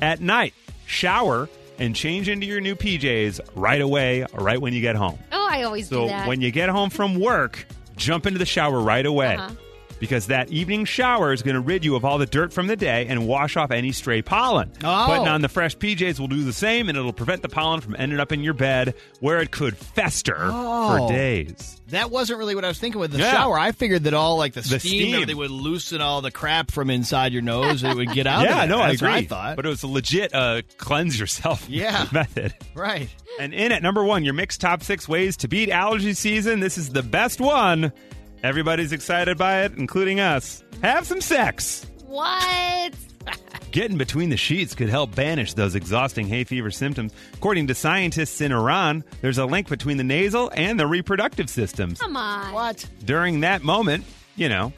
At 0.00 0.20
night, 0.20 0.52
shower 0.86 1.48
and 1.78 1.96
change 1.96 2.28
into 2.28 2.44
your 2.46 2.60
new 2.60 2.74
PJs 2.76 3.40
right 3.54 3.80
away, 3.80 4.26
right 4.34 4.60
when 4.60 4.74
you 4.74 4.80
get 4.82 4.96
home. 4.96 5.18
Oh, 5.32 5.48
I 5.50 5.62
always 5.62 5.88
So 5.88 6.02
do 6.02 6.08
that. 6.08 6.28
when 6.28 6.40
you 6.42 6.50
get 6.50 6.68
home 6.68 6.90
from 6.90 7.18
work, 7.18 7.66
jump 7.96 8.26
into 8.26 8.38
the 8.38 8.44
shower 8.46 8.80
right 8.80 9.06
away. 9.06 9.36
Uh-huh. 9.36 9.54
Because 10.02 10.26
that 10.26 10.50
evening 10.50 10.84
shower 10.84 11.32
is 11.32 11.42
going 11.42 11.54
to 11.54 11.60
rid 11.60 11.84
you 11.84 11.94
of 11.94 12.04
all 12.04 12.18
the 12.18 12.26
dirt 12.26 12.52
from 12.52 12.66
the 12.66 12.74
day 12.74 13.06
and 13.06 13.28
wash 13.28 13.56
off 13.56 13.70
any 13.70 13.92
stray 13.92 14.20
pollen. 14.20 14.72
Oh. 14.82 15.04
Putting 15.06 15.28
on 15.28 15.42
the 15.42 15.48
fresh 15.48 15.76
PJs 15.76 16.18
will 16.18 16.26
do 16.26 16.42
the 16.42 16.52
same, 16.52 16.88
and 16.88 16.98
it'll 16.98 17.12
prevent 17.12 17.40
the 17.42 17.48
pollen 17.48 17.80
from 17.80 17.94
ending 17.96 18.18
up 18.18 18.32
in 18.32 18.42
your 18.42 18.52
bed 18.52 18.94
where 19.20 19.40
it 19.40 19.52
could 19.52 19.76
fester 19.76 20.36
Oh. 20.40 21.06
for 21.06 21.08
days. 21.12 21.80
That 21.90 22.10
wasn't 22.10 22.40
really 22.40 22.56
what 22.56 22.64
I 22.64 22.68
was 22.68 22.80
thinking 22.80 23.00
with 23.00 23.12
the 23.12 23.18
Yeah. 23.18 23.30
shower. 23.30 23.56
I 23.56 23.70
figured 23.70 24.02
that 24.02 24.12
all 24.12 24.38
like 24.38 24.54
the, 24.54 24.62
The 24.62 24.80
steam, 24.80 25.02
steam. 25.02 25.14
everything 25.14 25.36
would 25.36 25.52
loosen 25.52 26.00
all 26.00 26.20
the 26.20 26.32
crap 26.32 26.72
from 26.72 26.90
inside 26.90 27.32
your 27.32 27.42
nose. 27.42 27.84
it 27.84 27.94
would 27.94 28.10
get 28.12 28.26
out. 28.26 28.42
yeah, 28.42 28.64
of 28.64 28.68
there. 28.68 28.76
no, 28.76 28.82
I 28.82 28.88
That's 28.88 29.02
agree. 29.02 29.08
what 29.12 29.18
I 29.18 29.24
thought. 29.26 29.54
But 29.56 29.66
it 29.66 29.68
was 29.68 29.84
a 29.84 29.86
legit 29.86 30.34
uh, 30.34 30.62
cleanse 30.78 31.20
yourself 31.20 31.64
Yeah. 31.68 32.08
method. 32.10 32.52
right. 32.74 33.08
And 33.38 33.54
in 33.54 33.70
at 33.70 33.84
number 33.84 34.02
one, 34.02 34.24
your 34.24 34.34
mixed 34.34 34.60
top 34.60 34.82
six 34.82 35.08
ways 35.08 35.36
to 35.38 35.48
beat 35.48 35.70
allergy 35.70 36.14
season. 36.14 36.58
This 36.58 36.76
is 36.76 36.88
the 36.90 37.04
best 37.04 37.40
one. 37.40 37.92
Everybody's 38.42 38.92
excited 38.92 39.38
by 39.38 39.62
it, 39.64 39.72
including 39.76 40.20
us. 40.20 40.62
Have 40.82 41.06
some 41.06 41.20
sex. 41.20 41.86
what? 42.06 42.92
Getting 43.70 43.96
between 43.96 44.28
the 44.30 44.36
sheets 44.36 44.74
could 44.74 44.88
help 44.90 45.14
banish 45.14 45.54
those 45.54 45.74
exhausting 45.76 46.26
hay 46.26 46.44
fever 46.44 46.70
symptoms. 46.70 47.12
According 47.34 47.68
to 47.68 47.74
scientists 47.74 48.40
in 48.40 48.52
Iran, 48.52 49.04
there's 49.22 49.38
a 49.38 49.46
link 49.46 49.68
between 49.68 49.96
the 49.96 50.04
nasal 50.04 50.50
and 50.54 50.78
the 50.78 50.86
reproductive 50.86 51.48
systems. 51.48 52.00
Come 52.00 52.16
on. 52.16 52.52
What? 52.52 52.84
During 53.04 53.40
that 53.40 53.62
moment, 53.62 54.04
you 54.36 54.48
know, 54.48 54.72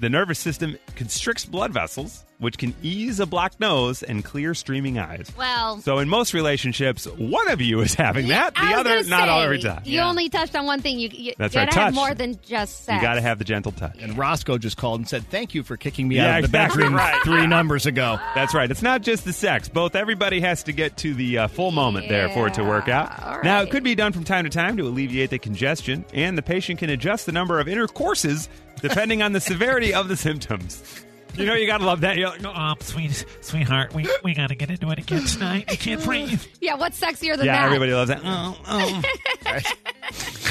the 0.00 0.08
nervous 0.10 0.38
system 0.38 0.76
constricts 0.94 1.44
blood 1.44 1.72
vessels, 1.72 2.24
which 2.38 2.58
can 2.58 2.74
ease 2.82 3.18
a 3.18 3.24
blocked 3.26 3.58
nose 3.60 4.02
and 4.02 4.22
clear 4.24 4.52
streaming 4.54 4.98
eyes. 4.98 5.30
Well, 5.38 5.78
So 5.80 5.98
in 6.00 6.08
most 6.08 6.34
relationships, 6.34 7.06
one 7.06 7.48
of 7.48 7.60
you 7.62 7.80
is 7.80 7.94
having 7.94 8.28
that, 8.28 8.54
the 8.54 8.60
other 8.74 8.96
gonna 8.96 9.08
not 9.08 9.28
all 9.30 9.40
say, 9.40 9.44
every 9.44 9.58
time. 9.60 9.82
You 9.84 10.00
only 10.00 10.28
touched 10.28 10.54
on 10.54 10.66
one 10.66 10.80
thing. 10.82 10.98
You, 10.98 11.08
you 11.12 11.32
That's 11.38 11.54
gotta 11.54 11.66
right, 11.66 11.74
have 11.74 11.84
touch. 11.86 11.94
more 11.94 12.14
than 12.14 12.38
just 12.46 12.84
sex. 12.84 13.00
You 13.00 13.06
got 13.08 13.14
to 13.14 13.22
have 13.22 13.38
the 13.38 13.44
gentle 13.44 13.72
touch. 13.72 13.96
And 14.00 14.18
Roscoe 14.18 14.58
just 14.58 14.76
called 14.76 15.00
and 15.00 15.08
said, 15.08 15.24
"Thank 15.30 15.54
you 15.54 15.62
for 15.62 15.76
kicking 15.78 16.08
me 16.08 16.16
Yeah, 16.16 16.36
out 16.36 16.44
of 16.44 16.52
the 16.52 16.58
exactly 16.58 16.82
bedroom 16.82 16.94
right. 16.98 17.20
three 17.24 17.46
numbers 17.46 17.86
ago." 17.86 18.18
That's 18.34 18.52
right. 18.54 18.70
It's 18.70 18.82
not 18.82 19.00
just 19.02 19.24
the 19.24 19.32
sex. 19.32 19.68
Both 19.70 19.94
everybody 19.96 20.40
has 20.40 20.62
to 20.64 20.72
get 20.72 20.98
to 20.98 21.14
the 21.14 21.38
uh, 21.38 21.48
full 21.48 21.70
moment 21.70 22.08
there 22.10 22.28
for 22.30 22.46
it 22.48 22.54
to 22.54 22.64
work 22.64 22.88
out. 22.88 23.10
Yeah, 23.18 23.24
all 23.36 23.42
Now, 23.42 23.58
it 23.58 23.62
right. 23.64 23.70
could 23.70 23.82
be 23.84 23.94
done 23.94 24.12
from 24.12 24.24
time 24.24 24.44
to 24.44 24.50
time 24.50 24.76
to 24.76 24.82
alleviate 24.86 25.30
the 25.30 25.38
congestion, 25.38 26.04
and 26.12 26.36
the 26.36 26.42
patient 26.42 26.80
can 26.80 26.90
adjust 26.90 27.24
the 27.26 27.32
number 27.32 27.58
of 27.60 27.66
intercourses 27.68 28.48
depending 28.80 29.22
on 29.22 29.32
the 29.32 29.40
severity 29.40 29.94
of 29.94 30.08
the 30.08 30.16
symptoms. 30.16 31.04
You 31.34 31.44
know, 31.44 31.54
you 31.54 31.66
gotta 31.66 31.84
love 31.84 32.00
that. 32.00 32.16
You're 32.16 32.30
like, 32.30 32.40
Oh, 32.44 32.74
sweet, 32.80 33.24
sweetheart, 33.42 33.94
we 33.94 34.08
we 34.24 34.34
gotta 34.34 34.54
get 34.54 34.70
into 34.70 34.90
it 34.90 34.98
again 34.98 35.24
tonight. 35.24 35.66
I 35.68 35.76
can't 35.76 36.02
breathe. 36.02 36.42
Yeah, 36.60 36.76
what's 36.76 36.98
sexier 36.98 37.36
than 37.36 37.46
yeah, 37.46 37.60
that? 37.60 37.66
everybody 37.66 37.92
loves 37.92 38.08
that. 38.08 38.22
Oh, 38.24 38.56
oh. 38.66 39.02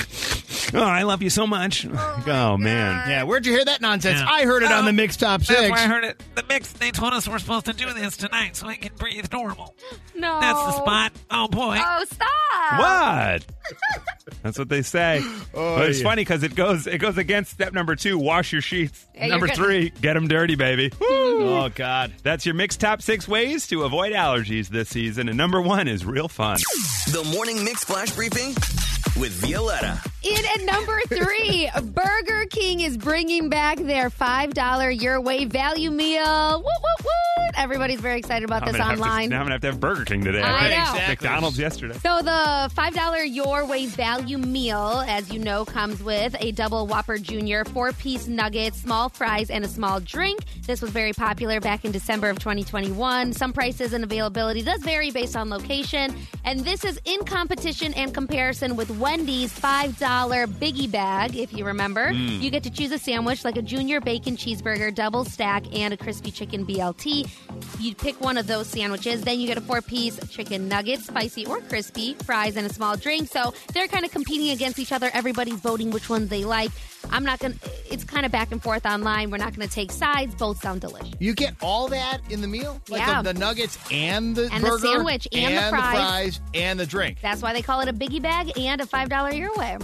oh, 0.76 0.84
I 0.84 1.04
love 1.04 1.22
you 1.22 1.30
so 1.30 1.48
much. 1.48 1.86
Oh, 1.86 2.24
oh 2.28 2.58
man. 2.58 3.10
Yeah, 3.10 3.24
where'd 3.24 3.46
you 3.46 3.54
hear 3.54 3.66
that 3.66 3.82
nonsense? 3.82 4.20
Yeah. 4.20 4.28
I 4.30 4.46
heard 4.46 4.64
it 4.64 4.72
on 4.72 4.84
Oh, 4.84 4.86
the 4.86 4.94
Mix 4.94 5.18
Top 5.18 5.42
six. 5.42 5.50
That's 5.50 5.62
Six. 5.62 5.72
why 5.72 5.84
I 5.84 5.88
heard 5.88 6.04
it. 6.04 6.22
The 6.36 6.44
mix. 6.50 6.72
They 6.74 6.92
told 6.92 7.14
us 7.14 7.28
we're 7.28 7.40
supposed 7.40 7.66
to 7.66 7.74
do 7.74 7.92
this 7.94 8.18
tonight, 8.18 8.56
so 8.56 8.68
I 8.68 8.76
can 8.76 8.94
breathe 8.98 9.32
normal. 9.32 9.76
No. 10.16 10.40
That's 10.40 10.60
the 10.60 10.72
spot. 10.74 11.12
Oh 11.32 11.48
boy. 11.48 11.78
Oh, 11.80 12.06
stop. 12.12 12.80
What? 12.80 13.46
That's 14.44 14.58
what 14.58 14.70
they 14.70 14.82
say. 14.82 15.22
Oh, 15.58 15.78
but 15.78 15.90
it's 15.90 16.00
yeah. 16.00 16.04
funny 16.04 16.22
because 16.22 16.44
it 16.44 16.54
goes 16.54 16.86
it 16.86 16.98
goes 16.98 17.18
against 17.18 17.52
step 17.52 17.72
number 17.72 17.96
two: 17.96 18.18
wash 18.18 18.52
your 18.52 18.62
sheets. 18.62 19.06
Yeah, 19.16 19.28
number 19.28 19.46
you're 19.48 19.56
three: 19.56 19.90
get 20.02 20.16
them 20.16 20.28
dirty, 20.28 20.56
baby. 20.56 20.92
Oh 21.38 21.70
God. 21.74 22.14
That's 22.24 22.46
your 22.46 22.56
mixed 22.56 22.80
top 22.80 23.02
six 23.02 23.28
ways 23.28 23.68
to 23.68 23.84
avoid 23.84 24.14
allergies 24.14 24.68
this 24.70 24.90
season, 24.90 25.28
and 25.30 25.38
number 25.38 25.62
one 25.62 25.88
is 25.88 26.06
real 26.06 26.28
fun. 26.28 26.58
The 27.08 27.24
Morning 27.34 27.64
Mix 27.64 27.84
Flash 27.84 28.12
Briefing 28.12 28.54
with 29.18 29.32
Violetta. 29.34 30.02
In 30.24 30.38
at 30.56 30.62
number 30.66 31.00
three, 31.08 31.70
Burger 31.84 32.46
King 32.50 32.80
is 32.82 32.98
bringing 32.98 33.48
back 33.50 33.78
their 33.78 34.10
$5 34.10 35.02
your 35.02 35.22
way 35.22 35.46
value 35.46 35.92
meal. 35.92 36.58
Woo, 36.58 36.64
woo, 36.64 37.04
woo. 37.06 37.12
Everybody's 37.58 38.02
very 38.02 38.18
excited 38.20 38.44
about 38.44 38.64
I'm 38.64 38.70
this 38.70 38.78
gonna 38.78 38.90
have 38.90 38.98
to- 38.98 39.04
online. 39.04 39.30
now 39.30 39.38
I'm 39.38 39.44
gonna 39.44 39.54
have 39.56 39.62
to 39.62 39.68
have 39.68 39.80
Burger 39.80 40.04
King 40.04 40.24
today. 40.24 40.42
I 40.42 40.52
Right. 40.52 40.70
know. 40.72 40.78
Exactly. 40.94 41.28
McDonald's 41.28 41.60
yesterday. 41.60 41.94
So 42.02 42.22
the 42.22 42.70
$5 42.76 43.26
Your 43.26 43.66
Way 43.66 43.86
value 43.86 44.38
meal, 44.40 45.04
as 45.08 45.32
you 45.32 45.40
know, 45.40 45.64
comes 45.64 46.02
with 46.04 46.36
a 46.40 46.52
double 46.52 46.88
Whopper 46.88 47.18
Junior, 47.20 47.64
four-piece 47.66 48.28
nuggets, 48.28 48.82
small 48.82 49.10
fries, 49.10 49.50
and 49.52 49.64
a 49.64 49.68
small 49.68 50.00
drink. 50.00 50.40
This 50.66 50.82
was 50.82 50.90
very 50.90 51.14
popular 51.14 51.60
back 51.62 51.86
in 51.86 51.92
December 51.92 52.30
of 52.30 52.40
2021. 52.40 53.32
Some 53.32 53.54
prices 53.54 53.94
and 53.94 54.04
availability 54.04 54.64
does 54.64 54.82
vary 54.82 55.12
based 55.12 55.36
on 55.38 55.50
location, 55.50 56.16
and 56.44 56.60
this 56.62 56.84
is 56.84 57.00
in 57.06 57.24
competition 57.26 57.94
and 57.94 58.12
comparison 58.14 58.76
with 58.76 58.90
Wendy's 59.06 59.54
$5 59.60 59.94
Biggie 60.58 60.90
Bag, 60.90 61.36
if 61.36 61.54
you 61.54 61.64
remember. 61.64 62.12
Mm. 62.12 62.42
You 62.42 62.50
get 62.50 62.64
to 62.64 62.72
choose 62.72 62.92
a 62.92 62.98
sandwich 62.98 63.46
like 63.46 63.56
a 63.56 63.62
Junior 63.62 64.02
Bacon 64.02 64.36
Cheeseburger, 64.36 64.96
double 64.96 65.24
stack, 65.24 65.64
and 65.76 65.94
a 65.94 65.98
crispy 65.98 66.32
chicken 66.32 66.66
BLT. 66.66 67.30
You 67.80 67.94
pick 67.94 68.20
one 68.20 68.36
of 68.36 68.48
those 68.48 68.66
sandwiches, 68.66 69.22
then 69.22 69.40
you 69.40 69.46
get 69.46 69.60
a 69.60 69.62
four-piece 69.62 70.28
chicken 70.30 70.68
nugget, 70.68 71.02
spicy 71.02 71.46
or 71.46 71.62
crispy, 71.62 72.16
fries, 72.26 72.56
and 72.58 72.66
a 72.66 72.74
small 72.74 72.98
drink. 72.98 73.30
So 73.30 73.54
they're 73.76 73.88
kind 73.88 74.06
of 74.06 74.12
competing 74.12 74.50
against 74.50 74.80
each 74.80 74.92
other. 74.92 75.12
Everybody's 75.14 75.60
voting 75.60 75.92
which 75.92 76.10
ones 76.10 76.30
they 76.30 76.44
like. 76.44 76.72
I'm 77.12 77.24
not 77.24 77.40
gonna. 77.40 77.56
It's 77.90 78.04
kind 78.04 78.26
of 78.26 78.32
back 78.32 78.52
and 78.52 78.62
forth 78.62 78.86
online. 78.86 79.32
We're 79.32 79.38
not 79.38 79.54
gonna 79.56 79.68
take 79.68 79.92
sides. 79.92 80.36
Both 80.36 80.62
sound 80.62 80.82
delicious. 80.82 81.14
You 81.20 81.34
get 81.34 81.56
all 81.62 81.88
that 81.90 82.20
in 82.30 82.42
the 82.42 82.48
meal? 82.48 82.82
Like 82.90 83.02
Yeah. 83.02 83.22
the, 83.22 83.34
the 83.34 83.40
nuggets 83.40 83.78
and 83.92 84.36
the 84.36 84.50
And 84.52 84.64
the 84.64 84.78
sandwich 84.80 85.28
and 85.32 85.56
the 85.58 85.62
fries. 85.70 85.96
fries 85.96 86.42
and 86.54 86.80
the 86.80 86.86
drink. 86.86 87.20
That's 87.22 87.42
why 87.42 87.54
they 87.54 87.62
call 87.62 87.82
it 87.82 87.88
a 87.90 87.94
biggie 87.94 88.22
bag 88.22 88.52
and 88.60 88.82
a 88.82 88.86
five 88.86 89.10
dollar 89.10 89.32
your 89.32 89.54
way. 89.56 89.78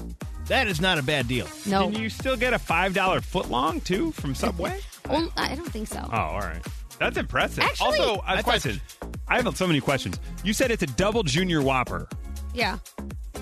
That 0.47 0.67
is 0.67 0.81
not 0.81 0.97
a 0.97 1.03
bad 1.03 1.27
deal. 1.27 1.47
No, 1.65 1.89
Can 1.89 2.01
you 2.01 2.09
still 2.09 2.35
get 2.35 2.53
a 2.53 2.59
five 2.59 2.93
dollar 2.93 3.21
foot 3.21 3.49
long 3.49 3.81
too 3.81 4.11
from 4.13 4.35
Subway? 4.35 4.79
Well, 5.09 5.31
I 5.35 5.55
don't 5.55 5.67
think 5.71 5.87
so. 5.87 5.99
Oh, 6.13 6.15
all 6.15 6.39
right. 6.39 6.61
That's 6.99 7.17
impressive. 7.17 7.63
Actually- 7.63 7.97
also, 7.99 8.21
I 8.25 8.39
a 8.39 8.43
thought- 8.43 8.79
I 9.27 9.41
have 9.41 9.57
so 9.57 9.65
many 9.67 9.81
questions. 9.81 10.19
You 10.43 10.53
said 10.53 10.69
it's 10.71 10.83
a 10.83 10.87
double 10.87 11.23
junior 11.23 11.61
Whopper, 11.61 12.07
Yeah. 12.53 12.77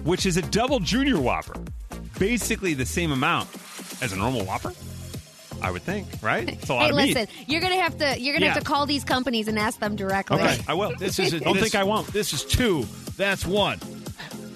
which 0.03 0.25
is 0.25 0.38
a 0.38 0.41
double 0.43 0.80
junior 0.80 1.19
Whopper, 1.19 1.53
basically 2.20 2.74
the 2.74 2.86
same 2.86 3.11
amount 3.11 3.49
as 4.01 4.11
a 4.13 4.15
normal 4.17 4.45
Whopper. 4.45 4.74
I 5.61 5.72
would 5.72 5.82
think, 5.82 6.07
right? 6.22 6.47
Lot 6.70 6.86
Hey, 6.86 6.91
listen. 6.93 7.15
meat. 7.22 7.30
You're 7.47 7.59
gonna 7.59 7.76
have 7.82 7.97
to. 7.97 8.17
You're 8.20 8.34
gonna 8.34 8.45
Yeah. 8.45 8.53
have 8.53 8.63
to 8.63 8.65
call 8.65 8.86
these 8.86 9.03
companies 9.03 9.47
and 9.49 9.59
ask 9.59 9.80
them 9.80 9.95
directly. 9.97 10.38
Okay, 10.39 10.57
I 10.70 10.74
will. 10.74 10.93
This 10.97 11.20
is 11.20 11.34
a, 11.34 11.39
Don't 11.41 11.53
this- 11.55 11.63
think 11.63 11.76
I 11.76 11.84
won't. 11.84 12.07
This 12.13 12.32
is 12.34 12.45
two. 12.45 12.86
That's 13.17 13.45
one. 13.45 13.78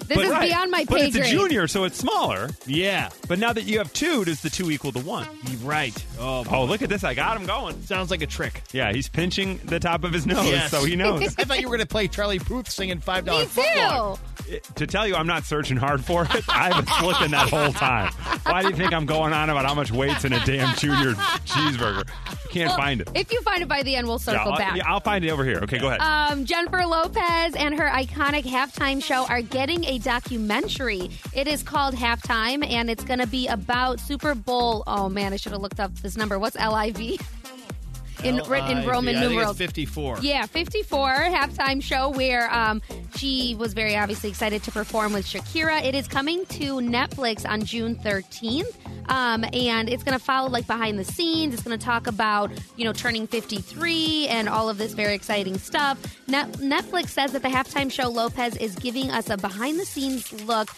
This 0.06 0.16
But- 0.16 0.24
is 0.26 0.30
right. 0.32 0.48
beyond 0.48 0.70
my 0.70 0.84
But 0.88 0.98
pay 1.00 1.06
it's 1.06 1.16
a 1.16 1.22
junior, 1.24 1.66
so 1.66 1.84
it's 1.84 1.98
smaller. 1.98 2.50
Yeah. 2.66 3.08
But 3.28 3.38
now 3.38 3.52
that 3.52 3.64
you 3.64 3.78
have 3.78 3.92
two, 3.92 4.24
does 4.24 4.40
the 4.42 4.50
two 4.50 4.70
equal 4.70 4.92
the 4.92 5.00
one? 5.00 5.26
Right. 5.62 5.94
Oh, 6.18 6.44
Oh, 6.50 6.64
look 6.64 6.82
at 6.82 6.88
this! 6.90 7.04
I 7.04 7.14
got 7.14 7.36
him 7.38 7.46
going. 7.46 7.82
sounds 7.84 8.10
like 8.10 8.20
a 8.22 8.26
trick. 8.26 8.62
Yeah, 8.72 8.92
he's 8.92 9.08
pinching 9.08 9.58
the 9.64 9.80
top 9.80 10.04
of 10.04 10.12
his 10.12 10.26
nose, 10.26 10.46
Yes. 10.46 10.70
so 10.70 10.84
he 10.84 10.94
knows. 10.96 11.22
I 11.38 11.44
thought 11.44 11.60
you 11.60 11.68
were 11.68 11.76
going 11.76 11.86
to 11.86 11.90
play 11.90 12.06
Charlie 12.08 12.38
Puth 12.38 12.70
singing 12.70 13.00
five 13.00 13.24
Me 13.24 13.30
dollar 13.30 13.46
too. 13.46 14.20
Eh, 14.52 14.58
to 14.74 14.86
tell 14.86 15.06
you, 15.08 15.14
I'm 15.14 15.26
not 15.26 15.44
searching 15.44 15.76
hard 15.78 16.04
for 16.04 16.24
it. 16.24 16.44
I've 16.48 16.84
been 16.84 17.06
looking 17.06 17.30
that 17.30 17.48
whole 17.48 17.72
time. 17.72 18.12
Why 18.44 18.62
do 18.62 18.68
you 18.68 18.76
think 18.76 18.92
I'm 18.92 19.06
going 19.06 19.32
on 19.32 19.48
about 19.50 19.64
how 19.64 19.74
much 19.74 19.90
weight's 19.90 20.24
in 20.24 20.32
a 20.34 20.44
damn 20.44 20.74
junior 20.76 21.12
cheeseburger? 21.46 22.06
Can't 22.54 22.68
Well, 22.68 22.76
find 22.78 23.00
it. 23.00 23.10
If 23.16 23.32
you 23.32 23.42
find 23.42 23.62
it 23.62 23.68
by 23.68 23.82
the 23.82 23.96
end, 23.96 24.06
we'll 24.06 24.16
Yeah, 24.20 24.32
circle 24.34 24.52
I'll, 24.52 24.58
back. 24.58 24.76
yeah, 24.76 24.84
I'll 24.86 25.00
find 25.00 25.24
it 25.24 25.30
over 25.30 25.44
here. 25.44 25.58
Okay, 25.64 25.78
go 25.78 25.88
ahead. 25.88 26.00
Um, 26.00 26.44
Jennifer 26.44 26.86
Lopez 26.86 27.56
and 27.56 27.76
her 27.76 27.88
iconic 27.90 28.44
halftime 28.44 29.02
show 29.02 29.26
are 29.26 29.42
getting 29.42 29.84
a 29.84 29.98
documentary. 29.98 31.10
It 31.32 31.48
is 31.48 31.64
called 31.64 31.96
Halftime, 31.96 32.64
and 32.64 32.88
it's 32.88 33.02
going 33.02 33.18
to 33.18 33.26
be 33.26 33.48
about 33.48 33.98
Super 33.98 34.36
Bowl. 34.36 34.84
Oh 34.86 35.08
man, 35.08 35.32
I 35.32 35.36
should 35.36 35.50
have 35.52 35.60
looked 35.62 35.80
up 35.80 35.92
this 35.96 36.16
number. 36.16 36.38
What's 36.38 36.56
LIV? 36.56 37.18
In, 38.24 38.38
in 38.38 38.86
Roman 38.86 39.20
numerals. 39.20 39.58
54. 39.58 40.18
Yeah, 40.22 40.46
54 40.46 41.08
halftime 41.08 41.82
show 41.82 42.10
where 42.10 42.52
um, 42.52 42.82
she 43.16 43.54
was 43.58 43.74
very 43.74 43.96
obviously 43.96 44.30
excited 44.30 44.62
to 44.64 44.72
perform 44.72 45.12
with 45.12 45.26
Shakira. 45.26 45.84
It 45.84 45.94
is 45.94 46.08
coming 46.08 46.44
to 46.46 46.76
Netflix 46.76 47.48
on 47.48 47.64
June 47.64 47.96
13th. 47.96 48.74
Um, 49.08 49.44
and 49.52 49.88
it's 49.88 50.02
going 50.02 50.18
to 50.18 50.24
follow 50.24 50.48
like 50.48 50.66
behind 50.66 50.98
the 50.98 51.04
scenes. 51.04 51.54
It's 51.54 51.62
going 51.62 51.78
to 51.78 51.84
talk 51.84 52.06
about, 52.06 52.50
you 52.76 52.84
know, 52.84 52.92
turning 52.92 53.26
53 53.26 54.28
and 54.28 54.48
all 54.48 54.68
of 54.68 54.78
this 54.78 54.94
very 54.94 55.14
exciting 55.14 55.58
stuff. 55.58 55.98
Net- 56.26 56.52
Netflix 56.52 57.08
says 57.08 57.32
that 57.32 57.42
the 57.42 57.48
halftime 57.48 57.92
show 57.92 58.08
Lopez 58.08 58.56
is 58.56 58.74
giving 58.76 59.10
us 59.10 59.28
a 59.28 59.36
behind 59.36 59.78
the 59.78 59.84
scenes 59.84 60.32
look 60.44 60.70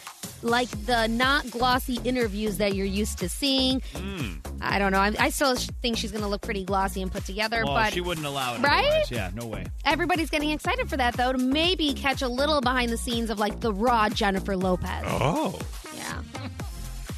like 0.43 0.69
the 0.85 1.07
not 1.07 1.49
glossy 1.51 1.99
interviews 2.03 2.57
that 2.57 2.75
you're 2.75 2.85
used 2.85 3.19
to 3.19 3.29
seeing. 3.29 3.81
Hmm. 3.95 4.33
I 4.61 4.79
don't 4.79 4.91
know. 4.91 4.99
I, 4.99 5.13
I 5.19 5.29
still 5.29 5.55
think 5.55 5.97
she's 5.97 6.11
going 6.11 6.23
to 6.23 6.27
look 6.29 6.41
pretty 6.41 6.63
glossy 6.63 7.01
and 7.01 7.11
put 7.11 7.25
together, 7.25 7.63
Well, 7.65 7.75
but 7.75 7.93
she 7.93 8.01
wouldn't 8.01 8.25
allow 8.25 8.55
it. 8.55 8.61
Right? 8.61 8.85
otherwise. 8.87 9.11
Yeah, 9.11 9.29
no 9.35 9.45
way. 9.45 9.65
everybody's 9.85 10.29
getting 10.29 10.49
excited 10.49 10.89
for 10.89 10.97
that 10.97 11.15
though 11.15 11.31
to 11.31 11.37
maybe 11.37 11.93
catch 11.93 12.21
a 12.21 12.27
little 12.27 12.61
behind 12.61 12.91
the 12.91 12.97
scenes 12.97 13.29
of 13.29 13.39
like 13.39 13.59
the 13.59 13.71
raw 13.73 14.09
Jennifer 14.09 14.55
Lopez. 14.57 15.03
oh. 15.05 15.59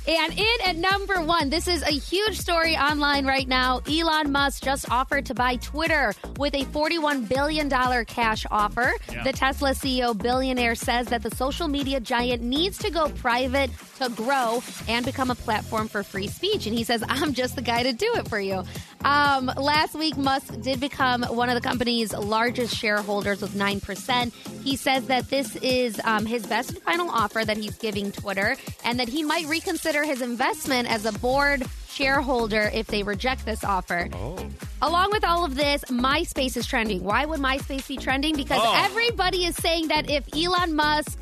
And 0.09 0.33
in 0.33 0.57
at 0.65 0.75
number 0.75 1.21
one, 1.21 1.51
this 1.51 1.67
is 1.67 1.83
a 1.83 1.91
huge 1.91 2.39
story 2.39 2.75
online 2.75 3.27
right 3.27 3.47
now. 3.47 3.81
Elon 3.87 4.31
Musk 4.31 4.63
just 4.63 4.89
offered 4.89 5.27
to 5.27 5.35
buy 5.35 5.57
Twitter 5.57 6.15
with 6.37 6.55
a 6.55 6.65
$41 6.65 7.29
billion 7.29 7.69
cash 8.05 8.43
offer. 8.49 8.91
Yeah. 9.11 9.23
The 9.23 9.33
Tesla 9.33 9.71
CEO 9.71 10.17
billionaire 10.17 10.73
says 10.73 11.09
that 11.09 11.21
the 11.21 11.29
social 11.35 11.67
media 11.67 11.99
giant 11.99 12.41
needs 12.41 12.79
to 12.79 12.89
go 12.89 13.09
private 13.09 13.69
to 13.99 14.09
grow 14.09 14.63
and 14.87 15.05
become 15.05 15.29
a 15.29 15.35
platform 15.35 15.87
for 15.87 16.01
free 16.01 16.27
speech. 16.27 16.65
And 16.65 16.75
he 16.75 16.83
says, 16.83 17.03
I'm 17.07 17.33
just 17.35 17.55
the 17.55 17.61
guy 17.61 17.83
to 17.83 17.93
do 17.93 18.11
it 18.15 18.27
for 18.27 18.39
you. 18.39 18.63
Um, 19.03 19.45
last 19.57 19.93
week, 19.93 20.17
Musk 20.17 20.59
did 20.61 20.79
become 20.79 21.23
one 21.23 21.49
of 21.49 21.55
the 21.55 21.61
company's 21.61 22.13
largest 22.13 22.75
shareholders 22.75 23.41
with 23.41 23.53
9%. 23.53 24.33
He 24.63 24.75
says 24.75 25.05
that 25.07 25.29
this 25.29 25.55
is 25.57 26.01
um, 26.03 26.25
his 26.25 26.45
best 26.47 26.71
and 26.71 26.79
final 26.79 27.09
offer 27.09 27.45
that 27.45 27.57
he's 27.57 27.77
giving 27.77 28.11
Twitter 28.11 28.57
and 28.83 28.99
that 28.99 29.07
he 29.07 29.23
might 29.23 29.45
reconsider 29.47 29.98
his 30.03 30.21
investment 30.21 30.89
as 30.89 31.05
a 31.05 31.11
board 31.19 31.63
shareholder 31.89 32.69
if 32.73 32.87
they 32.87 33.03
reject 33.03 33.45
this 33.45 33.63
offer. 33.63 34.09
oh, 34.13 34.47
Along 34.81 35.09
with 35.11 35.25
all 35.25 35.43
of 35.43 35.55
this, 35.55 35.83
MySpace 35.85 36.55
is 36.55 36.65
trending. 36.65 37.03
Why 37.03 37.25
would 37.25 37.39
MySpace 37.41 37.87
be 37.87 37.97
trending? 37.97 38.35
Because 38.35 38.61
Oh. 38.63 38.73
everybody 38.75 39.45
is 39.45 39.55
saying 39.57 39.89
that 39.89 40.09
if 40.09 40.23
Elon 40.35 40.75
Musk 40.75 41.17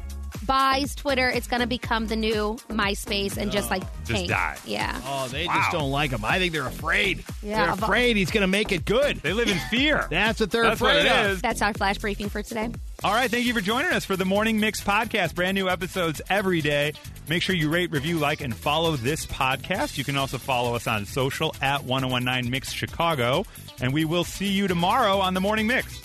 buys 0.48 0.96
Twitter, 0.96 1.30
it's 1.30 1.46
going 1.48 1.60
to 1.62 1.68
become 1.68 2.08
the 2.08 2.16
new 2.16 2.58
MySpace 2.70 3.38
and 3.38 3.52
just 3.52 3.68
oh, 3.68 3.76
like 3.76 3.84
Just 4.06 4.12
tank. 4.12 4.30
die. 4.30 4.58
Yeah. 4.66 5.00
Oh, 5.06 5.28
they 5.28 5.46
Wow. 5.46 5.54
just 5.58 5.72
don't 5.72 5.92
like 5.92 6.12
him. 6.12 6.24
I 6.26 6.40
think 6.40 6.54
they're 6.54 6.66
afraid. 6.66 7.24
Yeah, 7.44 7.66
they're 7.68 7.76
but- 7.76 7.84
afraid 7.84 8.16
he's 8.18 8.32
going 8.32 8.42
to 8.42 8.48
make 8.48 8.72
it 8.72 8.86
good. 8.86 9.18
they 9.18 9.34
live 9.34 9.50
in 9.50 9.60
fear. 9.70 10.08
That's 10.12 10.40
what 10.40 10.50
they're 10.50 10.64
That's 10.64 10.82
what 10.82 10.96
afraid 10.96 11.06
it 11.06 11.12
of. 11.26 11.32
is. 11.34 11.42
That's 11.42 11.62
our 11.62 11.74
flash 11.74 11.98
briefing 12.00 12.30
for 12.30 12.42
today. 12.42 12.70
All 13.04 13.14
right, 13.14 13.30
thank 13.30 13.46
you 13.46 13.54
for 13.54 13.62
joining 13.62 13.92
us 13.92 14.06
for 14.06 14.16
the 14.16 14.26
Morning 14.26 14.60
Mix 14.60 14.82
podcast. 14.84 15.36
Brand 15.36 15.54
new 15.56 15.70
episodes 15.70 16.22
every 16.30 16.62
day. 16.62 16.94
Make 17.30 17.44
sure 17.44 17.56
you 17.56 17.70
rate, 17.70 17.92
review, 17.92 18.18
like, 18.18 18.42
and 18.42 18.56
follow 18.56 18.96
this 18.96 19.26
podcast. 19.26 19.98
You 19.98 20.04
can 20.04 20.18
also 20.18 20.38
follow 20.38 20.74
us 20.76 20.88
on 20.88 21.06
social 21.06 21.54
at 21.62 21.84
1019 21.84 22.50
Mix 22.50 22.72
Chicago. 22.72 23.46
And 23.82 23.94
we 23.94 24.06
will 24.06 24.24
see 24.24 24.48
you 24.48 24.68
tomorrow 24.68 25.20
on 25.20 25.34
the 25.36 25.42
Morning 25.42 25.68
Mix. 25.68 26.02